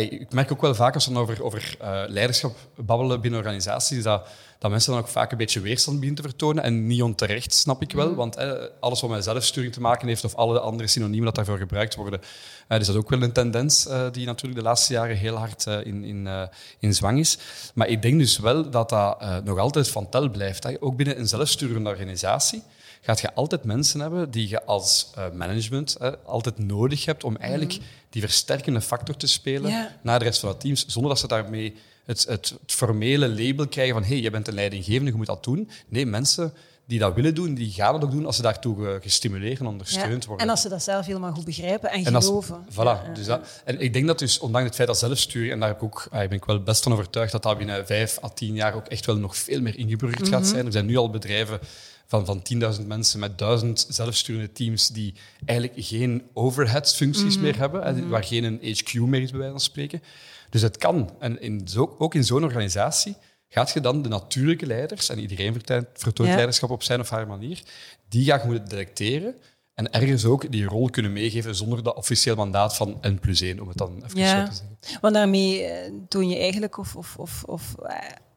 ik 0.00 0.32
merk 0.32 0.52
ook 0.52 0.60
wel 0.60 0.74
vaak 0.74 0.94
als 0.94 1.06
we 1.06 1.18
over, 1.18 1.44
over 1.44 1.76
eh, 1.80 2.02
leiderschap 2.06 2.56
babbelen 2.76 3.20
binnen 3.20 3.40
organisaties, 3.40 4.02
dat, 4.02 4.28
dat 4.64 4.72
mensen 4.72 4.92
dan 4.92 5.00
ook 5.00 5.08
vaak 5.08 5.32
een 5.32 5.38
beetje 5.38 5.60
weerstand 5.60 6.00
beginnen 6.00 6.22
te 6.22 6.28
vertonen. 6.28 6.62
En 6.62 6.86
niet 6.86 7.02
onterecht, 7.02 7.54
snap 7.54 7.82
ik 7.82 7.92
wel. 7.92 8.14
Want 8.14 8.36
eh, 8.36 8.52
alles 8.80 9.00
wat 9.00 9.10
met 9.10 9.24
zelfsturing 9.24 9.72
te 9.72 9.80
maken 9.80 10.08
heeft, 10.08 10.24
of 10.24 10.34
alle 10.34 10.60
andere 10.60 10.88
synoniemen 10.88 11.24
dat 11.24 11.34
daarvoor 11.34 11.58
gebruikt 11.58 11.94
worden, 11.94 12.20
eh, 12.68 12.80
is 12.80 12.86
dat 12.86 12.96
ook 12.96 13.10
wel 13.10 13.22
een 13.22 13.32
tendens 13.32 13.86
eh, 13.86 14.06
die 14.12 14.26
natuurlijk 14.26 14.60
de 14.60 14.66
laatste 14.66 14.92
jaren 14.92 15.16
heel 15.16 15.36
hard 15.36 15.66
in, 15.66 16.04
in, 16.04 16.48
in 16.78 16.94
zwang 16.94 17.18
is. 17.18 17.38
Maar 17.74 17.88
ik 17.88 18.02
denk 18.02 18.18
dus 18.18 18.38
wel 18.38 18.70
dat 18.70 18.88
dat 18.88 19.44
nog 19.44 19.58
altijd 19.58 19.88
van 19.88 20.08
tel 20.08 20.28
blijft. 20.28 20.64
Hè. 20.64 20.76
Ook 20.80 20.96
binnen 20.96 21.18
een 21.18 21.28
zelfsturende 21.28 21.90
organisatie 21.90 22.62
gaat 23.04 23.20
je 23.20 23.34
altijd 23.34 23.64
mensen 23.64 24.00
hebben 24.00 24.30
die 24.30 24.48
je 24.48 24.64
als 24.64 25.10
eh, 25.14 25.24
management 25.34 25.96
eh, 25.96 26.12
altijd 26.24 26.58
nodig 26.58 27.04
hebt 27.04 27.24
om 27.24 27.36
eigenlijk 27.36 27.78
die 28.10 28.22
versterkende 28.22 28.80
factor 28.80 29.16
te 29.16 29.26
spelen 29.26 29.70
Ja. 29.70 29.96
naar 30.02 30.18
de 30.18 30.24
rest 30.24 30.40
van 30.40 30.48
het 30.48 30.60
team, 30.60 30.76
zonder 30.76 31.10
dat 31.10 31.20
ze 31.20 31.26
daarmee 31.28 31.74
het, 32.04 32.26
het, 32.28 32.54
het 32.60 32.72
formele 32.72 33.28
label 33.28 33.68
krijgen 33.68 33.94
van 33.94 34.04
hey, 34.04 34.20
je 34.20 34.30
bent 34.30 34.48
een 34.48 34.54
leidinggevende, 34.54 35.10
je 35.10 35.16
moet 35.16 35.26
dat 35.26 35.44
doen. 35.44 35.70
Nee, 35.88 36.06
mensen 36.06 36.52
die 36.86 36.98
dat 36.98 37.14
willen 37.14 37.34
doen, 37.34 37.54
die 37.54 37.72
gaan 37.72 37.94
het 37.94 38.04
ook 38.04 38.10
doen 38.10 38.26
als 38.26 38.36
ze 38.36 38.42
daartoe 38.42 38.98
gestimuleerd 39.02 39.60
en 39.60 39.66
ondersteund 39.66 40.22
Ja. 40.22 40.28
worden. 40.28 40.46
En 40.46 40.50
als 40.52 40.60
ze 40.62 40.68
dat 40.68 40.82
zelf 40.82 41.06
helemaal 41.06 41.32
goed 41.32 41.44
begrijpen 41.44 41.90
en, 41.90 42.04
En 42.04 42.14
als- 42.14 42.24
geloven. 42.26 42.64
Voilà. 42.72 42.74
Ja, 42.76 43.02
ja. 43.06 43.12
Dus 43.14 43.26
dat, 43.26 43.62
en 43.64 43.80
ik 43.80 43.92
denk 43.92 44.06
dat 44.06 44.18
dus, 44.18 44.38
ondanks 44.38 44.66
het 44.66 44.76
feit 44.76 44.88
dat 44.88 44.98
zelfsturing, 44.98 45.52
en 45.52 45.58
daar 45.60 45.68
heb 45.68 45.76
ik 45.76 45.82
ook, 45.84 46.06
ah, 46.10 46.18
ben 46.18 46.30
ik 46.30 46.44
wel 46.44 46.62
best 46.62 46.82
van 46.82 46.92
overtuigd 46.92 47.32
dat 47.32 47.42
dat 47.42 47.58
binnen 47.58 47.86
vijf 47.86 48.18
à 48.24 48.28
tien 48.28 48.54
jaar 48.54 48.74
ook 48.74 48.86
echt 48.86 49.06
wel 49.06 49.16
nog 49.16 49.36
veel 49.36 49.60
meer 49.60 49.78
ingeburgerd 49.78 50.22
Mhm. 50.22 50.30
gaat 50.32 50.46
zijn. 50.46 50.66
Er 50.66 50.72
zijn 50.72 50.86
nu 50.86 50.96
al 50.96 51.10
bedrijven 51.10 51.58
van, 52.06 52.26
van 52.26 52.42
10.000 52.78 52.86
mensen 52.86 53.20
met 53.20 53.38
duizend 53.38 53.86
zelfsturende 53.88 54.52
teams 54.52 54.88
die 54.88 55.14
eigenlijk 55.44 55.86
geen 55.86 56.22
overhead-functies 56.32 57.34
Mhm. 57.34 57.42
meer 57.42 57.58
hebben, 57.58 57.82
hè, 57.82 58.08
waar 58.08 58.24
geen 58.24 58.44
een 58.44 58.58
HQ 58.62 58.92
meer 58.94 59.22
is, 59.22 59.30
bij 59.30 59.38
wijze 59.38 59.52
van 59.54 59.62
spreken. 59.64 60.02
Dus 60.50 60.62
het 60.62 60.76
kan. 60.76 61.10
En 61.18 61.40
in 61.40 61.68
zo, 61.68 61.94
ook 61.98 62.14
in 62.14 62.24
zo'n 62.24 62.44
organisatie 62.44 63.16
gaat 63.48 63.70
je 63.70 63.80
dan 63.80 64.02
de 64.02 64.08
natuurlijke 64.08 64.66
leiders, 64.66 65.08
en 65.08 65.18
iedereen 65.18 65.52
vertoont, 65.94 66.28
Ja. 66.28 66.34
leiderschap 66.34 66.70
op 66.70 66.82
zijn 66.82 67.00
of 67.00 67.10
haar 67.10 67.26
manier, 67.26 67.62
die 68.08 68.24
ga 68.24 68.36
je 68.42 68.46
moeten 68.46 68.68
detecteren 68.68 69.34
en 69.74 69.90
ergens 69.92 70.24
ook 70.24 70.50
die 70.52 70.64
rol 70.64 70.90
kunnen 70.90 71.12
meegeven 71.12 71.54
zonder 71.54 71.82
dat 71.82 71.96
officieel 71.96 72.36
mandaat 72.36 72.76
van 72.76 72.98
N 73.02 73.18
plus 73.20 73.40
1, 73.40 73.60
om 73.60 73.68
het 73.68 73.76
dan 73.76 74.02
even 74.04 74.18
Ja. 74.18 74.44
zo 74.44 74.50
te 74.50 74.56
zeggen. 74.56 75.00
Want 75.00 75.14
daarmee 75.14 75.62
eh, 75.64 75.92
toon 76.08 76.28
je 76.28 76.38
eigenlijk, 76.38 76.76
of, 76.78 76.96
of, 76.96 77.16
of, 77.16 77.42
of 77.44 77.74
eh, 77.82 77.96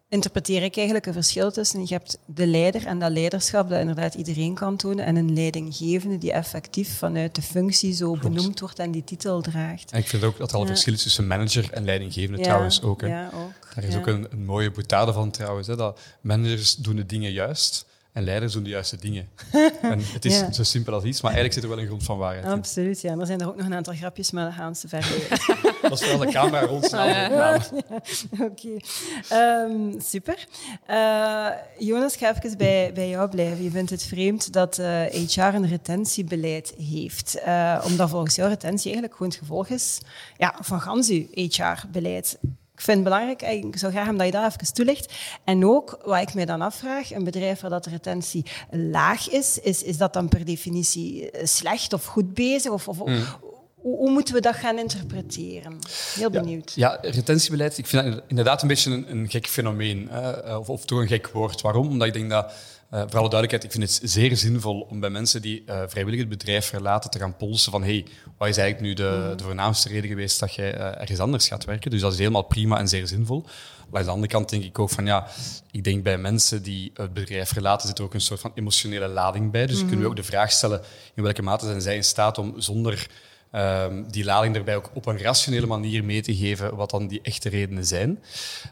interpreteer 0.09 0.63
ik 0.63 0.75
eigenlijk 0.75 1.05
een 1.05 1.13
verschil 1.13 1.51
tussen 1.51 1.81
je 1.81 1.93
hebt 1.93 2.17
de 2.25 2.47
leider 2.47 2.85
en 2.85 2.99
dat 2.99 3.11
leiderschap 3.11 3.69
dat 3.69 3.79
inderdaad 3.79 4.13
iedereen 4.13 4.53
kan 4.53 4.77
tonen 4.77 5.05
en 5.05 5.15
een 5.15 5.33
leidinggevende 5.33 6.17
die 6.17 6.31
effectief 6.31 6.97
vanuit 6.97 7.35
de 7.35 7.41
functie 7.41 7.93
zo 7.93 8.17
benoemd 8.17 8.59
wordt 8.59 8.79
en 8.79 8.91
die 8.91 9.03
titel 9.03 9.41
draagt. 9.41 9.91
En 9.91 9.99
ik 9.99 10.07
vind 10.07 10.23
ook 10.23 10.37
dat 10.37 10.49
er 10.49 10.55
al 10.55 10.61
een 10.61 10.67
Ja. 10.67 10.73
verschil 10.73 10.93
is 10.93 11.03
tussen 11.03 11.27
manager 11.27 11.71
en 11.73 11.85
leidinggevende 11.85 12.37
Ja, 12.37 12.43
trouwens 12.43 12.81
ook. 12.81 13.01
Hè. 13.01 13.07
Ja, 13.07 13.29
ook. 13.33 13.75
Daar 13.75 13.83
is 13.83 13.95
ook 13.95 14.07
een, 14.07 14.27
een 14.29 14.45
mooie 14.45 14.71
boetade 14.71 15.13
van 15.13 15.31
trouwens, 15.31 15.67
hè, 15.67 15.75
dat 15.75 15.99
managers 16.21 16.75
doen 16.75 16.95
de 16.95 17.05
dingen 17.05 17.31
juist 17.31 17.85
En 18.17 18.23
leiders 18.23 18.53
doen 18.53 18.63
de 18.63 18.69
juiste 18.69 18.97
dingen. 18.97 19.27
en 19.81 19.99
het 20.03 20.25
is 20.25 20.39
Ja. 20.39 20.51
zo 20.51 20.63
simpel 20.63 20.93
als 20.93 21.03
iets, 21.03 21.21
maar 21.21 21.31
eigenlijk 21.31 21.53
zit 21.53 21.63
er 21.63 21.69
wel 21.69 21.79
een 21.79 21.85
grond 21.89 22.03
van 22.03 22.17
waarheid 22.17 22.45
in. 22.45 22.51
Absoluut, 22.51 23.01
ja. 23.01 23.11
En 23.11 23.19
er 23.19 23.25
zijn 23.25 23.41
er 23.41 23.47
ook 23.47 23.55
nog 23.55 23.65
een 23.65 23.73
aantal 23.73 23.93
grapjes, 23.93 24.31
maar 24.31 24.43
daar 24.43 24.53
gaan 24.53 24.75
ze 24.75 24.87
verder. 24.87 25.27
Dat 25.81 25.91
is 25.91 25.99
vooral 26.07 26.25
de 26.25 26.31
camera 26.31 26.65
rondsnel. 26.73 27.55
Oké, 28.41 28.69
Ehm, 29.29 29.99
super. 29.99 30.47
Eh, 30.85 31.47
Jonas, 31.77 32.15
ga 32.15 32.35
even 32.35 32.57
bij, 32.57 32.91
bij 32.93 33.09
jou 33.09 33.29
blijven. 33.29 33.63
Je 33.63 33.69
vindt 33.71 33.89
het 33.89 34.03
vreemd 34.03 34.53
dat 34.53 34.77
eh, 34.77 35.01
HR 35.05 35.39
een 35.41 35.67
retentiebeleid 35.67 36.73
heeft. 36.77 37.39
Eh, 37.39 37.83
omdat 37.85 38.09
volgens 38.09 38.35
jou 38.35 38.49
retentie 38.49 38.83
eigenlijk 38.91 39.13
gewoon 39.13 39.29
het 39.31 39.39
gevolg 39.39 39.67
is 39.67 39.97
ja, 40.37 40.55
van 40.61 40.81
gans 40.81 41.09
uw 41.09 41.25
HR-beleid. 41.33 42.37
Ik 42.77 42.83
vind 42.83 42.97
het 42.97 43.03
belangrijk, 43.03 43.41
eh, 43.41 43.53
ik 43.53 43.77
zou 43.77 43.91
graag 43.91 44.15
dat 44.15 44.25
je 44.25 44.31
daar 44.31 44.45
even 44.45 44.73
toelicht. 44.73 45.13
En 45.43 45.65
ook, 45.65 45.99
wat 46.05 46.21
ik 46.21 46.33
mij 46.33 46.45
dan 46.45 46.61
afvraag, 46.61 47.11
een 47.11 47.23
bedrijf 47.23 47.59
waar 47.59 47.69
dat 47.69 47.83
de 47.83 47.89
retentie 47.89 48.45
laag 48.71 49.29
is, 49.29 49.59
is, 49.59 49.83
is 49.83 49.97
dat 49.97 50.13
dan 50.13 50.27
per 50.27 50.45
definitie 50.45 51.31
eh, 51.31 51.45
slecht 51.45 51.93
of 51.93 52.05
goed 52.05 52.33
bezig? 52.33 52.71
Of, 52.71 52.87
of, 52.87 52.97
hoe, 52.97 53.95
hoe 53.97 54.11
moeten 54.11 54.33
we 54.33 54.41
dat 54.41 54.55
gaan 54.55 54.79
interpreteren? 54.79 55.79
Heel 56.15 56.29
benieuwd. 56.29 56.73
Ja, 56.75 56.97
retentiebeleid, 57.01 57.77
ik 57.77 57.87
vind 57.87 58.13
dat 58.13 58.23
inderdaad 58.27 58.61
een 58.61 58.67
beetje 58.67 58.91
een, 58.91 59.11
een 59.11 59.29
gek 59.29 59.47
fenomeen. 59.47 60.07
Hè? 60.11 60.55
Of, 60.55 60.69
of 60.69 60.85
toch 60.85 60.99
een 60.99 61.07
gek 61.07 61.27
woord. 61.27 61.61
Waarom? 61.61 61.87
Omdat 61.87 62.07
ik 62.07 62.13
denk 62.13 62.29
dat, 62.29 62.53
eh, 62.89 62.99
voor 62.99 63.19
alle 63.19 63.29
duidelijkheid, 63.29 63.63
ik 63.63 63.71
vind 63.71 63.83
het 63.83 64.11
zeer 64.11 64.37
zinvol 64.37 64.79
om 64.79 64.99
bij 64.99 65.09
mensen 65.09 65.41
die 65.41 65.63
eh, 65.65 65.81
vrijwillig 65.87 66.19
het 66.19 66.29
bedrijf 66.29 66.65
verlaten 66.65 67.09
te 67.09 67.19
gaan 67.19 67.35
polsen 67.35 67.71
van 67.71 67.83
hey, 67.83 68.05
wat 68.37 68.47
is 68.47 68.57
eigenlijk 68.57 68.87
nu 68.87 68.93
de, 68.93 69.33
de 69.35 69.43
voornaamste 69.43 69.89
reden 69.89 70.09
geweest 70.09 70.39
dat 70.39 70.53
jij 70.53 70.73
eh, 70.73 71.01
ergens 71.01 71.19
anders 71.19 71.47
gaat 71.47 71.65
werken? 71.65 71.91
Dus 71.91 72.01
dat 72.01 72.11
is 72.11 72.17
helemaal 72.17 72.41
prima 72.41 72.77
en 72.77 72.87
zeer 72.87 73.07
zinvol. 73.07 73.45
Maar 73.89 73.99
aan 73.99 74.05
de 74.05 74.11
andere 74.11 74.31
kant 74.31 74.49
denk 74.49 74.63
ik 74.63 74.79
ook 74.79 74.89
van 74.89 75.05
ja, 75.05 75.27
ik 75.71 75.83
denk 75.83 76.03
bij 76.03 76.17
mensen 76.17 76.63
die 76.63 76.91
het 76.93 77.13
bedrijf 77.13 77.49
verlaten 77.49 77.87
zit 77.87 77.97
er 77.97 78.03
ook 78.03 78.13
een 78.13 78.21
soort 78.21 78.39
van 78.39 78.51
emotionele 78.55 79.07
lading 79.07 79.51
bij. 79.51 79.65
Dus 79.65 79.79
kunnen 79.79 79.99
we 79.99 80.07
ook 80.07 80.15
de 80.15 80.23
vraag 80.23 80.51
stellen 80.51 80.81
in 81.13 81.23
welke 81.23 81.41
mate 81.41 81.65
zijn 81.65 81.81
zij 81.81 81.95
in 81.95 82.03
staat 82.03 82.37
om 82.37 82.53
zonder 82.57 83.07
Ehm, 83.51 84.03
die 84.09 84.23
lading 84.23 84.53
daarbij 84.53 84.75
ook 84.75 84.91
op 84.93 85.05
een 85.05 85.19
rationele 85.19 85.65
manier 85.65 86.03
mee 86.03 86.21
te 86.21 86.35
geven 86.35 86.75
wat 86.75 86.89
dan 86.89 87.07
die 87.07 87.21
echte 87.21 87.49
redenen 87.49 87.85
zijn. 87.85 88.23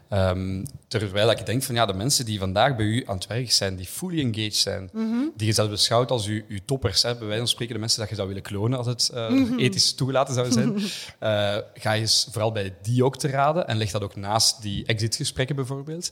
Ehm, 0.08 0.64
terwijl 0.88 1.30
ik 1.30 1.46
denk 1.46 1.62
van 1.62 1.74
ja, 1.74 1.86
de 1.86 1.94
mensen 1.94 2.24
die 2.24 2.38
vandaag 2.38 2.76
bij 2.76 2.86
u 2.86 3.04
aan 3.06 3.16
het 3.16 3.26
werk 3.26 3.52
zijn, 3.52 3.76
die 3.76 3.86
fully 3.86 4.20
engaged 4.20 4.54
zijn, 4.54 4.90
die 5.36 5.46
je 5.46 5.52
zelf 5.52 5.70
beschouwt 5.70 6.10
als 6.10 6.26
uw, 6.26 6.42
uw 6.48 6.58
toppers, 6.64 7.02
hè, 7.02 7.10
bij 7.10 7.26
wijze 7.26 7.38
van 7.38 7.48
spreken 7.48 7.74
de 7.74 7.80
mensen 7.80 8.00
dat 8.00 8.08
je 8.08 8.14
zou 8.14 8.28
willen 8.28 8.42
klonen 8.42 8.78
als 8.78 8.86
het 8.86 9.08
eh, 9.08 9.50
ethisch 9.56 9.94
toegelaten 9.94 10.34
zou 10.34 10.52
zijn, 10.52 10.74
eh, 11.18 11.56
ga 11.74 11.92
je 11.92 12.24
vooral 12.30 12.52
bij 12.52 12.74
die 12.82 13.04
ook 13.04 13.16
te 13.16 13.28
raden 13.28 13.66
en 13.66 13.76
leg 13.76 13.90
dat 13.90 14.02
ook 14.02 14.16
naast 14.16 14.62
die 14.62 14.86
exitgesprekken 14.86 15.56
bijvoorbeeld. 15.56 16.10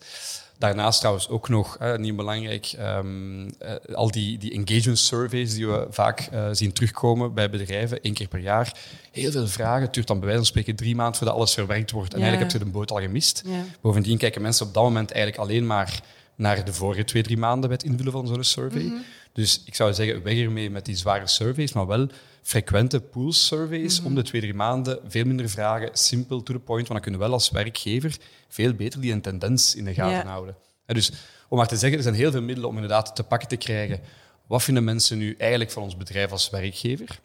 Daarnaast 0.64 0.98
trouwens 0.98 1.28
ook 1.28 1.48
nog, 1.48 1.76
eh, 1.78 1.96
niet 1.96 2.16
belangrijk, 2.16 2.74
ehm, 2.78 3.48
eh, 3.58 3.94
al 3.94 4.10
die, 4.10 4.38
die 4.38 4.52
engagement 4.52 4.98
surveys 4.98 5.54
die 5.54 5.66
we 5.66 5.86
vaak 5.90 6.20
eh, 6.20 6.48
zien 6.52 6.72
terugkomen 6.72 7.34
bij 7.34 7.50
bedrijven, 7.50 8.00
één 8.02 8.14
keer 8.14 8.28
per 8.28 8.38
jaar. 8.38 8.76
Heel 9.10 9.30
veel 9.30 9.46
vragen. 9.48 9.82
Het 9.82 9.94
duurt 9.94 10.06
dan 10.06 10.16
bij 10.16 10.24
wijze 10.26 10.42
van 10.42 10.50
spreken 10.50 10.76
drie 10.76 10.94
maanden 10.94 11.16
voordat 11.16 11.36
alles 11.36 11.54
verwerkt 11.54 11.90
wordt. 11.90 12.12
En 12.14 12.18
Ja. 12.18 12.24
eigenlijk 12.24 12.52
heb 12.52 12.60
je 12.62 12.66
de 12.66 12.72
boot 12.78 12.90
al 12.90 13.00
gemist. 13.00 13.42
Ja. 13.46 13.64
Bovendien 13.80 14.18
kijken 14.18 14.42
mensen 14.42 14.66
op 14.66 14.74
dat 14.74 14.82
moment 14.82 15.10
eigenlijk 15.10 15.42
alleen 15.42 15.66
maar 15.66 16.00
naar 16.36 16.64
de 16.64 16.72
vorige 16.72 17.04
twee, 17.04 17.22
drie 17.22 17.36
maanden 17.36 17.68
bij 17.68 17.78
het 17.82 17.86
invullen 17.90 18.12
van 18.12 18.26
zo'n 18.26 18.44
survey. 18.44 18.82
Mhm. 18.82 18.94
Dus 19.34 19.62
ik 19.64 19.74
zou 19.74 19.94
zeggen, 19.94 20.22
weg 20.22 20.38
ermee 20.38 20.70
met 20.70 20.84
die 20.84 20.96
zware 20.96 21.26
surveys, 21.26 21.72
maar 21.72 21.86
wel 21.86 22.06
frequente 22.42 23.00
pool 23.00 23.32
surveys 23.32 23.98
Mhm. 23.98 24.06
om 24.06 24.14
de 24.14 24.22
twee, 24.22 24.40
drie 24.40 24.54
maanden. 24.54 24.98
Veel 25.08 25.24
minder 25.24 25.48
vragen, 25.48 25.88
simpel 25.92 26.42
to 26.42 26.52
the 26.54 26.58
point, 26.60 26.88
want 26.88 26.92
dan 26.92 27.00
kunnen 27.00 27.20
we 27.20 27.26
wel 27.26 27.34
als 27.34 27.50
werkgever 27.50 28.16
veel 28.48 28.74
beter 28.74 29.00
die 29.00 29.12
een 29.12 29.20
tendens 29.20 29.74
in 29.74 29.84
de 29.84 29.94
gaten 29.94 30.12
Ja. 30.16 30.26
houden. 30.26 30.56
Hè, 30.86 30.94
Dus 30.94 31.12
om 31.48 31.58
maar 31.58 31.66
te 31.68 31.76
zeggen, 31.76 31.96
er 31.98 32.04
zijn 32.04 32.14
heel 32.14 32.30
veel 32.30 32.42
middelen 32.42 32.68
om 32.68 32.74
inderdaad 32.74 33.16
te 33.16 33.22
pakken 33.22 33.48
te 33.48 33.56
krijgen. 33.56 34.00
Wat 34.46 34.62
vinden 34.62 34.84
mensen 34.84 35.18
nu 35.18 35.34
eigenlijk 35.38 35.70
van 35.70 35.82
ons 35.82 35.96
bedrijf 35.96 36.30
als 36.32 36.50
werkgever? 36.50 37.18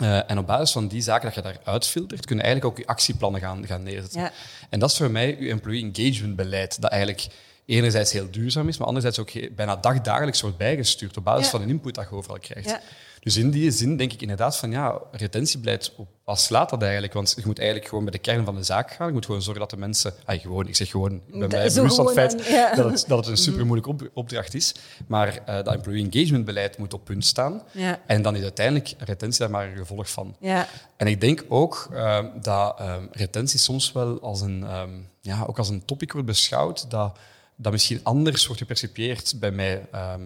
Eh, 0.00 0.30
en 0.30 0.38
op 0.38 0.46
basis 0.46 0.72
van 0.72 0.88
die 0.88 1.02
zaken 1.02 1.24
dat 1.24 1.34
je 1.34 1.42
daar 1.42 1.58
uitfiltert, 1.64 2.26
kun 2.26 2.36
je 2.36 2.42
eigenlijk 2.42 2.72
ook 2.72 2.78
je 2.84 2.86
actieplannen 2.90 3.40
gaan, 3.40 3.66
gaan 3.66 3.82
neerzetten. 3.82 4.20
Ja. 4.20 4.32
En 4.70 4.78
dat 4.78 4.90
is 4.90 4.96
voor 4.96 5.10
mij 5.10 5.36
je 5.40 5.50
employee 5.50 5.82
engagement 5.92 6.36
beleid, 6.36 6.80
dat 6.80 6.90
eigenlijk 6.90 7.26
enerzijds 7.66 8.12
heel 8.12 8.30
duurzaam 8.30 8.68
is, 8.68 8.78
maar 8.78 8.86
anderzijds 8.86 9.18
ook 9.18 9.54
bijna 9.56 9.76
dagdagelijks 9.76 10.40
wordt 10.40 10.56
bijgestuurd 10.56 11.16
op 11.16 11.24
basis 11.24 11.44
Ja. 11.44 11.50
van 11.50 11.62
een 11.62 11.68
input 11.68 11.94
dat 11.94 12.06
je 12.10 12.16
overal 12.16 12.38
krijgt. 12.38 12.68
Ja. 12.68 12.80
Dus 13.20 13.36
in 13.36 13.50
die 13.50 13.70
zin 13.70 13.96
denk 13.96 14.12
ik 14.12 14.20
inderdaad 14.20 14.56
van 14.56 14.70
ja, 14.70 15.00
retentiebeleid, 15.12 15.92
op 15.96 16.08
wat 16.24 16.40
slaat 16.40 16.70
dat 16.70 16.82
eigenlijk? 16.82 17.12
Want 17.12 17.32
je 17.36 17.42
moet 17.44 17.58
eigenlijk 17.58 17.88
gewoon 17.88 18.04
bij 18.04 18.12
de 18.12 18.18
kern 18.18 18.44
van 18.44 18.54
de 18.54 18.62
zaak 18.62 18.90
gaan. 18.90 19.06
Je 19.06 19.12
moet 19.12 19.24
gewoon 19.24 19.42
zorgen 19.42 19.60
dat 19.60 19.70
de 19.70 19.76
mensen... 19.76 20.14
Ah, 20.24 20.40
gewoon, 20.40 20.68
ik 20.68 20.76
zeg 20.76 20.90
gewoon, 20.90 21.20
Dat 21.26 21.50
mij 21.50 21.70
bewust 21.74 21.96
van 21.96 22.04
het 22.04 22.14
feit 22.14 22.46
ja. 22.48 22.74
dat, 22.74 22.90
het, 22.90 23.04
dat 23.08 23.18
het 23.18 23.28
een 23.28 23.36
super 23.36 23.66
moeilijke 23.66 23.90
op, 23.90 24.10
opdracht 24.14 24.54
is. 24.54 24.74
Maar 25.06 25.28
eh, 25.28 25.54
dat 25.54 25.74
employee 25.74 26.08
engagement 26.10 26.44
beleid 26.44 26.78
moet 26.78 26.94
op 26.94 27.04
punt 27.04 27.24
staan. 27.24 27.62
Ja. 27.70 28.00
En 28.06 28.22
dan 28.22 28.36
is 28.36 28.42
uiteindelijk 28.42 28.94
retentie 28.98 29.40
daar 29.40 29.50
maar 29.50 29.66
een 29.66 29.76
gevolg 29.76 30.10
van. 30.10 30.36
Ja. 30.40 30.68
En 30.96 31.06
ik 31.06 31.20
denk 31.20 31.44
ook 31.48 31.88
eh, 31.92 32.24
dat 32.40 32.78
eh, 32.78 32.94
retentie 33.10 33.58
soms 33.58 33.92
wel 33.92 34.20
als 34.20 34.40
een, 34.40 34.64
ehm, 34.64 34.90
ja, 35.20 35.44
ook 35.46 35.58
als 35.58 35.68
een 35.68 35.84
topic 35.84 36.12
wordt 36.12 36.26
beschouwd 36.26 36.90
dat, 36.90 37.18
dat 37.56 37.72
misschien 37.72 38.00
anders 38.02 38.46
wordt 38.46 38.60
gepercipieerd 38.60 39.34
bij 39.40 39.50
mij. 39.50 39.86
Ehm, 39.92 40.20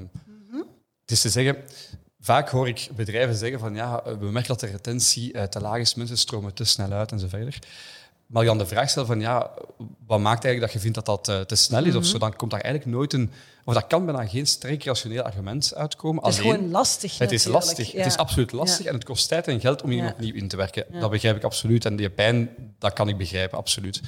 Het 1.00 1.18
is 1.18 1.20
te 1.20 1.28
zeggen, 1.30 1.56
vaak 2.20 2.48
hoor 2.48 2.68
ik 2.68 2.88
bedrijven 2.96 3.34
zeggen 3.36 3.58
van 3.60 3.74
ja, 3.74 4.02
we 4.18 4.30
merken 4.30 4.48
dat 4.48 4.60
de 4.60 4.66
retentie 4.66 5.32
eh, 5.32 5.42
te 5.42 5.60
laag 5.60 5.78
is, 5.78 5.94
mensen 5.94 6.18
stromen 6.18 6.54
te 6.54 6.64
snel 6.64 6.92
uit 6.92 7.12
en 7.12 7.18
zo 7.18 7.28
verder. 7.28 7.58
Maar 8.26 8.42
je 8.42 8.48
dan 8.48 8.58
de 8.58 8.66
vraag 8.66 8.90
stelt 8.90 9.06
van 9.06 9.20
ja, 9.20 9.50
wat 10.06 10.20
maakt 10.20 10.44
eigenlijk 10.44 10.60
dat 10.60 10.72
je 10.72 10.78
vindt 10.90 10.94
dat 11.06 11.06
dat 11.06 11.28
eh, 11.28 11.40
te 11.44 11.54
snel 11.56 11.84
is 11.84 11.94
of 11.94 12.04
zo, 12.04 12.18
dan 12.18 12.36
komt 12.36 12.50
daar 12.50 12.60
eigenlijk 12.60 12.94
nooit 12.94 13.12
een, 13.12 13.30
of 13.64 13.74
dat 13.74 13.86
kan 13.86 14.04
bijna 14.04 14.26
geen 14.26 14.46
sterk 14.46 14.84
rationeel 14.84 15.22
argument 15.22 15.74
uitkomen. 15.74 16.24
Het 16.24 16.32
is 16.32 16.40
Alleen- 16.40 16.52
gewoon 16.52 16.70
lastig. 16.70 17.18
het 17.18 17.32
is 17.32 17.44
lastig. 17.44 17.92
Ja. 17.92 17.98
Het 17.98 18.06
is 18.06 18.16
absoluut 18.16 18.52
lastig 18.52 18.82
Ja. 18.84 18.88
en 18.90 18.94
het 18.94 19.04
kost 19.04 19.28
tijd 19.28 19.48
en 19.48 19.60
geld 19.60 19.82
om 19.82 19.90
hier 19.90 20.02
Ja. 20.02 20.10
opnieuw 20.10 20.34
in 20.34 20.48
te 20.48 20.56
werken. 20.56 20.84
Dat 21.00 21.10
begrijp 21.10 21.36
ik 21.36 21.44
absoluut. 21.44 21.84
En 21.84 21.96
die 21.96 22.10
pijn, 22.10 22.50
dat 22.78 22.92
kan 22.92 23.08
ik 23.08 23.16
begrijpen, 23.16 23.58
absoluut. 23.58 24.00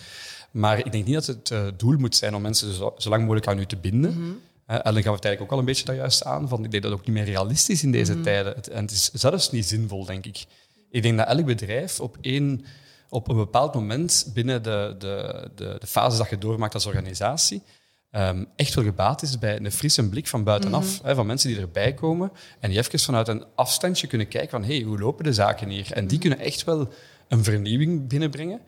Maar 0.52 0.78
ik 0.78 0.92
denk 0.92 1.04
niet 1.04 1.14
dat 1.14 1.26
het 1.26 1.50
eh, 1.50 1.66
doel 1.76 1.96
moet 1.98 2.16
zijn 2.16 2.34
om 2.34 2.42
mensen 2.42 2.74
zo, 2.74 2.94
zo 2.98 3.08
lang 3.08 3.22
mogelijk 3.22 3.46
aan 3.46 3.58
u 3.58 3.66
te 3.66 3.76
binden. 3.76 4.10
Mhm. 4.20 4.30
Eh, 4.66 4.78
Ellen 4.82 5.02
gaf 5.02 5.14
het 5.14 5.24
eigenlijk 5.24 5.40
ook 5.42 5.50
al 5.50 5.58
een 5.58 5.64
beetje 5.64 5.84
daar 5.84 5.94
juist 5.96 6.24
aan. 6.24 6.48
Van, 6.48 6.64
ik 6.64 6.70
denk 6.70 6.82
dat 6.82 6.92
het 6.92 7.00
ook 7.00 7.06
niet 7.06 7.16
meer 7.16 7.24
realistisch 7.24 7.82
in 7.82 7.92
deze 7.92 8.12
Mhm. 8.12 8.22
tijden. 8.22 8.54
Het, 8.54 8.68
en 8.68 8.82
het 8.82 8.90
is 8.90 9.10
zelfs 9.12 9.50
niet 9.50 9.66
zinvol, 9.66 10.04
denk 10.04 10.26
ik. 10.26 10.44
Ik 10.90 11.02
denk 11.02 11.18
dat 11.18 11.26
elk 11.28 11.44
bedrijf 11.44 12.00
op 12.00 12.16
één 12.20 12.64
op 13.08 13.28
een 13.28 13.36
bepaald 13.36 13.74
moment 13.74 14.30
binnen 14.34 14.62
de, 14.62 14.94
de, 14.98 15.48
de, 15.54 15.76
de 15.78 15.86
fase 15.86 16.18
dat 16.18 16.30
je 16.30 16.38
doormaakt 16.38 16.74
als 16.74 16.86
organisatie, 16.86 17.62
ehm, 18.10 18.44
echt 18.56 18.74
wel 18.74 18.84
gebaat 18.84 19.22
is 19.22 19.38
bij 19.38 19.60
een 19.60 19.72
frisse 19.72 20.08
blik 20.08 20.28
van 20.28 20.44
buitenaf. 20.44 20.98
Mhm. 20.98 21.06
Hè, 21.06 21.14
van 21.14 21.26
mensen 21.26 21.48
die 21.48 21.58
erbij 21.60 21.94
komen 21.94 22.32
en 22.60 22.70
die 22.70 22.78
even 22.78 22.98
vanuit 22.98 23.28
een 23.28 23.44
afstandje 23.54 24.06
kunnen 24.06 24.28
kijken 24.28 24.50
van 24.50 24.64
hey, 24.64 24.80
hoe 24.80 24.98
lopen 24.98 25.24
de 25.24 25.32
zaken 25.32 25.68
hier? 25.68 25.92
En 25.92 26.06
die 26.06 26.18
kunnen 26.18 26.38
echt 26.38 26.64
wel 26.64 26.92
een 27.28 27.44
vernieuwing 27.44 28.08
binnenbrengen 28.08 28.60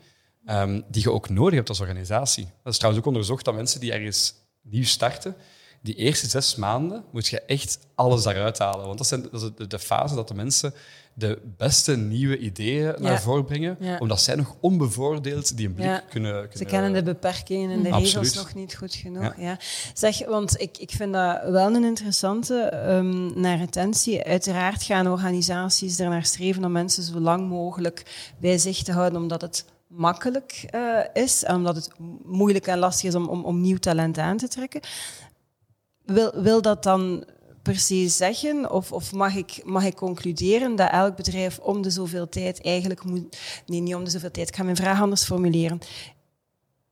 ehm, 0.45 0.81
die 0.87 1.01
je 1.01 1.11
ook 1.11 1.29
nodig 1.29 1.53
hebt 1.55 1.69
als 1.69 1.79
organisatie. 1.79 2.47
Dat 2.63 2.71
is 2.73 2.77
trouwens 2.79 3.05
ook 3.05 3.11
onderzocht 3.13 3.45
dat 3.45 3.53
mensen 3.55 3.79
die 3.79 3.91
ergens 3.93 4.33
nieuw 4.61 4.83
starten, 4.83 5.35
die 5.81 5.95
eerste 5.95 6.27
zes 6.27 6.55
maanden 6.55 7.03
moet 7.11 7.27
je 7.27 7.41
echt 7.41 7.79
alles 7.95 8.23
daaruit 8.23 8.57
halen. 8.57 8.85
Want 8.85 8.97
dat, 8.97 9.07
zijn, 9.07 9.21
dat 9.31 9.41
is 9.41 9.49
de, 9.55 9.67
de 9.67 9.79
fase 9.79 10.15
dat 10.15 10.27
de 10.27 10.33
mensen 10.33 10.73
de 11.17 11.41
beste 11.57 11.97
nieuwe 11.97 12.37
ideeën 12.37 12.93
naar 12.97 13.21
voren 13.21 13.45
brengen, 13.45 13.77
Ja. 13.79 13.97
omdat 13.97 14.21
zij 14.21 14.35
nog 14.35 14.55
onbevoordeeld 14.59 15.57
die 15.57 15.67
een 15.67 15.73
blik 15.73 15.85
Ja. 15.85 15.99
kunnen, 16.09 16.31
kunnen... 16.31 16.57
Ze 16.57 16.65
kennen 16.65 16.93
de 16.93 17.03
beperkingen 17.03 17.71
en 17.71 17.83
de 17.83 17.91
regels 17.91 18.33
nog 18.33 18.53
niet 18.53 18.75
goed 18.75 18.95
genoeg. 18.95 19.33
Ja. 19.37 19.57
Zeg, 19.93 20.25
want 20.25 20.61
ik, 20.61 20.77
ik 20.77 20.91
vind 20.91 21.13
dat 21.13 21.41
wel 21.49 21.75
een 21.75 21.83
interessante 21.83 22.55
ehm, 22.61 23.39
naar 23.41 23.57
retentie. 23.57 24.23
Uiteraard 24.23 24.83
gaan 24.83 25.07
organisaties 25.07 25.99
er 25.99 26.09
naar 26.09 26.25
streven 26.25 26.65
om 26.65 26.71
mensen 26.71 27.03
zo 27.03 27.19
lang 27.19 27.49
mogelijk 27.49 28.33
bij 28.39 28.57
zich 28.57 28.83
te 28.83 28.91
houden, 28.91 29.21
omdat 29.21 29.41
het 29.41 29.65
makkelijk 29.87 30.65
eh, 30.69 30.99
is 31.13 31.45
omdat 31.45 31.75
het 31.75 31.89
moeilijk 32.23 32.67
en 32.67 32.77
lastig 32.77 33.09
is 33.09 33.15
om, 33.15 33.27
om, 33.27 33.45
om 33.45 33.61
nieuw 33.61 33.77
talent 33.77 34.17
aan 34.17 34.37
te 34.37 34.47
trekken. 34.47 34.81
Wil, 36.05 36.41
wil 36.41 36.61
dat 36.61 36.83
dan 36.83 37.25
per 37.65 37.79
se 37.79 38.07
zeggen, 38.07 38.71
of, 38.71 38.91
of 38.91 39.13
mag, 39.13 39.35
ik, 39.35 39.61
mag 39.63 39.85
ik 39.85 39.95
concluderen 39.95 40.75
dat 40.75 40.91
elk 40.91 41.15
bedrijf 41.15 41.59
om 41.59 41.81
de 41.81 41.89
zoveel 41.89 42.29
tijd 42.29 42.61
eigenlijk 42.61 43.03
moet... 43.03 43.37
Nee, 43.65 43.81
niet 43.81 43.95
om 43.95 44.03
de 44.03 44.09
zoveel 44.09 44.31
tijd. 44.31 44.47
Ik 44.47 44.55
ga 44.55 44.63
mijn 44.63 44.75
vraag 44.75 45.01
anders 45.01 45.23
formuleren. 45.23 45.79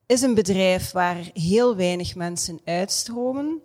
Is 0.06 0.22
een 0.22 0.34
bedrijf 0.34 0.92
waar 0.92 1.30
heel 1.34 1.76
weinig 1.76 2.16
mensen 2.16 2.60
uitstromen, 2.66 3.62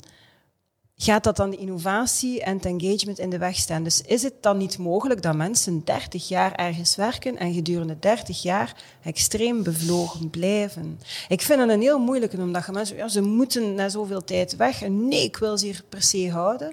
gaat 1.00 1.24
dat 1.24 1.36
dan 1.36 1.50
de 1.50 1.56
innovatie 1.56 2.42
en 2.42 2.56
het 2.56 2.64
engagement 2.66 3.18
in 3.18 3.30
de 3.30 3.38
weg 3.38 3.56
staan? 3.56 3.82
Dus 3.82 4.02
is 4.02 4.22
het 4.22 4.34
dan 4.40 4.56
niet 4.56 4.78
mogelijk 4.78 5.22
dat 5.22 5.36
mensen 5.36 5.84
30 5.84 6.28
jaar 6.28 6.52
ergens 6.54 6.96
werken 6.96 7.36
en 7.36 7.52
gedurende 7.54 7.98
30 7.98 8.42
jaar 8.42 8.82
extreem 9.02 9.62
bevlogen 9.62 10.30
blijven? 10.30 11.00
Ik 11.28 11.42
vind 11.42 11.60
het 11.60 11.68
een 11.68 11.80
heel 11.80 11.98
moeilijke, 11.98 12.36
omdat 12.36 12.66
je 12.66 12.72
mensen, 12.72 12.96
ja, 12.96 13.08
ze 13.08 13.20
moeten 13.20 13.74
na 13.74 13.88
zoveel 13.88 14.24
tijd 14.24 14.56
weg. 14.56 14.82
En 14.82 15.08
nee, 15.08 15.24
ik 15.24 15.36
wil 15.36 15.58
ze 15.58 15.64
hier 15.64 15.84
per 15.88 16.02
se 16.02 16.30
houden. 16.30 16.72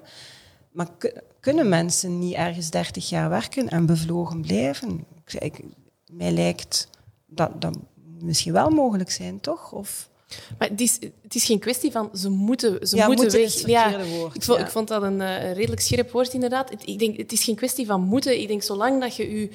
Maar 0.70 0.88
ku- 0.98 1.12
kunnen 1.40 1.68
mensen 1.68 2.18
niet 2.18 2.34
ergens 2.34 2.70
30 2.70 3.08
jaar 3.08 3.28
werken 3.28 3.68
en 3.68 3.86
bevlogen 3.86 4.40
blijven? 4.40 5.04
Ik, 5.38 5.60
mij 6.12 6.30
lijkt 6.32 6.88
dat 7.26 7.60
dat 7.60 7.78
misschien 8.20 8.52
wel 8.52 8.70
mogelijk 8.70 9.10
zijn, 9.10 9.40
toch? 9.40 9.72
Of... 9.72 10.08
Maar 10.58 10.68
het 10.68 10.80
is, 10.80 10.98
het 11.22 11.34
is 11.34 11.44
geen 11.44 11.58
kwestie 11.58 11.90
van 11.90 12.10
ze 12.14 12.28
moeten, 12.28 12.86
ze 12.86 12.96
Ja, 12.96 13.06
moeten 13.06 13.24
moeten 13.24 13.42
weg. 13.42 13.66
ja, 13.66 14.04
woord, 14.04 14.34
ik, 14.34 14.42
vond, 14.42 14.58
ja. 14.58 14.64
ik 14.64 14.70
vond 14.70 14.88
dat 14.88 15.02
een, 15.02 15.20
eh, 15.20 15.44
een 15.44 15.52
redelijk 15.54 15.80
scherp 15.80 16.10
woord, 16.10 16.32
inderdaad. 16.32 16.70
Het, 16.70 16.86
ik 16.86 16.98
denk, 16.98 17.16
het 17.16 17.32
is 17.32 17.44
geen 17.44 17.54
kwestie 17.54 17.86
van 17.86 18.00
moeten. 18.00 18.40
Ik 18.40 18.48
denk, 18.48 18.62
zolang 18.62 19.00
dat 19.00 19.16
je 19.16 19.40
je... 19.40 19.50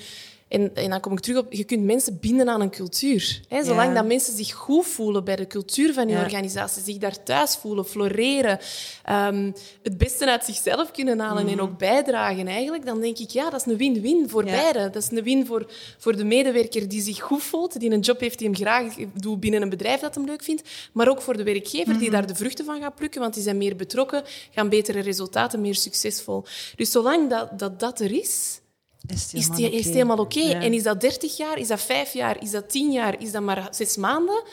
En, 0.51 0.75
en 0.75 0.89
dan 0.89 0.99
kom 0.99 1.11
ik 1.11 1.19
terug 1.19 1.37
op, 1.39 1.53
je 1.53 1.63
kunt 1.63 1.83
mensen 1.83 2.17
binden 2.19 2.49
aan 2.49 2.61
een 2.61 2.69
cultuur. 2.69 3.41
Hè? 3.47 3.63
Zolang 3.63 3.87
Ja. 3.87 3.93
dat 3.93 4.05
mensen 4.05 4.35
zich 4.35 4.51
goed 4.53 4.85
voelen 4.87 5.23
bij 5.23 5.35
de 5.35 5.47
cultuur 5.47 5.93
van 5.93 6.07
je 6.07 6.13
Ja. 6.13 6.23
organisatie, 6.23 6.83
zich 6.83 6.97
daar 6.97 7.23
thuis 7.23 7.55
voelen, 7.55 7.85
floreren, 7.85 8.59
ehm, 9.03 9.51
het 9.83 9.97
beste 9.97 10.29
uit 10.29 10.43
zichzelf 10.45 10.91
kunnen 10.91 11.19
halen 11.19 11.47
en 11.47 11.61
ook 11.61 11.77
bijdragen 11.77 12.47
eigenlijk, 12.47 12.85
dan 12.85 12.99
denk 13.01 13.17
ik, 13.17 13.29
ja, 13.29 13.49
dat 13.49 13.59
is 13.65 13.71
een 13.71 13.77
win-win 13.77 14.29
voor 14.29 14.43
Mhm. 14.43 14.53
Ja. 14.53 14.61
beiden. 14.61 14.91
Dat 14.91 15.03
is 15.03 15.11
een 15.17 15.23
win 15.23 15.45
voor, 15.45 15.71
voor 15.97 16.15
de 16.17 16.23
medewerker 16.23 16.87
die 16.89 17.01
zich 17.01 17.19
goed 17.21 17.43
voelt, 17.43 17.79
die 17.79 17.91
een 17.91 17.99
job 17.99 18.19
heeft 18.19 18.37
die 18.39 18.47
hem 18.47 18.55
graag 18.57 18.95
doet 19.13 19.39
binnen 19.39 19.61
een 19.61 19.69
bedrijf 19.69 19.99
dat 19.99 20.15
hem 20.15 20.25
leuk 20.25 20.43
vindt, 20.43 20.61
maar 20.91 21.09
ook 21.09 21.21
voor 21.21 21.37
de 21.37 21.43
werkgever 21.43 21.93
die 21.93 22.01
Mhm. 22.09 22.11
daar 22.11 22.27
de 22.27 22.35
vruchten 22.35 22.65
van 22.65 22.79
gaat 22.81 22.95
plukken, 22.95 23.21
want 23.21 23.33
die 23.33 23.43
zijn 23.43 23.57
meer 23.57 23.75
betrokken, 23.75 24.23
gaan 24.51 24.69
betere 24.69 24.99
resultaten, 24.99 25.61
meer 25.61 25.75
succesvol. 25.75 26.43
Dus 26.75 26.91
zolang 26.91 27.29
dat 27.29 27.59
dat, 27.59 27.79
dat 27.79 27.99
er 27.99 28.11
is, 28.11 28.59
Is 29.07 29.23
het 29.23 29.33
is 29.33 29.47
helemaal 29.47 29.79
is 29.79 29.85
helemaal 29.85 30.17
oké. 30.17 30.39
Ja. 30.39 30.61
En 30.61 30.73
is 30.73 30.83
dat 30.83 31.01
30 31.01 31.37
jaar, 31.37 31.57
is 31.57 31.67
dat 31.67 31.81
5 31.81 32.13
jaar, 32.13 32.41
is 32.41 32.51
dat 32.51 32.69
10 32.69 32.91
jaar, 32.91 33.21
is 33.21 33.31
dat 33.31 33.41
maar 33.41 33.67
6 33.71 33.97
maanden? 33.97 34.43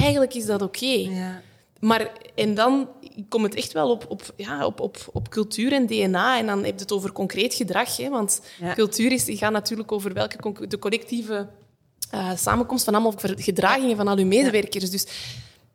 Eigenlijk 0.00 0.34
is 0.34 0.46
dat 0.46 0.62
oké. 0.62 0.96
Mhm. 1.04 1.14
Ja. 1.14 1.42
Maar, 1.80 2.12
en 2.34 2.54
dan 2.54 2.88
komt 3.28 3.44
het 3.44 3.54
echt 3.54 3.72
wel 3.72 3.90
op, 3.90 4.04
op, 4.08 4.22
ja, 4.36 4.66
op, 4.66 4.80
op, 4.80 4.96
op 5.12 5.28
cultuur 5.28 5.72
en 5.72 5.86
DNA. 5.86 6.38
En 6.38 6.46
dan 6.46 6.64
heb 6.64 6.74
je 6.74 6.80
het 6.80 6.92
over 6.92 7.12
concreet 7.12 7.54
gedrag. 7.54 7.96
Hè? 7.96 8.08
Want 8.08 8.40
Ja. 8.60 8.74
cultuur 8.74 9.12
is, 9.12 9.24
die 9.24 9.36
gaat 9.36 9.52
natuurlijk 9.52 9.92
over 9.92 10.12
welke 10.12 10.66
de 10.68 10.78
collectieve 10.78 11.48
eh, 12.10 12.30
samenkomst 12.36 12.84
van 12.84 12.94
allemaal 12.94 13.14
gedragingen 13.18 13.96
van 13.96 14.08
al 14.08 14.16
uw 14.16 14.26
medewerkers. 14.26 14.90
Dus 14.90 15.06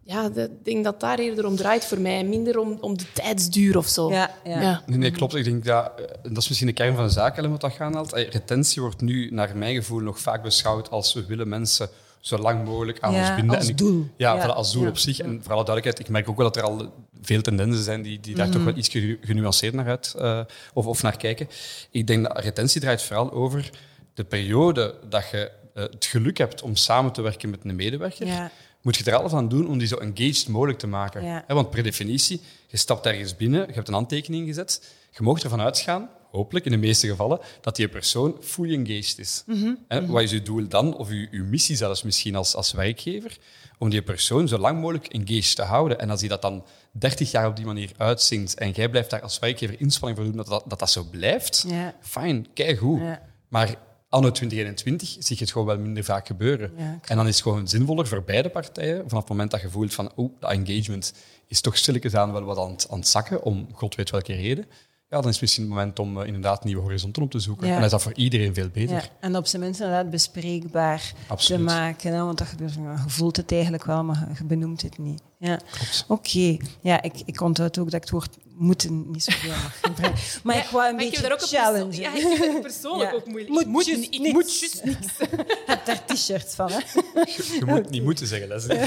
ja, 0.09 0.29
ik 0.35 0.49
denk 0.63 0.83
dat 0.83 0.99
daar 0.99 1.19
eerder 1.19 1.45
om 1.45 1.55
draait 1.55 1.85
voor 1.85 1.99
mij. 1.99 2.23
Minder 2.23 2.57
om, 2.59 2.77
om 2.81 2.97
de 2.97 3.11
tijdsduur 3.13 3.77
of 3.77 3.87
zo. 3.87 4.11
Ja, 4.11 4.31
ja. 4.43 4.61
Ja. 4.61 4.81
Nee, 4.85 4.97
nee, 4.97 5.11
klopt. 5.11 5.35
Ik 5.35 5.43
denk 5.43 5.65
dat, 5.65 5.91
eh, 5.97 6.05
dat 6.23 6.37
is 6.37 6.47
misschien 6.47 6.67
de 6.67 6.73
kern 6.73 6.95
van 6.95 7.03
de 7.03 7.09
zaak, 7.11 7.37
Ellen, 7.37 7.51
wat 7.51 7.61
dat 7.61 7.71
gaan 7.73 7.93
haalt. 7.93 8.13
Eh, 8.13 8.29
Retentie 8.29 8.81
wordt 8.81 9.01
nu, 9.01 9.29
naar 9.31 9.57
mijn 9.57 9.75
gevoel, 9.75 9.99
nog 9.99 10.19
vaak 10.19 10.43
beschouwd 10.43 10.89
als 10.89 11.13
we 11.13 11.25
willen 11.25 11.47
mensen 11.49 11.89
zo 12.19 12.37
lang 12.37 12.65
mogelijk 12.65 12.99
aan 12.99 13.13
Ja, 13.13 13.19
ons 13.19 13.35
binden. 13.35 13.55
als 13.55 13.63
En 13.65 13.69
ik- 13.71 13.77
doel. 13.77 14.07
Ja, 14.17 14.35
Ja. 14.35 14.45
voilà, 14.47 14.53
als 14.55 14.71
doel 14.73 14.83
Ja. 14.83 14.89
op 14.89 14.97
zich. 14.97 15.19
En 15.19 15.29
voor 15.43 15.53
alle 15.53 15.65
duidelijkheid, 15.65 15.99
ik 15.99 16.09
merk 16.09 16.29
ook 16.29 16.37
wel 16.37 16.45
dat 16.51 16.55
er 16.57 16.63
al 16.63 16.93
veel 17.21 17.41
tendensen 17.41 17.83
zijn 17.83 18.01
die, 18.01 18.19
die 18.19 18.35
daar 18.35 18.47
Mhm. 18.47 18.55
toch 18.55 18.65
wel 18.65 18.75
iets 18.75 18.89
genu- 18.89 19.19
genuanceerd 19.21 19.73
naar 19.73 19.87
uit 19.87 20.13
eh, 20.17 20.39
of, 20.73 20.85
of 20.85 21.01
naar 21.01 21.17
kijken. 21.17 21.47
Ik 21.91 22.07
denk 22.07 22.27
dat 22.27 22.39
retentie 22.43 22.81
draait 22.81 23.01
vooral 23.01 23.31
over 23.31 23.69
de 24.13 24.23
periode 24.23 24.95
dat 25.09 25.23
je 25.31 25.51
eh, 25.73 25.83
het 25.83 26.05
geluk 26.05 26.37
hebt 26.37 26.61
om 26.61 26.75
samen 26.75 27.11
te 27.11 27.21
werken 27.21 27.49
met 27.49 27.59
een 27.63 27.75
medewerker. 27.75 28.51
Moet 28.89 28.97
je 28.97 29.11
er 29.11 29.17
alles 29.17 29.33
aan 29.33 29.49
doen 29.49 29.67
om 29.67 29.77
die 29.77 29.87
zo 29.87 29.95
engaged 29.95 30.47
mogelijk 30.47 30.79
te 30.79 30.87
maken. 30.87 31.23
Ja. 31.23 31.43
Want 31.47 31.69
per 31.69 31.83
definitie, 31.83 32.41
je 32.67 32.77
stapt 32.77 33.05
ergens 33.05 33.35
binnen, 33.35 33.67
je 33.67 33.73
hebt 33.73 33.87
een 33.87 33.93
handtekening 33.93 34.47
gezet, 34.47 34.93
je 35.11 35.23
mag 35.23 35.39
ervan 35.43 35.61
uitgaan, 35.61 36.09
hopelijk 36.31 36.65
in 36.65 36.71
de 36.71 36.77
meeste 36.77 37.07
gevallen, 37.07 37.39
dat 37.61 37.75
die 37.75 37.87
persoon 37.87 38.37
fully 38.41 38.73
engaged 38.73 39.17
is. 39.19 39.43
Mhm. 39.45 39.73
Hè, 39.87 40.05
Wat 40.05 40.21
is 40.21 40.31
uw 40.31 40.41
doel 40.41 40.67
dan, 40.67 40.97
of 40.97 41.09
uw, 41.09 41.27
uw 41.31 41.45
missie 41.45 41.75
zelfs 41.75 42.03
misschien 42.03 42.35
als, 42.35 42.55
als 42.55 42.71
werkgever, 42.71 43.37
om 43.77 43.89
die 43.89 44.01
persoon 44.01 44.47
zo 44.47 44.57
lang 44.57 44.79
mogelijk 44.79 45.07
engaged 45.07 45.55
te 45.55 45.61
houden. 45.63 45.99
En 45.99 46.09
als 46.09 46.19
die 46.19 46.29
dat 46.29 46.41
dan 46.41 46.63
30 46.91 47.31
jaar 47.31 47.47
op 47.47 47.55
die 47.55 47.65
manier 47.65 47.91
uitzingt 47.97 48.53
en 48.53 48.71
jij 48.71 48.89
blijft 48.89 49.09
daar 49.09 49.21
als 49.21 49.39
werkgever 49.39 49.79
inspanning 49.79 50.19
voor 50.19 50.27
doen 50.29 50.37
dat 50.37 50.47
dat, 50.47 50.63
dat, 50.67 50.79
dat 50.79 50.91
zo 50.91 51.03
blijft, 51.11 51.65
Ja. 51.67 51.95
fijn, 52.01 52.47
keigoed. 52.53 52.99
Ja. 53.01 53.21
Maar 53.47 53.75
anno 54.09 54.31
2021 54.31 55.07
zie 55.09 55.35
je 55.35 55.43
het 55.43 55.51
gewoon 55.51 55.67
wel 55.67 55.79
minder 55.79 56.03
vaak 56.03 56.27
gebeuren. 56.27 56.71
Ja, 56.77 56.99
en 57.01 57.15
dan 57.15 57.27
is 57.27 57.33
het 57.33 57.43
gewoon 57.43 57.67
zinvoller 57.67 58.07
voor 58.07 58.23
beide 58.23 58.49
partijen, 58.49 59.03
vanaf 59.07 59.23
het 59.23 59.29
moment 59.29 59.51
dat 59.51 59.61
je 59.61 59.69
voelt 59.69 59.93
van 59.93 60.11
oeh, 60.17 60.31
dat 60.39 60.51
engagement 60.51 61.13
is 61.47 61.61
toch 61.61 61.77
stilletjes 61.77 62.15
aan 62.15 62.31
wel 62.31 62.43
wat 62.43 62.57
aan 62.57 62.71
het, 62.71 62.87
aan 62.89 62.99
het 62.99 63.07
zakken, 63.07 63.43
om 63.43 63.67
god 63.73 63.95
weet 63.95 64.09
welke 64.09 64.33
reden. 64.33 64.65
Ja, 65.09 65.17
dan 65.17 65.27
is 65.27 65.31
het 65.31 65.41
misschien 65.41 65.63
het 65.63 65.73
moment 65.73 65.99
om 65.99 66.21
eh, 66.21 66.27
inderdaad 66.27 66.63
nieuwe 66.63 66.81
horizonten 66.81 67.23
op 67.23 67.31
te 67.31 67.39
zoeken. 67.39 67.67
Ja. 67.67 67.69
En 67.73 67.75
dan 67.75 67.85
is 67.85 67.91
dat 67.91 68.01
voor 68.01 68.13
iedereen 68.13 68.53
veel 68.53 68.69
beter. 68.69 68.95
Ja, 68.95 69.03
en 69.19 69.35
op 69.35 69.45
zijn 69.45 69.61
minst 69.61 69.79
inderdaad 69.79 70.09
bespreekbaar 70.09 71.13
Absoluut. 71.27 71.67
te 71.67 71.73
maken. 71.73 72.13
Hè? 72.13 72.23
Want 72.23 72.37
dat 72.37 72.47
gebeurt, 72.47 72.73
je 72.73 73.03
voelt 73.07 73.37
het 73.37 73.51
eigenlijk 73.51 73.85
wel, 73.85 74.03
maar 74.03 74.29
je 74.37 74.43
benoemt 74.43 74.81
het 74.81 74.97
niet. 74.97 75.21
Ja. 75.39 75.59
Oké. 76.07 76.57
Ja, 76.81 77.01
ik, 77.01 77.13
ik 77.25 77.41
onthoud 77.41 77.77
ook 77.77 77.85
dat 77.85 77.93
ik 77.93 78.01
het 78.01 78.09
woord 78.09 78.37
moeten 78.59 79.11
niet 79.11 79.23
zoveel 79.23 79.49
mag 79.49 79.79
gebruiken. 79.81 80.21
Maar 80.43 80.57
ik 80.63 80.67
wou 80.69 80.89
een 80.89 80.95
Maar 80.95 81.03
ik 81.03 81.09
beetje 81.09 81.37
challenge. 81.37 82.01
Ja, 82.01 82.15
ik 82.15 82.37
heb 82.37 82.53
het 82.53 82.61
persoonlijk 82.61 83.09
Ja. 83.11 83.15
ook 83.15 83.25
moeilijk. 83.25 83.49
Moet 83.49 83.61
ik 83.61 83.67
moet, 83.67 83.87
ik 83.87 84.19
niks. 84.19 84.31
moet 84.31 84.59
juist 84.59 84.83
niks. 84.83 85.07
heb 85.65 85.85
daar 85.85 86.05
t-shirts 86.05 86.55
van, 86.55 86.71
hè? 86.71 86.77
Je 86.77 87.61
moet 87.65 87.89
niet 87.89 88.03
moeten 88.03 88.27
zeggen, 88.27 88.47
Leslie. 88.47 88.79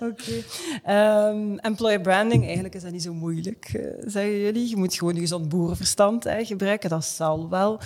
Oké. 0.00 0.42
Ehm, 0.82 1.56
employer 1.56 2.00
branding, 2.00 2.44
eigenlijk 2.44 2.74
is 2.74 2.82
dat 2.82 2.92
niet 2.92 3.02
zo 3.02 3.14
moeilijk, 3.14 3.64
eh, 3.64 3.82
zeggen 4.06 4.38
jullie. 4.38 4.68
Je 4.68 4.76
moet 4.76 4.94
gewoon 4.94 5.14
je 5.14 5.20
gezond 5.20 5.48
boerenverstand 5.48 6.24
hè, 6.24 6.44
gebruiken, 6.44 6.90
dat 6.90 7.04
zal 7.04 7.48
wel. 7.48 7.80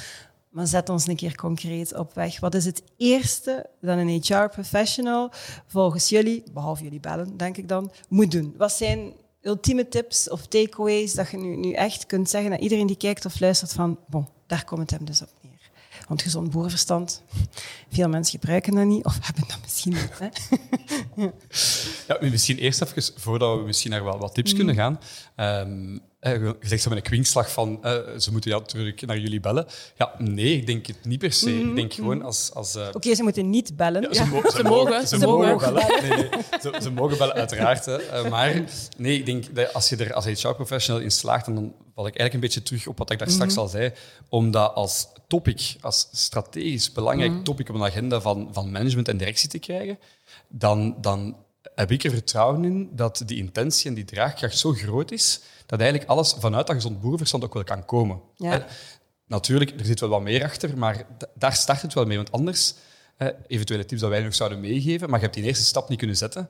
Maar 0.50 0.66
zet 0.66 0.88
ons 0.88 1.06
een 1.06 1.16
keer 1.16 1.34
concreet 1.34 1.94
op 1.96 2.14
weg. 2.14 2.40
Wat 2.40 2.54
is 2.54 2.64
het 2.64 2.82
eerste 2.96 3.66
dat 3.80 3.98
een 3.98 4.08
HR-professional 4.08 5.30
volgens 5.66 6.08
jullie, 6.08 6.42
behalve 6.52 6.82
jullie 6.82 7.00
bellen, 7.00 7.36
denk 7.36 7.56
ik 7.56 7.68
dan, 7.68 7.92
moet 8.08 8.30
doen? 8.30 8.54
Wat 8.56 8.72
zijn 8.72 9.12
ultieme 9.42 9.88
tips 9.88 10.28
of 10.28 10.46
takeaways 10.46 11.14
dat 11.14 11.30
je 11.30 11.36
nu, 11.36 11.56
nu 11.56 11.72
echt 11.72 12.06
kunt 12.06 12.30
zeggen 12.30 12.52
aan 12.52 12.58
iedereen 12.58 12.86
die 12.86 12.96
kijkt 12.96 13.24
of 13.24 13.40
luistert 13.40 13.72
van, 13.72 13.98
bon, 14.08 14.28
daar 14.46 14.64
komt 14.64 14.80
het 14.80 14.90
hem 14.90 15.04
dus 15.04 15.22
op 15.22 15.28
neer. 15.40 15.70
Want 16.08 16.22
gezond 16.22 16.50
boerenverstand, 16.50 17.22
veel 17.92 18.08
mensen 18.08 18.38
gebruiken 18.38 18.74
dat 18.74 18.84
niet, 18.84 19.04
of 19.04 19.18
hebben 19.26 19.44
dat 19.48 19.58
misschien 19.62 19.92
niet. 19.92 20.18
Hè? 20.18 20.28
Ja, 22.06 22.18
misschien 22.20 22.58
eerst 22.58 22.82
even, 22.82 23.02
voordat 23.16 23.58
we 23.58 23.64
misschien 23.64 23.90
naar 23.90 24.04
wel 24.04 24.18
wat 24.18 24.34
tips 24.34 24.54
kunnen 24.54 24.74
gaan. 24.74 25.00
Ehm, 25.36 25.94
eh, 25.94 26.00
je 26.20 26.56
zegt 26.60 26.82
zo 26.82 26.88
met 26.88 26.98
een 26.98 27.04
kwinkslag 27.04 27.52
van 27.52 27.78
eh, 27.82 27.98
ze 28.18 28.32
moeten 28.32 28.50
ja, 28.50 28.60
terug 28.60 29.00
naar 29.00 29.18
jullie 29.18 29.40
bellen. 29.40 29.66
Ja, 29.96 30.14
nee, 30.18 30.56
ik 30.56 30.66
denk 30.66 30.86
het 30.86 31.04
niet 31.04 31.18
per 31.18 31.32
se. 31.32 31.60
Ik 31.60 31.74
denk 31.74 31.92
gewoon 31.94 32.22
als... 32.22 32.50
als 32.54 32.74
eh, 32.74 32.88
Oké, 32.92 33.14
ze 33.14 33.22
moeten 33.22 33.50
niet 33.50 33.76
bellen. 33.76 34.02
Ja, 34.02 34.12
ze, 34.12 34.26
mo- 34.26 34.50
ze 34.56 34.62
mogen. 34.62 35.08
Ze, 35.08 35.18
mogen, 35.18 35.74
bellen. 35.74 36.02
Nee, 36.02 36.10
nee. 36.10 36.28
Ze, 36.60 36.78
ze 36.82 36.90
mogen 36.90 37.18
bellen, 37.18 37.34
uiteraard. 37.34 37.84
Hè. 37.84 37.96
Eh, 37.96 38.30
maar 38.30 38.62
nee, 38.96 39.18
ik 39.18 39.26
denk 39.26 39.54
dat 39.54 39.74
als 39.74 39.88
je 39.88 39.96
er 39.96 40.12
als 40.12 40.24
HR-professional 40.24 41.02
in 41.02 41.10
slaagt, 41.10 41.44
dan 41.46 41.74
val 41.94 42.06
ik 42.06 42.16
eigenlijk 42.16 42.34
een 42.34 42.40
beetje 42.40 42.62
terug 42.62 42.86
op 42.86 42.98
wat 42.98 43.10
ik 43.10 43.18
daar 43.18 43.30
straks 43.30 43.56
al 43.56 43.68
zei, 43.68 43.92
om 44.28 44.50
dat 44.50 44.74
als 44.74 45.08
topic, 45.28 45.76
als 45.80 46.08
strategisch 46.12 46.92
belangrijk 46.92 47.44
topic 47.44 47.68
op 47.68 47.74
een 47.74 47.84
agenda 47.84 48.20
van, 48.20 48.48
van 48.52 48.70
management 48.70 49.08
en 49.08 49.16
directie 49.16 49.48
te 49.48 49.58
krijgen, 49.58 49.98
dan, 50.48 50.96
dan 51.00 51.36
heb 51.74 51.90
ik 51.90 52.04
er 52.04 52.10
vertrouwen 52.10 52.64
in 52.64 52.90
dat 52.92 53.22
die 53.26 53.36
intentie 53.38 53.88
en 53.88 53.94
die 53.94 54.04
draagkracht 54.04 54.58
zo 54.58 54.72
groot 54.72 55.10
is, 55.10 55.40
dat 55.66 55.80
eigenlijk 55.80 56.10
alles 56.10 56.34
vanuit 56.38 56.66
dat 56.66 56.76
gezond 56.76 57.00
boerenverstand 57.00 57.44
ook 57.44 57.54
wel 57.54 57.64
kan 57.64 57.84
komen. 57.84 58.20
Ja. 58.36 58.66
Natuurlijk, 59.26 59.70
er 59.80 59.84
zit 59.84 60.00
wel 60.00 60.08
wat 60.08 60.22
meer 60.22 60.44
achter, 60.44 60.78
maar 60.78 61.06
daar 61.34 61.54
start 61.54 61.82
het 61.82 61.94
wel 61.94 62.04
mee. 62.04 62.16
Want 62.16 62.32
anders, 62.32 62.74
eh, 63.16 63.28
eventuele 63.46 63.84
tips 63.84 64.00
dat 64.00 64.10
wij 64.10 64.22
nog 64.22 64.34
zouden 64.34 64.60
meegeven, 64.60 65.08
maar 65.10 65.18
je 65.18 65.24
hebt 65.24 65.36
die 65.36 65.44
eerste 65.44 65.64
stap 65.64 65.88
niet 65.88 65.98
kunnen 65.98 66.16
zetten. 66.16 66.48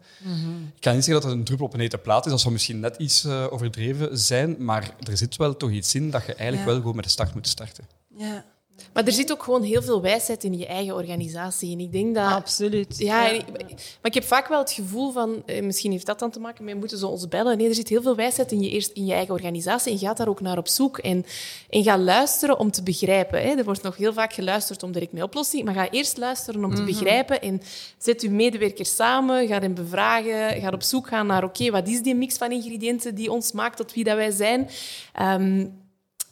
Ik 0.75 0.81
kan 0.81 0.95
niet 0.95 1.05
zeggen 1.05 1.13
dat 1.13 1.23
het 1.23 1.33
een 1.33 1.45
druppel 1.45 1.67
op 1.67 1.75
een 1.75 1.81
hete 1.81 1.99
plaat 1.99 2.25
is, 2.25 2.31
dat 2.31 2.41
zou 2.41 2.53
misschien 2.53 2.81
net 2.81 2.97
iets 2.97 3.25
eh, 3.25 3.47
overdreven 3.51 4.19
zijn, 4.19 4.65
maar 4.65 4.95
er 5.11 5.17
zit 5.17 5.37
wel 5.37 5.57
toch 5.57 5.71
iets 5.71 5.95
in 5.95 6.11
dat 6.11 6.21
je 6.27 6.35
eigenlijk 6.35 6.61
Ja. 6.63 6.67
wel 6.73 6.77
gewoon 6.81 6.97
met 6.97 7.05
de 7.05 7.11
start 7.11 7.35
moet 7.35 7.49
starten. 7.49 7.85
Ja, 8.17 8.45
Maar 8.93 9.05
er 9.05 9.13
zit 9.13 9.33
ook 9.33 9.43
gewoon 9.43 9.63
heel 9.63 9.83
veel 9.83 10.03
wijsheid 10.03 10.45
in 10.45 10.59
je 10.59 10.67
eigen 10.67 10.95
organisatie. 10.95 11.73
En 11.73 11.81
ik 11.81 11.93
denk 11.93 12.15
dat... 12.15 12.33
absoluut. 12.33 12.99
Ja, 12.99 13.29
ik- 13.29 13.45
maar 13.77 13.99
ik 14.03 14.15
heb 14.15 14.25
vaak 14.25 14.49
wel 14.49 14.59
het 14.59 14.73
gevoel 14.73 15.13
van, 15.13 15.43
eh, 15.47 15.63
misschien 15.63 15.93
heeft 15.93 16.07
dat 16.07 16.19
dan 16.19 16.31
te 16.31 16.41
maken 16.41 16.65
met 16.65 16.77
moeten 16.77 16.99
ze 16.99 17.07
ons 17.07 17.29
bellen. 17.29 17.57
Nee, 17.59 17.69
er 17.69 17.75
zit 17.75 17.89
heel 17.89 18.03
veel 18.03 18.17
wijsheid 18.17 18.53
in 18.53 18.61
je, 18.61 18.71
eerst, 18.71 18.91
in 18.93 19.07
je 19.07 19.13
eigen 19.13 19.35
organisatie 19.35 19.93
en 19.93 19.99
ga 19.99 20.15
daar 20.15 20.29
ook 20.29 20.41
naar 20.41 20.59
op 20.59 20.69
zoek. 20.69 20.99
En, 20.99 21.25
en 21.71 21.83
ga 21.83 21.99
luisteren 21.99 22.59
om 22.59 22.71
te 22.71 22.83
begrijpen. 22.83 23.43
Hè. 23.43 23.49
Er 23.49 23.65
wordt 23.65 23.83
nog 23.83 23.97
heel 23.97 24.13
vaak 24.13 24.33
geluisterd 24.33 24.83
om 24.83 24.93
direct 24.93 25.13
met 25.13 25.23
oplossing, 25.23 25.65
maar 25.65 25.75
ga 25.75 25.91
eerst 25.91 26.17
luisteren 26.17 26.65
om 26.65 26.75
te 26.75 26.83
begrijpen 26.85 27.41
en 27.43 27.61
zet 27.99 28.23
uw 28.23 28.31
medewerkers 28.31 28.95
samen, 28.97 29.47
ga 29.47 29.59
hen 29.61 29.75
bevragen, 29.75 30.61
ga 30.61 30.71
op 30.71 30.83
zoek 30.83 31.09
gaan 31.09 31.27
naar, 31.27 31.45
oké, 31.45 31.71
wat 31.71 31.89
is 31.89 32.03
die 32.03 32.15
mix 32.15 32.37
van 32.37 32.53
ingrediënten 32.53 33.15
die 33.15 33.31
ons 33.33 33.53
maakt 33.53 33.77
tot 33.77 33.93
wie 33.95 34.05
dat 34.05 34.17
wij 34.17 34.31
zijn? 34.31 34.69
Ehm, 35.15 35.67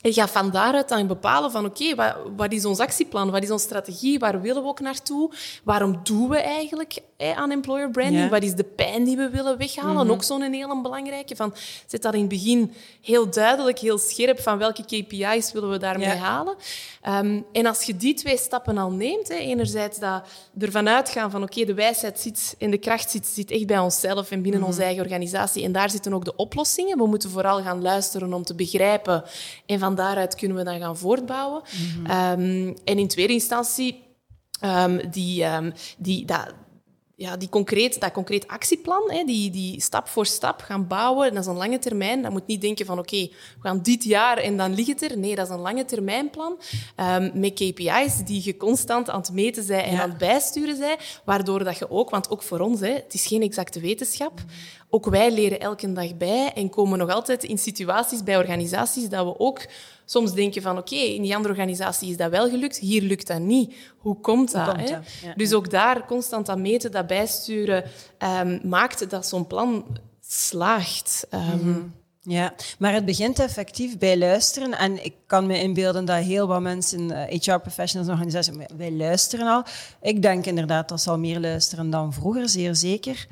en 0.01 0.13
ga 0.13 0.29
van 0.29 0.51
daaruit 0.51 0.89
dan 0.89 1.07
bepalen 1.07 1.51
van 1.51 1.65
oké, 1.65 1.95
wat, 1.95 2.17
wat 2.37 2.53
is 2.53 2.65
ons 2.65 2.79
actieplan? 2.79 3.31
Wat 3.31 3.43
is 3.43 3.51
onze 3.51 3.65
strategie? 3.65 4.19
Waar 4.19 4.41
willen 4.41 4.63
we 4.63 4.69
ook 4.69 4.81
naartoe? 4.81 5.33
Waarom 5.65 6.01
doen 6.03 6.29
we 6.29 6.37
eigenlijk 6.37 6.99
aan 7.19 7.51
employer 7.51 7.91
branding? 7.91 8.23
Ja. 8.23 8.29
Wat 8.29 8.43
is 8.43 8.55
de 8.55 8.65
pijn 8.65 9.05
die 9.05 9.17
we 9.17 9.31
willen 9.31 9.59
weghalen? 9.59 10.11
Ook 10.11 10.23
zo'n 10.23 10.43
hele 10.43 10.81
belangrijke. 10.83 11.37
Van, 11.37 11.55
zet 11.87 12.03
dat 12.03 12.15
in 12.15 12.21
het 12.21 12.29
begin 12.29 12.73
heel 13.03 13.31
duidelijk, 13.31 13.79
heel 13.79 13.99
scherp 13.99 14.41
van 14.41 14.59
welke 14.59 14.83
KPI's 14.85 15.53
willen 15.53 15.71
we 15.71 15.79
daarmee 15.79 16.09
Ja. 16.09 16.15
halen. 16.17 16.55
Ehm, 17.03 17.41
en 17.53 17.67
als 17.67 17.83
je 17.83 17.97
die 17.97 18.15
twee 18.15 18.37
stappen 18.37 18.79
al 18.79 18.91
neemt, 18.91 19.29
hè, 19.29 19.35
enerzijds 19.35 19.99
dat 19.99 20.23
ervan 20.59 20.89
uitgaan 20.89 21.31
van 21.31 21.43
oké, 21.43 21.65
de 21.65 21.75
wijsheid 21.75 22.21
zit 22.21 22.55
en 22.59 22.71
de 22.71 22.79
kracht 22.79 23.11
zit, 23.11 23.27
zit 23.27 23.51
echt 23.51 23.67
bij 23.67 23.79
onszelf 23.79 24.31
en 24.31 24.43
binnen 24.43 24.63
onze 24.63 24.83
eigen 24.83 25.03
organisatie. 25.03 25.65
En 25.65 25.73
daar 25.73 25.91
zitten 25.91 26.13
ook 26.15 26.25
de 26.25 26.37
oplossingen. 26.37 26.99
We 26.99 27.07
moeten 27.07 27.31
vooral 27.31 27.63
gaan 27.63 27.83
luisteren 27.83 28.33
om 28.33 28.45
te 28.45 28.55
begrijpen. 28.55 29.25
En 29.67 29.79
van 29.79 29.95
daaruit 29.95 30.35
kunnen 30.35 30.57
we 30.57 30.63
dan 30.65 30.79
gaan 30.81 30.97
voortbouwen. 30.97 31.63
Ehm, 32.07 32.75
en 32.85 32.99
in 32.99 33.09
tweede 33.09 33.33
instantie, 33.33 34.03
ehm, 34.61 35.11
die, 35.11 35.45
die, 35.99 36.25
dat, 36.25 36.55
ja, 37.19 37.37
die 37.37 37.49
concreet, 37.49 38.01
dat 38.01 38.13
concreet 38.13 38.47
actieplan, 38.47 39.11
hè, 39.11 39.25
die, 39.25 39.51
die 39.51 39.81
stap 39.81 40.09
voor 40.09 40.27
stap 40.27 40.61
gaan 40.61 40.87
bouwen, 40.87 41.35
dat 41.35 41.43
is 41.43 41.49
een 41.49 41.57
lange 41.57 41.79
termijn. 41.79 42.23
Dat 42.23 42.31
moet 42.31 42.47
niet 42.47 42.61
denken 42.61 42.87
van 42.87 42.99
oké, 42.99 43.17
we 43.21 43.33
gaan 43.61 43.83
dit 43.83 44.05
jaar 44.05 44.37
en 44.37 44.57
dan 44.57 44.75
ligt 44.75 44.89
het 44.89 45.11
er. 45.11 45.19
Nee, 45.19 45.35
dat 45.35 45.49
is 45.49 45.55
een 45.55 45.61
lange 45.61 45.85
termijnplan 45.85 46.59
um, 46.97 47.31
met 47.35 47.53
KPI's 47.53 48.25
die 48.25 48.45
je 48.45 48.57
constant 48.57 49.11
aan 49.11 49.21
het 49.21 49.33
meten 49.33 49.63
zijn 49.63 49.85
en 49.85 50.01
aan 50.01 50.09
het 50.09 50.19
bijsturen 50.19 50.77
zijn, 50.77 50.97
waardoor 51.25 51.65
dat 51.65 51.79
je 51.79 51.91
ook, 51.91 52.11
want 52.11 52.31
ook 52.31 52.43
voor 52.43 52.61
ons, 52.61 52.81
hè, 52.81 52.93
het 52.93 53.15
is 53.15 53.27
geen 53.27 53.43
exacte 53.43 53.81
wetenschap, 53.81 54.41
ook 54.91 55.07
wij 55.07 55.33
leren 55.33 55.61
elke 55.61 55.93
dag 55.93 56.17
bij 56.17 56.53
en 56.55 56.71
komen 56.71 56.99
nog 56.99 57.11
altijd 57.11 57.45
in 57.45 57.59
situaties 57.59 58.23
bij 58.23 58.37
organisaties 58.37 59.09
dat 59.09 59.25
we 59.25 59.39
ook 59.39 59.67
soms 60.05 60.33
denken 60.33 60.63
van 60.63 60.79
oké, 60.79 60.95
in 60.95 61.23
die 61.23 61.37
andere 61.37 61.55
organisatie 61.55 62.11
is 62.11 62.17
dat 62.17 62.31
wel 62.31 62.49
gelukt, 62.49 62.79
hier 62.79 63.03
lukt 63.03 63.27
dat 63.27 63.41
niet. 63.41 63.75
Hoe 63.99 64.21
komt 64.21 64.53
dat? 64.53 64.77
hè? 64.77 64.99
dus 65.37 65.53
ook 65.53 65.71
daar 65.71 66.07
constant 66.07 66.49
aan 66.49 66.63
meten, 66.63 66.93
dat 66.93 67.07
bijsturen, 67.07 67.85
um, 68.41 68.61
maakt 68.63 69.11
dat 69.11 69.27
zo'n 69.27 69.47
plan 69.47 69.85
slaagt. 70.21 71.27
Um, 71.31 71.97
Ja, 72.23 72.55
maar 72.79 72.93
het 72.93 73.05
begint 73.05 73.39
effectief 73.39 73.99
bij 73.99 74.19
luisteren. 74.19 74.79
En 74.79 75.05
ik 75.05 75.15
kan 75.27 75.47
me 75.47 75.61
inbeelden 75.61 76.05
dat 76.05 76.23
heel 76.23 76.47
wat 76.47 76.61
mensen, 76.61 77.29
HR-professionals 77.29 78.09
en 78.09 78.15
organisaties, 78.15 78.55
wij 78.77 78.93
luisteren 78.93 79.47
al. 79.47 79.63
Ik 80.03 80.23
denk 80.23 80.47
inderdaad 80.47 80.89
dat 80.89 81.01
ze 81.01 81.11
al 81.11 81.19
meer 81.19 81.41
luisteren 81.41 81.91
dan 81.91 82.13
vroeger, 82.13 82.49
zeer 82.49 82.75
zeker 82.75 83.27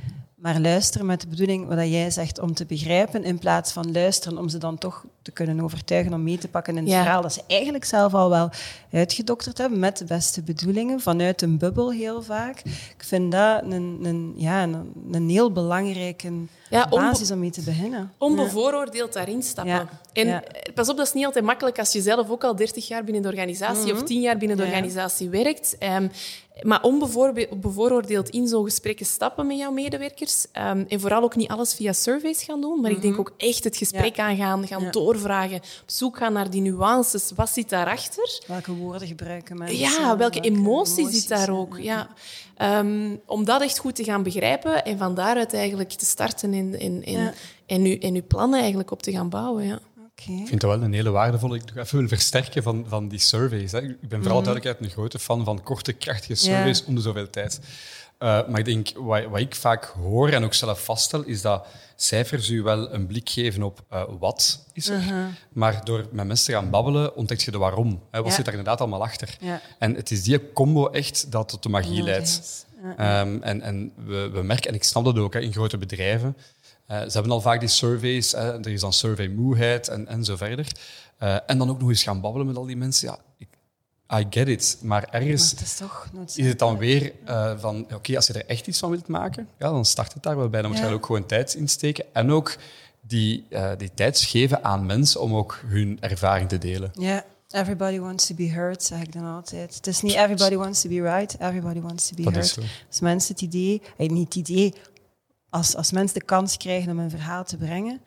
maar 0.46 0.60
luisteren 0.60 1.06
met 1.06 1.20
de 1.20 1.26
bedoeling, 1.26 1.68
wat 1.68 1.78
jij 1.78 2.10
zegt, 2.10 2.38
om 2.38 2.54
te 2.54 2.64
begrijpen, 2.64 3.24
in 3.24 3.38
plaats 3.38 3.72
van 3.72 3.92
luisteren 3.92 4.38
om 4.38 4.48
ze 4.48 4.58
dan 4.58 4.78
toch 4.78 5.04
te 5.22 5.30
kunnen 5.30 5.60
overtuigen 5.60 6.12
om 6.12 6.22
mee 6.22 6.38
te 6.38 6.48
pakken 6.48 6.76
in 6.76 6.84
het 6.84 6.92
verhaal 6.92 7.22
dat 7.22 7.32
ze 7.32 7.42
eigenlijk 7.46 7.84
zelf 7.84 8.14
al 8.14 8.30
wel 8.30 8.50
uitgedokterd 8.92 9.58
hebben, 9.58 9.78
met 9.78 9.98
de 9.98 10.04
beste 10.04 10.42
bedoelingen, 10.42 11.00
vanuit 11.00 11.42
een 11.42 11.58
bubbel 11.58 11.92
heel 11.92 12.22
vaak. 12.22 12.58
Ik 12.64 13.04
vind 13.04 13.32
dat 13.32 13.62
een, 13.62 13.98
een 14.02 14.34
ja, 14.36 14.62
een, 14.62 14.92
een 15.12 15.28
heel 15.28 15.52
belangrijke 15.52 16.32
ja, 16.70 16.88
basis 16.88 17.30
om 17.30 17.38
mee 17.38 17.50
te 17.50 17.62
beginnen. 17.62 18.12
Onbevooroordeeld 18.18 19.12
daarin 19.12 19.42
stappen. 19.42 19.88
En 20.12 20.42
pas 20.74 20.88
op, 20.88 20.96
dat 20.96 21.06
is 21.06 21.12
niet 21.12 21.24
altijd 21.24 21.44
makkelijk 21.44 21.78
als 21.78 21.92
je 21.92 22.00
zelf 22.00 22.30
ook 22.30 22.44
al 22.44 22.56
30 22.56 22.88
jaar 22.88 23.04
binnen 23.04 23.22
de 23.22 23.28
organisatie 23.28 23.92
of 23.92 24.02
10 24.02 24.16
mhm. 24.16 24.26
jaar 24.26 24.36
binnen 24.36 24.56
de 24.56 24.62
organisatie 24.62 25.28
werkt. 25.28 25.76
Um, 25.80 26.10
maar 26.62 26.82
onbevooroordeeld 26.82 28.28
in 28.28 28.48
zo'n 28.48 28.64
gesprekken 28.64 29.06
stappen 29.06 29.46
met 29.46 29.58
jouw 29.58 29.70
medewerkers. 29.70 30.46
Um, 30.52 30.84
en 30.88 31.00
vooral 31.00 31.22
ook 31.22 31.36
niet 31.36 31.48
alles 31.48 31.74
via 31.74 31.92
surveys 31.92 32.42
gaan 32.42 32.60
doen, 32.60 32.80
maar 32.80 32.90
ik 32.90 33.00
denk 33.00 33.12
mhm. 33.12 33.20
ook 33.20 33.32
echt 33.36 33.64
het 33.64 33.76
gesprek 33.76 34.18
aangaan, 34.18 34.66
gaan 34.66 34.90
doorvragen, 34.90 35.56
op 35.56 35.84
zoek 35.86 36.16
gaan 36.16 36.32
naar 36.32 36.50
die 36.50 36.60
nuances. 36.60 37.32
Wat 37.34 37.50
zit 37.50 37.68
daarachter? 37.68 38.40
Welke 38.46 38.72
woorden 38.72 39.08
gebruiken 39.08 39.58
mensen? 39.58 39.78
Ja, 39.78 40.16
welke, 40.16 40.40
emotie 40.40 41.10
zit 41.10 41.28
daar 41.28 41.50
ook? 41.50 41.78
Ja. 41.78 42.08
Um, 42.62 43.20
om 43.26 43.44
dat 43.44 43.62
echt 43.62 43.78
goed 43.78 43.94
te 43.94 44.04
gaan 44.04 44.22
begrijpen 44.22 44.84
en 44.84 44.98
van 44.98 45.14
daaruit 45.14 45.54
eigenlijk 45.54 45.92
te 45.92 46.04
starten 46.04 46.54
in, 46.54 46.80
in, 46.80 47.04
in, 47.04 47.30
en, 47.66 47.84
uw, 47.84 47.98
en 47.98 48.14
uw 48.14 48.26
plannen 48.26 48.58
eigenlijk 48.58 48.90
op 48.90 49.02
te 49.02 49.12
gaan 49.12 49.28
bouwen. 49.28 49.64
Ja. 49.64 49.78
Ik 50.16 50.24
vind 50.24 50.50
het 50.50 50.62
wel 50.62 50.82
een 50.82 50.92
hele 50.92 51.10
waardevolle. 51.10 51.56
Ik 51.56 51.74
nog 51.74 51.84
even 51.84 51.98
wil 51.98 52.08
versterken 52.08 52.62
van, 52.62 52.84
van 52.88 53.08
die 53.08 53.18
surveys. 53.18 53.72
Hè. 53.72 53.80
Ik 53.80 54.08
ben 54.08 54.22
vooral 54.22 54.38
mm. 54.38 54.44
duidelijkheid 54.44 54.80
een 54.80 54.96
grote 54.96 55.18
fan 55.18 55.44
van 55.44 55.62
korte, 55.62 55.92
krachtige 55.92 56.34
surveys 56.34 56.84
om 56.84 56.94
de 56.94 57.00
zoveel 57.00 57.30
tijd. 57.30 57.60
Uh, 58.18 58.48
maar 58.48 58.58
ik 58.58 58.64
denk, 58.64 58.88
wat, 58.94 59.24
wat, 59.24 59.40
ik 59.40 59.54
vaak 59.54 59.84
hoor 59.84 60.28
en 60.28 60.44
ook 60.44 60.54
zelf 60.54 60.84
vaststel, 60.84 61.22
is 61.22 61.42
dat 61.42 61.66
cijfers 61.96 62.48
u 62.48 62.62
wel 62.62 62.92
een 62.92 63.06
blik 63.06 63.28
geven 63.30 63.62
op 63.62 63.84
uh, 63.92 64.02
wat 64.18 64.66
is 64.72 64.88
er. 64.88 64.98
Uh-huh. 64.98 65.26
Maar 65.52 65.84
door 65.84 66.06
met 66.12 66.26
mensen 66.26 66.46
te 66.46 66.52
gaan 66.52 66.70
babbelen, 66.70 67.16
ontdek 67.16 67.40
je 67.40 67.50
de 67.50 67.58
waarom. 67.58 68.02
Hè. 68.10 68.22
Wat 68.22 68.32
zit 68.32 68.44
daar 68.44 68.54
inderdaad 68.54 68.80
allemaal 68.80 69.02
achter? 69.02 69.36
Ja. 69.40 69.60
En 69.78 69.94
het 69.94 70.10
is 70.10 70.22
die 70.22 70.52
combo 70.52 70.90
echt 70.90 71.32
dat 71.32 71.48
tot 71.48 71.62
de 71.62 71.68
magie 71.68 72.02
leidt. 72.02 72.64
Um, 72.98 73.42
en 73.42 73.60
en 73.60 73.92
we, 74.04 74.30
we, 74.32 74.42
merken, 74.42 74.70
en 74.70 74.76
ik 74.76 74.84
snap 74.84 75.04
dat 75.04 75.18
ook 75.18 75.32
hè, 75.32 75.40
in 75.40 75.52
grote 75.52 75.78
bedrijven, 75.78 76.36
uh, 76.90 77.00
ze 77.02 77.12
hebben 77.12 77.32
al 77.32 77.40
vaak 77.40 77.60
die 77.60 77.68
surveys, 77.68 78.32
hè, 78.32 78.52
er 78.52 78.68
is 78.68 78.80
dan 78.80 78.92
survey-moeheid 78.92 79.88
en, 79.88 80.06
en 80.06 80.24
zo 80.24 80.36
verder. 80.36 80.72
Uh, 81.22 81.36
en 81.46 81.58
dan 81.58 81.70
ook 81.70 81.80
nog 81.80 81.88
eens 81.88 82.02
gaan 82.02 82.20
babbelen 82.20 82.46
met 82.46 82.56
al 82.56 82.64
die 82.64 82.76
mensen. 82.76 83.08
Ja, 83.08 83.18
ik, 83.38 83.48
I 84.20 84.26
get 84.30 84.48
it. 84.48 84.78
Maar 84.82 85.08
ergens 85.10 85.52
maar 85.52 85.60
het 85.60 85.68
is, 85.68 85.76
toch 85.76 86.08
is, 86.34 86.46
het 86.46 86.58
dan 86.58 86.78
weer 86.78 87.12
uh, 87.28 87.52
van, 87.58 87.80
oké, 87.80 87.94
okay, 87.94 88.16
als 88.16 88.26
je 88.26 88.32
er 88.32 88.46
echt 88.46 88.66
iets 88.66 88.78
van 88.78 88.90
wilt 88.90 89.08
maken, 89.08 89.48
ja, 89.58 89.70
dan 89.70 89.84
start 89.84 90.12
het 90.12 90.22
daar 90.22 90.36
wel 90.36 90.48
bij. 90.48 90.62
Dan 90.62 90.70
moet 90.70 90.80
je 90.80 90.86
er 90.86 90.92
ook 90.92 91.06
gewoon 91.06 91.26
tijd 91.26 91.54
in 91.54 91.68
steken. 91.68 92.04
En 92.12 92.30
ook 92.30 92.56
die, 93.00 93.46
die 93.76 93.90
tijd 93.94 94.20
geven 94.20 94.64
aan 94.64 94.86
mensen 94.86 95.20
om 95.20 95.34
ook 95.34 95.60
hun 95.66 95.96
ervaring 96.00 96.48
te 96.48 96.58
delen. 96.58 96.90
Ja. 96.92 97.24
Everybody 97.50 97.98
wants 97.98 98.26
to 98.26 98.34
be 98.34 98.50
heard, 98.50 98.82
zeg 98.82 99.02
ik 99.02 99.12
dan 99.12 99.24
altijd. 99.24 99.74
Het 99.74 99.86
is 99.86 100.02
niet 100.02 100.14
everybody 100.14 100.56
wants 100.56 100.80
to 100.80 100.88
be 100.88 101.00
right, 101.00 101.36
everybody 101.40 101.80
wants 101.80 102.08
to 102.08 102.14
be 102.16 102.22
dat 102.22 102.32
heard. 102.32 102.58
Als 102.88 103.00
mensen 103.00 103.32
het 103.32 103.42
idee, 103.42 103.82
eh, 103.96 104.08
niet 104.08 104.34
het 104.34 104.48
idee, 104.48 104.74
als, 105.50 105.76
als 105.76 105.92
mensen 105.92 106.18
de 106.18 106.24
kans 106.24 106.56
krijgen 106.56 106.90
om 106.90 106.98
een 106.98 107.10
verhaal 107.10 107.44
te 107.44 107.56
brengen, 107.56 108.00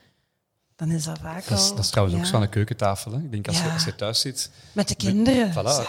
dan 0.75 0.91
is 0.91 1.03
dat 1.03 1.19
vaak 1.19 1.47
dat 1.47 1.57
is, 1.57 1.69
al... 1.69 1.75
Dat 1.75 1.85
is 1.85 1.89
trouwens 1.89 2.17
ook 2.19 2.25
zo 2.25 2.35
aan 2.35 2.41
de 2.41 2.47
keukentafel. 2.47 3.11
Hè. 3.11 3.17
Ik 3.17 3.31
denk, 3.31 3.47
als, 3.47 3.61
je, 3.61 3.71
als 3.71 3.83
je 3.83 3.95
thuis 3.95 4.19
zit... 4.19 4.51
Met 4.71 4.87
de 4.87 4.95
kinderen 4.95 5.51
voilà, 5.51 5.87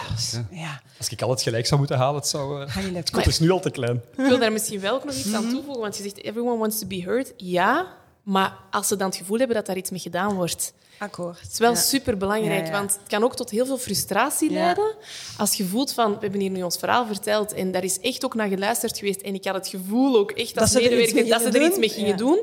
ja. 0.51 0.81
Als 0.97 1.09
ik 1.09 1.21
al 1.21 1.29
het 1.29 1.41
gelijk 1.41 1.65
zou 1.65 1.79
moeten 1.79 1.97
halen, 1.97 2.15
het 2.15 2.27
zou... 2.27 2.65
Uh, 2.65 2.95
het 3.11 3.27
is 3.27 3.39
nu 3.39 3.49
al 3.49 3.59
te 3.59 3.69
klein. 3.69 3.95
Ik 3.95 4.15
wil 4.15 4.39
daar 4.39 4.51
misschien 4.51 4.79
wel 4.79 5.01
nog 5.05 5.15
iets 5.15 5.33
aan 5.33 5.43
mhm. 5.43 5.53
toevoegen, 5.53 5.81
want 5.81 5.97
je 5.97 6.03
zegt, 6.03 6.17
everyone 6.23 6.57
wants 6.57 6.79
to 6.79 6.87
be 6.87 7.01
heard. 7.03 7.33
Ja, 7.37 7.87
maar 8.23 8.57
als 8.71 8.87
ze 8.87 8.95
dan 8.95 9.07
het 9.07 9.17
gevoel 9.17 9.37
hebben 9.37 9.55
dat 9.55 9.65
daar 9.65 9.77
iets 9.77 9.89
mee 9.89 9.99
gedaan 9.99 10.33
wordt... 10.35 10.73
Akkoord. 11.01 11.39
Het 11.41 11.51
is 11.51 11.57
wel 11.57 11.75
super 11.75 12.17
belangrijk, 12.17 12.71
want 12.71 12.93
het 12.93 13.07
kan 13.07 13.23
ook 13.23 13.35
tot 13.35 13.49
heel 13.49 13.65
veel 13.65 13.77
frustratie 13.77 14.51
leiden. 14.51 14.95
Als 15.37 15.53
je 15.53 15.65
voelt 15.65 15.93
van, 15.93 16.13
we 16.13 16.17
hebben 16.19 16.39
hier 16.39 16.49
nu 16.49 16.63
ons 16.63 16.77
verhaal 16.77 17.05
verteld 17.05 17.53
en 17.53 17.71
daar 17.71 17.83
is 17.83 17.99
echt 17.99 18.25
ook 18.25 18.35
naar 18.35 18.47
geluisterd 18.47 18.97
geweest 18.97 19.21
en 19.21 19.33
ik 19.33 19.45
had 19.45 19.55
het 19.55 19.67
gevoel 19.67 20.17
ook 20.17 20.31
echt 20.31 20.57
als 20.57 20.73
medewerker 20.73 21.27
dat 21.27 21.41
ze 21.41 21.49
er 21.49 21.65
iets 21.65 21.77
mee 21.77 21.89
gingen 21.89 22.17
doen. 22.17 22.41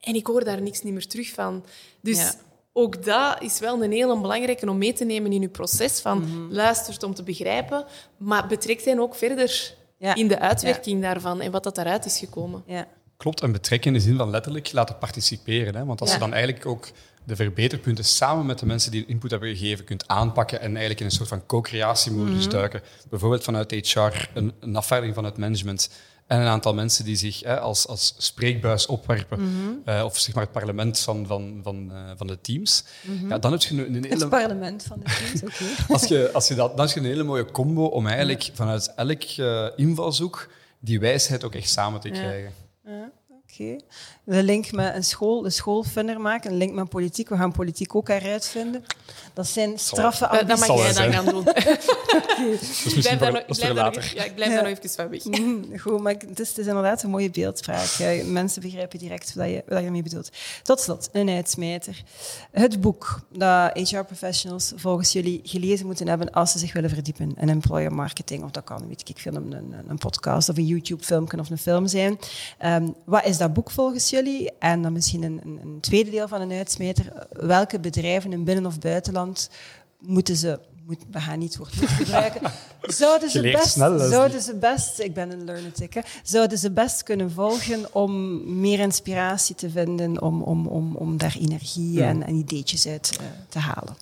En 0.00 0.14
ik 0.14 0.26
hoor 0.26 0.44
daar 0.44 0.62
niks 0.62 0.82
niet 0.82 0.92
meer 0.92 1.06
terug 1.06 1.30
van. 1.30 1.64
Dus 2.00 2.32
ook 2.72 3.04
dat 3.04 3.42
is 3.42 3.58
wel 3.58 3.82
een 3.82 3.92
heel 3.92 4.20
belangrijke 4.20 4.68
om 4.68 4.78
mee 4.78 4.92
te 4.92 5.04
nemen 5.04 5.32
in 5.32 5.40
je 5.40 5.48
proces 5.48 6.00
van 6.00 6.18
mm 6.18 6.52
luistert 6.52 7.02
om 7.02 7.14
te 7.14 7.22
begrijpen, 7.22 7.84
maar 8.16 8.46
betrekt 8.46 8.84
hen 8.84 8.98
ook 8.98 9.14
verder 9.14 9.74
in 9.98 10.28
de 10.28 10.38
uitwerking 10.38 11.02
daarvan 11.02 11.40
en 11.40 11.50
wat 11.50 11.62
dat 11.62 11.74
daaruit 11.74 12.04
is 12.04 12.18
gekomen. 12.18 12.62
Ja. 12.66 12.86
Klopt, 13.16 13.40
en 13.40 13.52
betrekken 13.52 13.92
in 13.92 13.98
de 13.98 14.04
zin 14.04 14.16
van 14.16 14.30
letterlijk 14.30 14.72
laten 14.72 14.98
participeren. 14.98 15.74
Hè? 15.74 15.84
Want 15.84 16.00
als 16.00 16.12
je 16.12 16.18
dan 16.18 16.32
eigenlijk 16.32 16.66
ook 16.66 16.88
de 17.24 17.36
verbeterpunten 17.36 18.04
samen 18.04 18.46
met 18.46 18.58
de 18.58 18.66
mensen 18.66 18.90
die 18.90 19.06
input 19.06 19.30
hebben 19.30 19.56
gegeven 19.56 19.84
kunt 19.84 20.08
aanpakken 20.08 20.60
en 20.60 20.70
eigenlijk 20.70 21.00
in 21.00 21.06
een 21.06 21.12
soort 21.12 21.28
van 21.28 21.46
co-creatiemodus 21.46 22.44
mm 22.44 22.50
duiken. 22.50 22.82
Bijvoorbeeld 23.10 23.44
vanuit 23.44 23.70
HR, 23.70 24.28
een, 24.34 24.52
een 24.60 24.76
afvaardiging 24.76 25.14
vanuit 25.14 25.36
management 25.36 25.90
en 26.26 26.40
een 26.40 26.46
aantal 26.46 26.74
mensen 26.74 27.04
die 27.04 27.16
zich 27.16 27.40
hè, 27.40 27.60
als, 27.60 27.86
als 27.86 28.14
spreekbuis 28.18 28.86
opwerpen, 28.86 29.40
mhm. 29.40 29.72
eh, 29.84 30.04
of 30.04 30.18
zeg 30.18 30.34
maar 30.34 30.42
het 30.42 30.52
parlement 30.52 31.00
van, 31.00 31.26
van, 31.26 31.60
van, 31.62 31.90
uh, 31.92 32.10
van 32.16 32.26
de 32.26 32.40
teams. 32.40 32.84
Mhm. 33.02 33.28
ja, 33.28 33.38
dan 33.38 33.52
heb 33.52 33.60
je 33.60 33.74
een, 33.74 33.94
een 33.94 34.04
hele... 34.04 34.20
Het 34.20 34.28
parlement 34.28 34.82
van 34.82 35.00
de 35.04 35.04
teams, 35.04 35.42
oké. 35.42 35.64
als 35.92 36.04
je, 36.04 36.30
als 36.32 36.48
je 36.48 36.54
dat, 36.54 36.76
dan 36.76 36.86
heb 36.86 36.94
je 36.94 37.00
een 37.00 37.06
hele 37.06 37.22
mooie 37.22 37.50
combo 37.50 37.84
om 37.84 38.06
eigenlijk 38.06 38.50
vanuit 38.52 38.92
elk 38.96 39.22
uh, 39.36 39.66
invalshoek 39.76 40.48
die 40.80 41.00
wijsheid 41.00 41.44
ook 41.44 41.54
echt 41.54 41.68
samen 41.68 42.00
te 42.00 42.08
krijgen. 42.08 42.52
Ja. 42.58 42.63
Oké. 42.84 43.76
De 44.24 44.42
link 44.42 44.72
met 44.72 44.94
een 44.94 45.04
school, 45.04 45.42
de 45.42 45.50
schoolvinder 45.50 46.20
maken, 46.20 46.50
een 46.50 46.56
link 46.56 46.74
met 46.74 46.88
politiek. 46.88 47.28
We 47.28 47.36
gaan 47.36 47.52
politiek 47.52 47.94
ook 47.94 48.08
eruit 48.08 48.46
vinden. 48.46 48.84
Dat 49.34 49.46
zijn 49.46 49.78
straffe 49.78 50.28
ambities. 50.28 50.66
Dat 50.66 50.68
mag 50.68 50.76
jij 50.78 50.92
dan 50.92 51.12
gaan 51.12 51.24
doen. 51.24 51.48
ik 51.48 53.00
blijf, 53.00 53.18
daar, 53.18 53.32
nog, 53.32 53.40
ik 53.40 53.56
blijf, 53.56 53.74
daar, 53.74 53.92
nog, 53.94 54.04
ja, 54.04 54.24
ik 54.24 54.34
blijf 54.34 54.50
daar 54.52 54.62
nog 54.62 54.78
even 54.78 54.90
van 54.90 55.08
weg. 55.08 55.24
Mm, 55.24 55.78
goed, 55.78 56.00
maar 56.00 56.12
het 56.12 56.40
is, 56.40 56.48
het 56.48 56.58
is, 56.58 56.66
inderdaad 56.66 57.02
een 57.02 57.10
mooie 57.10 57.30
beeldspraak. 57.30 57.88
Mensen 58.24 58.62
begrijpen 58.62 58.98
direct 58.98 59.34
wat 59.34 59.48
je, 59.48 59.62
wat 59.68 59.78
je 59.78 59.84
ermee 59.84 60.02
bedoelt. 60.02 60.30
Tot 60.62 60.80
slot, 60.80 61.08
een 61.12 61.28
uitsmijter. 61.28 62.02
Het 62.50 62.80
boek 62.80 63.20
dat 63.32 63.78
HR-professionals 63.78 64.72
volgens 64.76 65.12
jullie 65.12 65.40
gelezen 65.44 65.86
moeten 65.86 66.08
hebben 66.08 66.30
als 66.30 66.52
ze 66.52 66.58
zich 66.58 66.72
willen 66.72 66.90
verdiepen 66.90 67.34
in 67.40 67.48
employer 67.48 67.92
marketing. 67.92 68.42
Of 68.44 68.50
dat 68.50 68.64
kan, 68.64 68.88
weet 68.88 69.08
ik, 69.08 69.18
vind 69.18 69.36
een, 69.36 69.52
een, 69.52 69.74
een 69.88 69.98
podcast 69.98 70.48
of 70.48 70.56
een 70.56 70.66
YouTube-filmpje 70.66 71.38
of 71.38 71.50
een 71.50 71.58
film 71.58 71.86
zijn. 71.86 72.18
Um, 72.64 72.94
wat 73.04 73.24
is 73.24 73.38
dat 73.38 73.52
boek 73.52 73.70
volgens 73.70 74.10
jullie? 74.10 74.50
En 74.58 74.82
dan 74.82 74.92
misschien 74.92 75.22
een, 75.22 75.40
een 75.44 75.78
tweede 75.80 76.10
deel 76.10 76.28
van 76.28 76.40
een 76.40 76.52
uitsmijter. 76.52 77.26
Welke 77.32 77.80
bedrijven 77.80 78.32
in 78.32 78.44
binnen- 78.44 78.66
of 78.66 78.78
buitenland 78.78 79.23
moeten 79.98 80.36
ze 80.36 80.58
moet, 80.86 80.98
we 81.10 81.20
gaan 81.20 81.38
niet 81.38 81.48
het 81.48 81.56
woord 81.58 81.74
gebruiken. 81.74 82.40
Zouden 82.82 83.30
ze, 83.30 83.40
best, 83.40 83.72
zouden 84.10 84.40
ze 84.40 84.54
best, 84.54 84.98
ik 84.98 85.14
ben 85.14 85.30
een 85.30 85.44
lunatic, 85.44 85.94
hè, 85.94 86.00
zouden 86.22 86.58
ze 86.58 86.70
best 86.70 87.02
kunnen 87.02 87.30
volgen 87.30 87.94
om 87.94 88.42
meer 88.60 88.78
inspiratie 88.78 89.54
te 89.54 89.70
vinden, 89.70 90.22
om, 90.22 90.42
om, 90.42 90.66
om, 90.66 90.96
om 90.96 91.18
daar 91.18 91.36
energie 91.40 92.02
en, 92.02 92.26
en 92.26 92.34
ideetjes 92.34 92.86
uit 92.86 93.18
uh, 93.20 93.26
te 93.48 93.58
halen? 93.58 93.96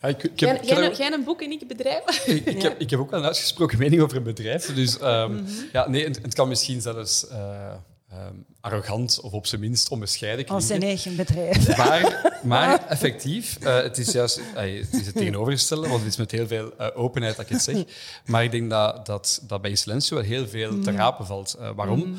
Ja, 0.00 0.08
ik, 0.08 0.22
ik 0.22 0.40
heb, 0.40 0.64
jij, 0.64 0.92
jij, 0.92 1.12
een 1.12 1.24
boek 1.24 1.42
en 1.42 1.50
ik 1.50 1.60
een 1.60 1.66
bedrijf? 1.66 2.04
ik, 2.26 2.44
ik, 2.44 2.62
heb, 2.62 2.80
ik 2.80 2.90
heb 2.90 3.00
ook 3.00 3.10
wel 3.10 3.20
een 3.20 3.26
uitgesproken 3.26 3.78
mening 3.78 4.02
over 4.02 4.16
een 4.16 4.22
bedrijf. 4.22 4.74
Dus 4.74 5.00
um, 5.00 5.30
mm 5.30 5.36
-hmm. 5.36 5.46
ja, 5.72 5.88
nee, 5.88 6.04
het, 6.04 6.22
het, 6.22 6.34
kan 6.34 6.48
misschien 6.48 6.80
zelfs... 6.80 7.26
Uh, 7.30 7.72
ehm, 8.10 8.34
arrogant 8.60 9.20
of 9.20 9.32
op 9.32 9.46
zijn 9.46 9.60
minst 9.60 9.88
onbescheiden 9.88 10.46
Als 10.46 10.66
zijn 10.66 10.80
klinken. 10.80 11.12
eigen 11.12 11.16
bedrijf. 11.26 11.76
Maar, 11.76 12.40
maar 12.42 12.86
effectief, 12.88 13.56
eh, 13.60 13.82
het 13.82 13.98
is 13.98 14.12
juist 14.12 14.40
het, 14.54 14.92
is 14.92 15.06
het 15.06 15.14
tegenovergestelde, 15.14 15.88
want 15.88 16.00
het 16.00 16.10
is 16.10 16.16
met 16.16 16.30
heel 16.30 16.46
veel 16.46 16.72
eh, 16.78 16.86
openheid 16.94 17.36
dat 17.36 17.44
ik 17.44 17.52
het 17.52 17.62
zeg. 17.62 17.84
Maar 18.26 18.44
ik 18.44 18.50
denk 18.50 18.70
dat, 18.70 19.06
dat, 19.06 19.42
dat 19.46 19.62
bij 19.62 19.74
Silencio 19.74 20.16
wel 20.16 20.24
heel 20.24 20.48
veel 20.48 20.80
te 20.80 20.90
rapen 20.90 21.26
valt. 21.26 21.54
Eh, 21.54 21.70
waarom? 21.76 22.18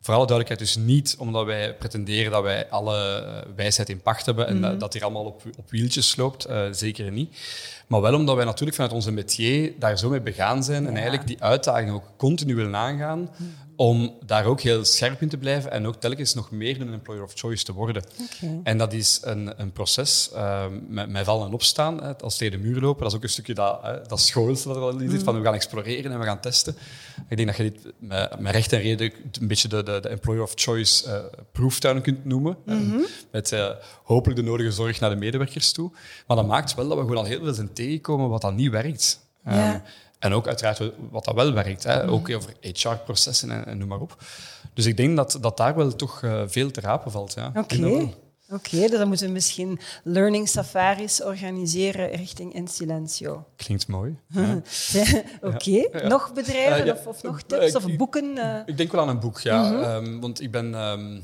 Voor 0.00 0.14
alle 0.14 0.26
duidelijkheid 0.26 0.72
dus 0.72 0.84
niet 0.84 1.16
omdat 1.18 1.44
wij 1.44 1.74
pretenderen 1.74 2.32
dat 2.32 2.42
wij 2.42 2.68
alle 2.68 3.24
wijsheid 3.56 3.88
in 3.88 4.00
pacht 4.00 4.26
hebben 4.26 4.46
en 4.46 4.60
dat, 4.60 4.80
dat 4.80 4.92
hier 4.92 5.02
allemaal 5.02 5.24
op, 5.24 5.42
op 5.56 5.70
wieltjes 5.70 6.16
loopt. 6.16 6.46
zeker 6.70 7.12
niet. 7.12 7.36
Maar 7.86 8.00
wel 8.00 8.14
omdat 8.14 8.36
wij 8.36 8.44
natuurlijk 8.44 8.74
vanuit 8.74 8.92
onze 8.94 9.12
métier 9.12 9.72
daar 9.78 9.98
zo 9.98 10.08
mee 10.08 10.20
begaan 10.20 10.64
zijn 10.64 10.86
en 10.86 10.94
eigenlijk 10.94 11.26
die 11.26 11.42
uitdaging 11.42 11.90
ook 11.90 12.04
continu 12.16 12.54
willen 12.54 12.76
aangaan 12.76 13.30
om 13.80 14.16
daar 14.26 14.44
ook 14.44 14.60
heel 14.60 14.84
scherp 14.84 15.22
in 15.22 15.28
te 15.28 15.36
blijven 15.36 15.70
en 15.70 15.86
ook 15.86 15.96
telkens 15.96 16.34
nog 16.34 16.50
meer 16.50 16.80
een 16.80 16.92
employer 16.92 17.22
of 17.22 17.32
choice 17.34 17.64
te 17.64 17.72
worden. 17.72 18.02
En 18.62 18.78
dat 18.78 18.92
is 18.92 19.20
een, 19.22 19.60
een 19.60 19.72
proces 19.72 20.30
uh, 20.34 20.64
met, 20.88 21.08
met 21.08 21.24
vallen 21.24 21.46
en 21.46 21.52
opstaan. 21.52 22.02
Hè, 22.02 22.16
als 22.16 22.36
tegen 22.36 22.60
de 22.60 22.68
muur 22.68 22.80
lopen, 22.80 23.02
dat 23.02 23.10
is 23.10 23.16
ook 23.16 23.22
een 23.22 23.28
stukje 23.28 23.54
dat, 23.54 23.78
hè, 23.82 24.02
dat 24.02 24.20
schoolste 24.20 24.68
dat 24.68 24.76
er 24.76 24.82
al 24.82 24.98
in 24.98 25.10
zit, 25.10 25.22
van 25.22 25.38
we 25.38 25.44
gaan 25.44 25.54
exploreren 25.54 26.12
en 26.12 26.18
we 26.18 26.24
gaan 26.24 26.40
testen. 26.40 26.76
Ik 27.28 27.36
denk 27.36 27.48
dat 27.48 27.56
je 27.56 27.62
dit 27.62 27.92
met, 27.98 28.40
met 28.40 28.52
recht 28.52 28.72
en 28.72 28.80
reden 28.80 29.12
een 29.40 29.48
beetje 29.48 29.68
de, 29.68 29.82
de, 29.82 30.00
de 30.00 30.08
employer 30.08 30.42
of 30.42 30.52
choice 30.54 31.08
uh, 31.08 31.40
proeftuin 31.52 32.00
kunt 32.00 32.24
noemen. 32.24 32.56
Mm 32.64 33.06
met 33.30 33.52
uh, 33.52 33.70
hopelijk 34.02 34.40
de 34.40 34.46
nodige 34.46 34.70
zorg 34.70 35.00
naar 35.00 35.10
de 35.10 35.16
medewerkers 35.16 35.72
toe. 35.72 35.90
Maar 36.26 36.36
dat 36.36 36.46
maakt 36.46 36.74
wel 36.74 36.88
dat 36.88 36.96
we 36.96 37.02
gewoon 37.02 37.18
al 37.18 37.24
heel 37.24 37.44
veel 37.44 37.54
zijn 37.54 37.72
tegenkomen 37.72 38.28
wat 38.28 38.40
dan 38.40 38.54
niet 38.54 38.70
werkt. 38.70 39.20
Ja. 39.44 39.74
Um, 39.74 39.82
en 40.18 40.32
ook 40.32 40.46
uiteraard 40.46 40.80
wat 41.10 41.24
dat 41.24 41.34
wel 41.34 41.52
werkt. 41.52 41.84
Hè. 41.84 42.02
Mm. 42.02 42.10
Ook 42.10 42.30
over 42.30 42.52
HR-processen 42.60 43.50
en, 43.50 43.66
en, 43.66 43.78
noem 43.78 43.88
maar 43.88 44.00
op. 44.00 44.16
Dus 44.74 44.86
ik 44.86 44.96
denk 44.96 45.16
dat, 45.16 45.38
dat 45.40 45.56
daar 45.56 45.74
wel 45.74 45.96
toch 45.96 46.22
uh, 46.22 46.42
veel 46.46 46.70
te 46.70 46.80
rapen 46.80 47.10
valt. 47.10 47.34
Ja. 47.34 47.52
Oké. 47.54 47.74
Okay. 47.74 48.14
Oké, 48.50 48.74
okay, 48.74 48.88
dus 48.88 48.98
dan 48.98 49.08
moeten 49.08 49.26
we 49.26 49.32
misschien 49.32 49.80
learning 50.02 50.48
safaris 50.48 51.22
organiseren 51.22 52.10
richting 52.10 52.54
In 52.54 52.68
Silencio. 52.68 53.46
Klinkt 53.56 53.86
mooi. 53.86 54.16
Ja. 54.34 54.62
Oké, 55.40 55.56
okay. 55.56 55.88
ja. 55.92 56.08
nog 56.08 56.32
bedrijven 56.32 56.86
uh, 56.86 56.92
of, 56.92 57.06
of, 57.06 57.22
nog 57.22 57.42
tips 57.42 57.74
of 57.74 57.96
boeken? 57.96 58.36
Uh... 58.36 58.60
Ik 58.66 58.76
denk 58.76 58.92
wel 58.92 59.00
aan 59.00 59.08
een 59.08 59.20
boek, 59.20 59.40
ja. 59.40 59.62
Mm 59.62 59.82
-hmm. 59.82 60.06
um, 60.06 60.20
want 60.20 60.40
ik 60.40 60.50
ben... 60.50 60.74
Um, 60.74 61.22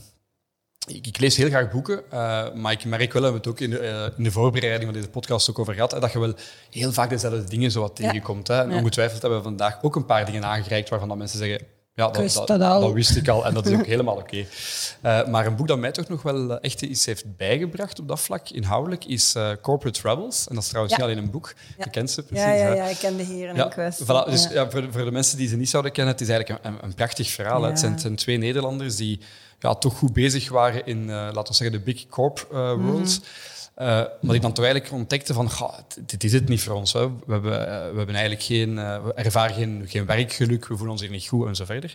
ik, 0.86 1.06
ik, 1.06 1.18
lees 1.18 1.36
heel 1.36 1.48
graag 1.48 1.70
boeken, 1.70 2.02
uh, 2.12 2.52
maar 2.52 2.72
ik 2.72 2.84
merk 2.84 3.12
wel, 3.12 3.22
we 3.22 3.28
hebben 3.28 3.34
het 3.34 3.46
ook 3.46 3.60
in 3.60 3.70
de, 3.70 3.80
uh, 3.80 4.18
in 4.18 4.24
de, 4.24 4.30
voorbereiding 4.30 4.84
van 4.84 4.92
deze 4.92 5.08
podcast 5.08 5.50
ook 5.50 5.58
over 5.58 5.74
gehad, 5.74 5.90
hè, 5.90 6.00
dat 6.00 6.12
je 6.12 6.18
wel 6.18 6.34
heel 6.70 6.92
vaak 6.92 7.10
dezelfde 7.10 7.44
dingen 7.44 7.70
zo 7.70 7.80
wat 7.80 7.96
tegenkomt. 7.96 8.48
Hè. 8.48 8.62
En 8.62 8.70
ja. 8.70 8.76
ongetwijfeld 8.76 9.20
hebben 9.20 9.38
we 9.38 9.44
vandaag 9.44 9.82
ook 9.82 9.96
een 9.96 10.06
paar 10.06 10.26
dingen 10.26 10.44
aangereikt 10.44 10.88
waarvan 10.88 11.08
dat 11.08 11.18
mensen 11.18 11.38
zeggen, 11.38 11.66
ja, 11.96 12.10
dat, 12.10 12.32
dat, 12.32 12.46
dat, 12.46 12.58
dat 12.58 12.92
wist 12.92 13.16
ik 13.16 13.28
al 13.28 13.46
en 13.46 13.54
dat 13.54 13.66
is 13.66 13.78
ook 13.78 13.86
helemaal 13.94 14.16
oké. 14.16 14.46
Okay. 15.02 15.22
Uh, 15.22 15.28
maar 15.28 15.46
een 15.46 15.56
boek 15.56 15.68
dat 15.68 15.78
mij 15.78 15.92
toch 15.92 16.08
nog 16.08 16.22
wel 16.22 16.60
echt 16.60 16.82
iets 16.82 17.06
heeft 17.06 17.36
bijgebracht 17.36 18.00
op 18.00 18.08
dat 18.08 18.20
vlak, 18.20 18.48
inhoudelijk, 18.48 19.04
is 19.04 19.34
uh, 19.36 19.50
Corporate 19.62 20.00
Travels. 20.00 20.48
En 20.48 20.54
dat 20.54 20.62
is 20.62 20.68
trouwens 20.68 20.96
ja. 20.96 21.04
niet 21.04 21.12
alleen 21.12 21.24
een 21.24 21.30
boek, 21.30 21.54
ja. 21.78 21.84
je 21.84 21.90
kent 21.90 22.10
ze 22.10 22.22
precies. 22.22 22.44
Ja, 22.44 22.52
ja, 22.52 22.74
ja, 22.74 22.84
ik 22.84 22.96
ken 22.98 23.16
de 23.16 23.22
heren 23.22 23.56
in 23.56 23.68
kwestie. 23.68 24.06
Voilà, 24.06 24.30
dus 24.30 24.48
ja. 24.50 24.70
voor, 24.70 24.86
voor, 24.90 25.04
de 25.04 25.10
mensen 25.10 25.36
die 25.36 25.48
ze 25.48 25.56
niet 25.56 25.68
zouden 25.68 25.92
kennen, 25.92 26.12
het 26.12 26.22
is 26.22 26.28
eigenlijk 26.28 26.64
een, 26.64 26.78
een 26.82 26.94
prachtig 26.94 27.28
verhaal. 27.28 27.62
Het 27.62 27.78
zijn, 27.78 27.92
het, 27.92 28.00
zijn, 28.00 28.16
twee 28.16 28.36
Nederlanders 28.36 28.96
die 28.96 29.20
ja, 29.64 29.74
toch 29.74 29.98
goed 29.98 30.12
bezig 30.12 30.48
waren 30.48 30.86
in, 30.86 31.02
uh, 31.02 31.08
laten 31.08 31.46
we 31.46 31.54
zeggen, 31.54 31.78
de 31.78 31.84
big 31.84 32.08
corp 32.08 32.48
uh, 32.52 32.58
world. 32.58 32.78
Mm 32.78 32.94
-hmm. 32.94 33.52
Uh, 33.78 33.86
maar 33.86 34.32
die 34.32 34.40
dan 34.40 34.52
toch 34.52 34.64
eigenlijk 34.64 34.94
ontdekte 34.94 35.32
van, 35.32 35.50
dit 36.06 36.24
is 36.24 36.32
het 36.32 36.48
niet 36.48 36.62
voor 36.62 36.74
ons. 36.74 36.92
Hè. 36.92 37.08
We, 37.08 37.32
hebben, 37.32 37.60
uh, 37.60 37.66
we 37.66 37.96
hebben 37.96 38.14
eigenlijk 38.14 38.42
geen, 38.42 38.70
uh, 38.70 39.04
we 39.04 39.12
ervaren 39.12 39.54
geen, 39.54 39.84
geen 39.86 40.06
werkgeluk, 40.06 40.66
we 40.66 40.74
voelen 40.74 40.90
ons 40.90 41.00
hier 41.00 41.10
niet 41.10 41.26
goed 41.26 41.46
en 41.46 41.56
zo 41.56 41.64
verder. 41.64 41.94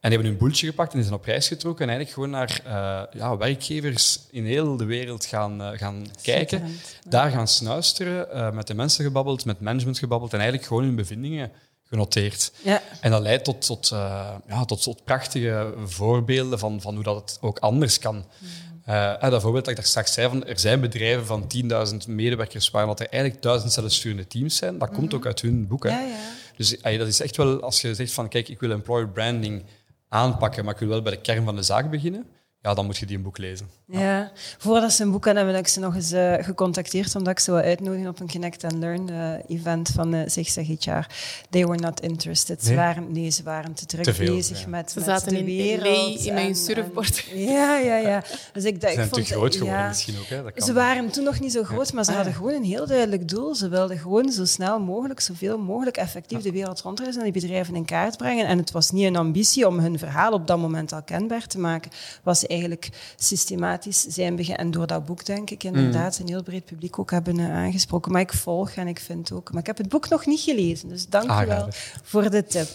En 0.00 0.10
die 0.10 0.10
hebben 0.10 0.28
hun 0.28 0.36
boeltje 0.36 0.66
gepakt 0.66 0.90
en 0.92 0.98
die 0.98 1.06
zijn 1.06 1.18
op 1.18 1.24
reis 1.24 1.48
getrokken 1.48 1.88
en 1.88 1.96
eigenlijk 1.96 2.14
gewoon 2.14 2.30
naar 2.30 3.08
ja, 3.12 3.36
werkgevers 3.36 4.20
in 4.30 4.44
heel 4.44 4.76
de 4.76 4.84
wereld 4.84 5.24
gaan, 5.24 5.60
gaan 5.78 6.06
kijken. 6.22 6.58
Ja. 6.58 6.72
Daar 7.08 7.30
gaan 7.30 7.48
snuisteren, 7.48 8.54
met 8.54 8.66
de 8.66 8.74
mensen 8.74 9.04
gebabbeld, 9.04 9.44
met 9.44 9.60
management 9.60 9.98
gebabbeld 9.98 10.32
en 10.32 10.38
eigenlijk 10.38 10.68
gewoon 10.68 10.84
hun 10.84 10.96
bevindingen 10.96 11.50
genoteerd. 11.90 12.52
Ja. 12.62 12.82
En 13.00 13.10
dat 13.10 13.22
leidt 13.22 13.44
tot, 13.44 13.66
tot, 13.66 13.88
ja, 14.48 14.64
tot, 14.66 14.82
tot 14.82 15.04
prachtige 15.04 15.74
voorbeelden 15.84 16.58
van, 16.58 16.80
van 16.80 16.94
hoe 16.94 17.04
dat 17.04 17.16
het 17.16 17.38
ook 17.40 17.58
anders 17.58 17.98
kan. 17.98 18.14
Mm. 18.14 18.48
Uh, 18.88 19.20
dat 19.20 19.42
voorbeeld 19.42 19.64
dat 19.64 19.68
ik 19.68 19.76
daar 19.76 19.88
straks 19.88 20.12
zei, 20.12 20.28
van, 20.28 20.44
er 20.44 20.58
zijn 20.58 20.80
bedrijven 20.80 21.26
van 21.26 21.46
10.000 21.92 21.96
medewerkers 22.08 22.70
waar 22.70 22.86
dat 22.86 23.00
er 23.00 23.08
eigenlijk 23.08 23.42
duizend 23.42 23.72
zelfsturende 23.72 24.26
teams 24.26 24.56
zijn. 24.56 24.78
Dat 24.78 24.88
mm 24.88 24.94
-hmm. 24.94 24.98
komt 24.98 25.14
ook 25.14 25.26
uit 25.26 25.40
hun 25.40 25.66
boek. 25.66 25.82
Hè. 25.84 25.90
Ja, 25.90 26.00
ja. 26.00 26.16
Dus 26.56 26.76
uh, 26.76 26.98
dat 26.98 27.08
is 27.08 27.20
echt 27.20 27.36
wel, 27.36 27.62
als 27.62 27.80
je 27.80 27.94
zegt 27.94 28.12
van 28.12 28.28
kijk, 28.28 28.48
ik 28.48 28.60
wil 28.60 28.70
employer 28.70 29.08
branding 29.08 29.64
aanpakken, 30.08 30.64
maar 30.64 30.74
ik 30.74 30.80
wil 30.80 30.88
wel 30.88 31.02
bij 31.02 31.12
de 31.12 31.20
kern 31.20 31.44
van 31.44 31.56
de 31.56 31.62
zaak 31.62 31.90
beginnen, 31.90 32.26
ja, 32.62 32.74
dan 32.74 32.84
moet 32.84 32.96
je 32.96 33.06
die 33.06 33.16
een 33.16 33.22
boek 33.22 33.38
lezen. 33.38 33.68
Ja, 33.86 34.00
ja. 34.00 34.32
voordat 34.58 34.92
ze 34.92 35.02
een 35.02 35.10
boek 35.10 35.24
hadden, 35.24 35.46
heb 35.46 35.56
ik 35.56 35.68
ze 35.68 35.80
nog 35.80 35.94
eens 35.94 36.12
uh, 36.12 36.34
gecontacteerd, 36.40 37.16
omdat 37.16 37.32
ik 37.32 37.38
ze 37.38 37.50
wil 37.50 37.60
uitnodigen 37.60 38.08
op 38.08 38.20
een 38.20 38.30
Connect 38.30 38.64
and 38.64 38.72
Learn 38.72 39.10
uh, 39.10 39.32
event 39.58 39.88
van 39.88 40.14
uh, 40.14 40.20
Zigzag 40.26 40.66
HR. 40.66 41.06
They 41.50 41.66
were 41.66 41.78
not 41.78 42.00
interested. 42.00 42.62
Nee. 42.62 42.70
Ze 42.70 42.74
waren, 42.74 43.12
nee, 43.12 43.30
ze 43.30 43.42
waren 43.42 43.74
te 43.74 43.86
druk 43.86 44.04
te 44.04 44.14
veel, 44.14 44.34
bezig 44.34 44.60
ja. 44.60 44.68
met, 44.68 44.90
ze 44.90 44.98
met 44.98 45.08
zaten 45.08 45.28
de 45.28 45.38
in 45.38 45.44
wereld. 45.44 46.24
in 46.24 46.34
mijn 46.34 46.54
surfboard. 46.54 47.24
En, 47.30 47.42
ja, 47.52 47.78
ja, 47.78 47.96
ja. 47.96 48.24
Dus 48.52 48.64
ik, 48.64 48.74
ze 48.74 48.80
zijn 48.80 48.92
ik 48.92 49.14
vond, 49.14 49.26
te 49.26 49.34
groot 49.34 49.56
geworden 49.56 49.78
ja, 49.78 49.88
misschien 49.88 50.18
ook. 50.18 50.26
Hè? 50.26 50.42
Dat 50.42 50.52
kan 50.52 50.66
ze 50.66 50.72
waren 50.72 51.10
toen 51.10 51.24
nog 51.24 51.40
niet 51.40 51.52
zo 51.52 51.62
groot, 51.62 51.92
maar 51.92 52.04
ze 52.04 52.10
Ah, 52.10 52.16
hadden 52.16 52.34
gewoon 52.34 52.52
een 52.52 52.64
heel 52.64 52.86
duidelijk 52.86 53.28
doel. 53.28 53.54
Ze 53.54 53.68
wilden 53.68 53.98
gewoon 53.98 54.32
zo 54.32 54.44
snel 54.44 54.80
mogelijk, 54.80 55.20
zoveel 55.20 55.58
mogelijk 55.58 55.96
effectief 55.96 56.42
de 56.42 56.52
wereld 56.52 56.80
rondreizen 56.80 57.22
en 57.22 57.32
die 57.32 57.42
bedrijven 57.42 57.74
in 57.74 57.84
kaart 57.84 58.16
brengen. 58.16 58.46
En 58.46 58.58
het 58.58 58.70
was 58.70 58.90
niet 58.90 59.04
een 59.04 59.16
ambitie 59.16 59.66
om 59.66 59.78
hun 59.78 59.98
verhaal 59.98 60.32
op 60.32 60.46
dat 60.46 60.58
moment 60.58 60.92
al 60.92 61.02
kenbaar 61.02 61.46
te 61.46 61.58
maken. 61.58 61.90
was 62.22 62.46
eigenlijk 62.48 62.88
systematisch 63.16 64.00
zijn 64.00 64.36
beginnen. 64.36 64.64
En 64.64 64.70
door 64.70 64.86
dat 64.86 65.04
boek, 65.04 65.24
denk 65.24 65.50
ik, 65.50 65.64
inderdaad, 65.64 66.18
een 66.18 66.28
heel 66.28 66.42
breed 66.42 66.64
publiek 66.64 66.98
ook 66.98 67.10
hebben 67.10 67.38
uh, 67.38 67.54
aangesproken. 67.54 68.12
Maar 68.12 68.20
ik 68.20 68.32
volg 68.32 68.70
en 68.70 68.88
ik 68.88 69.00
vind 69.00 69.32
ook... 69.32 69.50
Maar 69.52 69.60
ik 69.60 69.66
heb 69.66 69.76
het 69.78 69.88
boek 69.88 70.08
nog 70.08 70.26
niet 70.26 70.40
gelezen, 70.40 70.88
dus 70.88 71.06
dank 71.06 71.30
Ah, 71.30 71.40
je 71.40 71.46
wel 71.46 71.68
voor 72.02 72.30
de 72.30 72.44
tip. 72.44 72.68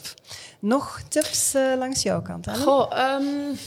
Nog 0.60 1.02
tips 1.08 1.56
uh, 1.56 1.78
langs 1.78 2.02
jouw 2.02 2.22
kant, 2.22 2.48
Ellen? 2.48 2.62
Goh, 2.62 3.20
um, 3.20 3.58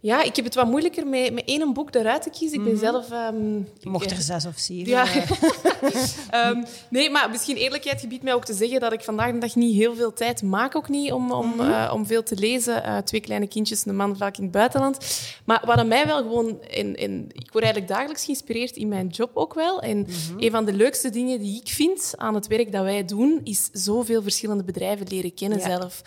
ja, 0.00 0.22
ik 0.22 0.36
heb 0.36 0.44
het 0.44 0.54
wat 0.54 0.66
moeilijker 0.66 1.06
met, 1.06 1.32
met 1.32 1.44
één 1.46 1.72
boek 1.72 1.94
eruit 1.94 2.22
te 2.22 2.30
kiezen. 2.30 2.58
Ik 2.58 2.64
ben 2.64 2.78
zelf... 2.78 3.10
Um, 3.10 3.68
Mocht 3.82 4.10
er 4.10 4.16
zes 4.16 4.46
of 4.46 4.58
zeven. 4.58 4.88
Ja. 4.88 5.06
um, 6.50 6.64
nee, 6.90 7.10
maar 7.10 7.30
misschien 7.30 7.56
eerlijkheid 7.56 8.00
gebiedt 8.00 8.22
mij 8.22 8.34
ook 8.34 8.44
te 8.44 8.54
zeggen 8.54 8.80
dat 8.80 8.92
ik 8.92 9.00
vandaag 9.00 9.32
de 9.32 9.38
dag 9.38 9.54
niet 9.54 9.74
heel 9.74 9.94
veel 9.94 10.12
tijd 10.12 10.42
maak, 10.42 10.76
ook 10.76 10.88
niet, 10.88 11.12
om, 11.12 11.32
om, 11.32 11.46
mm 11.46 11.60
-hmm. 11.60 11.70
uh, 11.70 11.90
om 11.94 12.06
veel 12.06 12.22
te 12.22 12.36
lezen. 12.36 12.82
Uh, 12.86 12.96
twee 12.96 13.20
kleine 13.20 13.46
kindjes, 13.48 13.86
een 13.86 13.96
man 13.96 14.16
vaak 14.16 14.36
in 14.36 14.42
het 14.42 14.52
buitenland. 14.52 14.98
Maar 15.44 15.62
wat 15.66 15.76
aan 15.76 15.88
mij 15.88 16.06
wel 16.06 16.22
gewoon... 16.22 16.62
In, 16.68 16.94
in, 16.94 17.30
ik 17.32 17.52
word 17.52 17.64
eigenlijk 17.64 17.92
dagelijks 17.92 18.24
geïnspireerd 18.24 18.76
in 18.76 18.88
mijn 18.88 19.06
job 19.06 19.30
ook 19.34 19.54
wel. 19.54 19.80
En 19.80 19.96
mm 19.96 20.04
-hmm. 20.04 20.36
een 20.38 20.50
van 20.50 20.64
de 20.64 20.72
leukste 20.72 21.10
dingen 21.10 21.40
die 21.40 21.60
ik 21.60 21.68
vind 21.68 22.12
aan 22.16 22.34
het 22.34 22.46
werk 22.46 22.72
dat 22.72 22.82
wij 22.82 23.04
doen, 23.04 23.40
is 23.44 23.68
zoveel 23.72 24.22
verschillende 24.22 24.64
bedrijven 24.64 25.06
leren 25.08 25.34
kennen 25.34 25.58
ja. 25.58 25.64
zelf. 25.64 26.02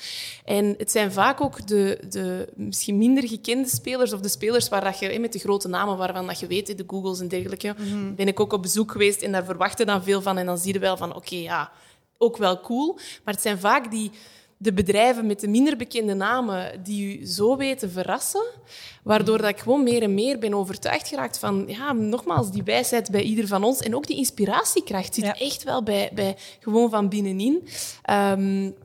En 0.46 0.76
het 0.78 0.92
zijn 0.92 1.12
vaak 1.12 1.42
ook 1.42 1.68
de, 1.68 2.00
de 2.10 2.48
misschien 2.56 2.98
minder 2.98 3.28
gekende 3.28 3.80
spelers 3.82 4.14
of 4.14 4.20
de 4.20 4.30
spelers 4.30 4.70
waar 4.70 4.84
dat 4.84 5.00
je, 5.00 5.20
met 5.20 5.34
de 5.34 5.40
grote 5.40 5.68
namen 5.68 5.98
waarvan 5.98 6.28
dat 6.28 6.40
je 6.40 6.48
weet, 6.48 6.78
de 6.78 6.84
Googles 6.88 7.20
en 7.20 7.28
dergelijke, 7.28 7.76
mm 7.78 7.92
-hmm. 7.92 8.16
ben 8.16 8.28
ik 8.28 8.40
ook 8.40 8.54
op 8.54 8.62
bezoek 8.62 8.92
geweest 8.92 9.22
en 9.22 9.32
daar 9.32 9.46
verwachten 9.46 9.86
dan 9.86 10.04
veel 10.04 10.22
van. 10.22 10.38
En 10.38 10.46
dan 10.46 10.58
zie 10.58 10.74
je 10.74 10.80
wel 10.80 10.98
van, 10.98 11.10
oké, 11.10 11.18
okay, 11.18 11.42
ja, 11.42 11.72
ook 12.18 12.38
wel 12.38 12.62
cool. 12.62 12.94
Maar 13.24 13.34
het 13.34 13.44
zijn 13.44 13.60
vaak 13.60 13.92
die, 13.92 14.12
de 14.58 14.74
bedrijven 14.74 15.26
met 15.26 15.40
de 15.40 15.48
minder 15.48 15.78
bekende 15.78 16.14
namen 16.14 16.84
die 16.84 17.20
u 17.20 17.26
zo 17.26 17.58
weten 17.58 17.92
verrassen, 17.92 18.46
waardoor 19.04 19.38
dat 19.38 19.50
ik 19.50 19.60
gewoon 19.60 19.84
meer 19.84 20.02
en 20.02 20.14
meer 20.14 20.40
ben 20.40 20.54
overtuigd 20.54 21.08
geraakt 21.08 21.40
van, 21.40 21.64
ja, 21.68 21.94
nogmaals, 21.94 22.52
die 22.52 22.64
wijsheid 22.64 23.12
bij 23.12 23.22
ieder 23.22 23.48
van 23.48 23.64
ons 23.64 23.80
en 23.80 23.96
ook 23.96 24.08
die 24.08 24.18
inspiratiekracht 24.18 25.14
zit 25.14 25.24
ja. 25.24 25.38
echt 25.38 25.64
wel 25.64 25.84
bij, 25.84 26.12
bij 26.14 26.38
gewoon 26.60 26.90
van 26.90 27.10
binnenin. 27.10 27.68
Um, 28.10 28.76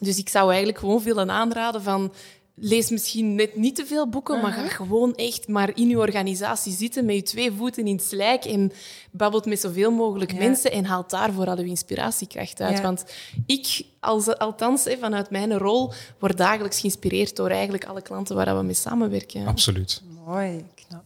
dus 0.00 0.18
ik 0.18 0.28
zou 0.28 0.48
eigenlijk 0.48 0.78
gewoon 0.78 1.02
veel 1.02 1.28
aanraden 1.30 1.82
van 1.82 2.12
lees 2.60 2.90
misschien 2.90 3.34
net 3.34 3.56
niet 3.56 3.76
te 3.76 3.86
veel 3.86 4.08
boeken, 4.08 4.36
uh 4.36 4.42
-huh. 4.42 4.50
maar 4.50 4.60
ga 4.60 4.68
gewoon 4.74 5.14
echt 5.14 5.48
maar 5.48 5.70
in 5.74 5.88
je 5.88 5.98
organisatie 5.98 6.72
zitten 6.72 7.04
met 7.04 7.14
je 7.14 7.22
twee 7.22 7.52
voeten 7.52 7.86
in 7.86 7.94
het 7.94 8.04
slijk 8.04 8.44
en 8.44 8.72
babbelt 9.10 9.46
met 9.46 9.60
zoveel 9.60 9.90
mogelijk 9.90 10.32
ja. 10.32 10.38
mensen 10.38 10.72
en 10.72 10.84
haalt 10.84 11.10
daar 11.10 11.32
vooral 11.32 11.58
je 11.58 11.66
inspiratiekracht 11.66 12.60
uit. 12.60 12.76
Ja. 12.76 12.82
Want 12.82 13.04
ik, 13.46 13.82
als, 14.00 14.38
althans 14.38 14.86
vanuit 15.00 15.30
mijn 15.30 15.58
rol, 15.58 15.92
word 16.18 16.36
dagelijks 16.36 16.80
geïnspireerd 16.80 17.36
door 17.36 17.50
eigenlijk 17.50 17.84
alle 17.84 18.02
klanten 18.02 18.36
waar 18.36 18.56
we 18.56 18.62
mee 18.62 18.74
samenwerken. 18.74 19.46
Absoluut. 19.46 20.02
Mooi, 20.26 20.64
knap. 20.74 21.04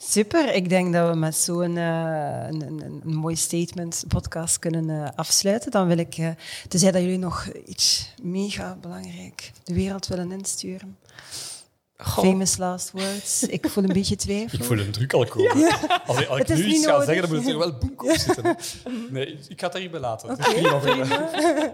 Super, 0.00 0.54
ik 0.54 0.68
denk 0.68 0.92
dat 0.92 1.10
we 1.10 1.16
met 1.16 1.36
zo'n 1.36 1.76
uh, 1.76 2.46
een, 2.48 2.62
een, 2.62 3.00
een, 3.04 3.14
mooi 3.16 3.36
statement 3.36 4.04
podcast 4.08 4.58
kunnen 4.58 4.88
uh, 4.88 5.08
afsluiten. 5.14 5.70
Dan 5.70 5.86
wil 5.86 5.98
ik, 5.98 6.18
uh, 6.18 6.28
tenzij 6.68 6.90
dat 6.90 7.02
jullie 7.02 7.18
nog 7.18 7.48
iets 7.66 8.14
mega 8.22 8.76
belangrijk 8.80 9.52
de 9.64 9.74
wereld 9.74 10.06
willen 10.06 10.32
insturen. 10.32 10.98
Famous 12.04 12.56
last 12.56 12.90
words. 12.90 13.42
Ik 13.42 13.68
voel 13.68 13.84
een 13.84 13.92
beetje 13.92 14.16
twijfel. 14.16 14.58
Ik 14.58 14.64
voel 14.64 14.78
een 14.78 14.90
druk 14.90 15.12
al 15.12 15.26
komen. 15.26 15.52
Als, 16.06 16.20
ik- 16.20 16.28
als 16.28 16.38
ik 16.40 16.46
Het 16.48 16.50
is 16.50 16.64
nu 16.64 16.72
iets 16.72 16.86
ga 16.86 17.04
zeggen, 17.04 17.28
dan 17.28 17.36
moet 17.42 17.48
er 17.52 17.58
wel 17.58 17.72
boek 17.78 18.04
op 18.04 18.10
zitten. 18.16 18.56
Nee, 19.10 19.38
ik 19.48 19.60
ga 19.60 19.66
het 19.68 19.76
hierbij 19.76 20.00
laten. 20.00 20.28
Het 20.30 20.38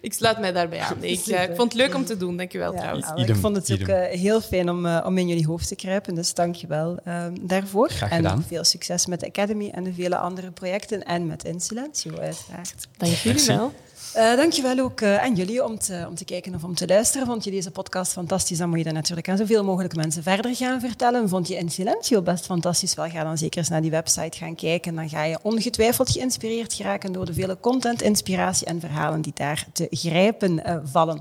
Ik 0.00 0.12
sluit 0.12 0.38
mij 0.38 0.52
daarbij 0.52 0.80
aan. 0.80 0.96
Nee, 1.00 1.10
ik, 1.10 1.26
eh, 1.26 1.42
ik 1.42 1.48
vond 1.56 1.72
het 1.72 1.82
leuk 1.82 1.94
om 1.94 2.04
te 2.04 2.16
doen. 2.16 2.36
Dank 2.36 2.52
je 2.52 2.58
wel 2.58 2.72
Ja, 2.72 2.78
trouwens. 2.78 3.06
nou, 3.06 3.20
Idem, 3.20 3.34
ik 3.34 3.40
vond 3.40 3.56
het 3.56 3.72
ook 3.72 3.88
eh, 3.88 4.18
heel 4.18 4.40
fijn 4.40 4.70
om, 4.70 4.86
eh, 4.86 5.02
om 5.06 5.18
in 5.18 5.28
jullie 5.28 5.46
hoofd 5.46 5.68
te 5.68 5.74
kruipen, 5.76 6.14
dus 6.14 6.34
dank 6.34 6.54
je 6.54 6.66
wel 6.66 6.98
ehm, 7.04 7.34
daarvoor. 7.40 7.90
Graag 7.90 8.10
en 8.10 8.16
gedaan. 8.16 8.36
nog 8.36 8.46
veel 8.46 8.64
succes 8.64 9.06
met 9.06 9.20
de 9.20 9.26
Academy 9.26 9.68
en 9.68 9.84
de 9.84 9.92
vele 9.92 10.16
andere 10.16 10.50
projecten 10.50 11.02
en 11.04 11.26
met 11.26 11.44
Insilencio 11.44 12.10
uiteraard. 12.18 12.74
Dank 12.96 13.12
jullie 13.12 13.32
Merci. 13.32 13.52
wel. 13.56 13.72
Eh 14.14 14.36
dank 14.36 14.52
je 14.52 14.62
wel 14.62 14.78
ook 14.78 15.00
eh, 15.00 15.16
aan 15.16 15.34
jullie 15.34 15.64
om 15.64 15.78
te, 15.78 16.04
om 16.08 16.14
te 16.14 16.24
kijken 16.24 16.54
of 16.54 16.64
om 16.64 16.74
te 16.74 16.86
luisteren. 16.86 17.26
Vond 17.26 17.44
je 17.44 17.50
deze 17.50 17.70
podcast 17.70 18.12
fantastisch, 18.12 18.58
dan 18.58 18.68
moet 18.68 18.78
je 18.78 18.84
dat 18.84 18.92
natuurlijk 18.92 19.28
aan 19.28 19.36
zoveel 19.36 19.64
mogelijk 19.64 19.96
mensen 19.96 20.22
verder 20.22 20.56
gaan 20.56 20.80
vertellen. 20.80 21.28
Vond 21.28 21.48
je 21.48 21.56
In 21.56 21.70
Silencio 21.70 22.22
best 22.22 22.46
fantastisch, 22.46 22.94
wel 22.94 23.08
ga 23.08 23.24
dan 23.24 23.38
zeker 23.38 23.58
eens 23.58 23.68
naar 23.68 23.80
die 23.80 23.90
website 23.90 24.38
gaan 24.38 24.54
kijken. 24.54 24.94
Dan 24.94 25.08
ga 25.08 25.24
je 25.24 25.38
ongetwijfeld 25.42 26.10
geïnspireerd 26.10 26.72
geraken 26.72 27.12
door 27.12 27.26
de 27.26 27.32
vele 27.32 27.56
content, 27.60 28.02
inspiratie 28.02 28.66
en 28.66 28.80
verhalen 28.80 29.20
die 29.20 29.32
daar 29.34 29.66
te 29.72 29.86
grijpen 29.90 30.64
eh, 30.64 30.76
vallen. 30.84 31.20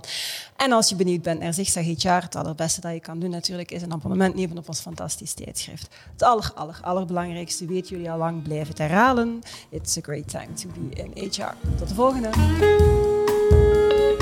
En 0.58 0.72
als 0.72 0.90
je 0.90 0.96
benieuwd 0.96 1.22
bent 1.22 1.40
naar 1.40 1.54
Zigzag 1.54 1.84
HR, 1.84 2.10
het 2.10 2.36
allerbeste 2.36 2.82
dat 2.82 2.94
je 2.94 3.00
kan 3.00 3.20
doen 3.20 3.30
natuurlijk 3.30 3.72
is 3.72 3.82
een 3.82 3.94
abonnement 3.94 4.36
nemen 4.36 4.58
op 4.58 4.68
ons 4.68 4.80
fantastisch 4.80 5.34
tijdschrift. 5.34 5.88
Het 6.12 6.24
aller, 6.24 6.52
aller, 6.56 6.80
allerbelangrijkste 6.82 7.66
weten 7.66 7.90
jullie 7.90 8.12
al 8.12 8.18
lang, 8.18 8.44
blijf 8.44 8.68
het 8.68 8.78
herhalen. 8.78 9.42
It's 9.70 9.98
a 9.98 10.02
great 10.02 10.30
time 10.30 10.54
to 10.54 10.70
be 10.74 11.02
in 11.02 11.30
HR. 11.30 11.54
Tot 11.78 11.88
de 11.88 11.96
volgende. 11.96 12.30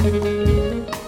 Thank 0.10 0.96
you. 0.96 1.07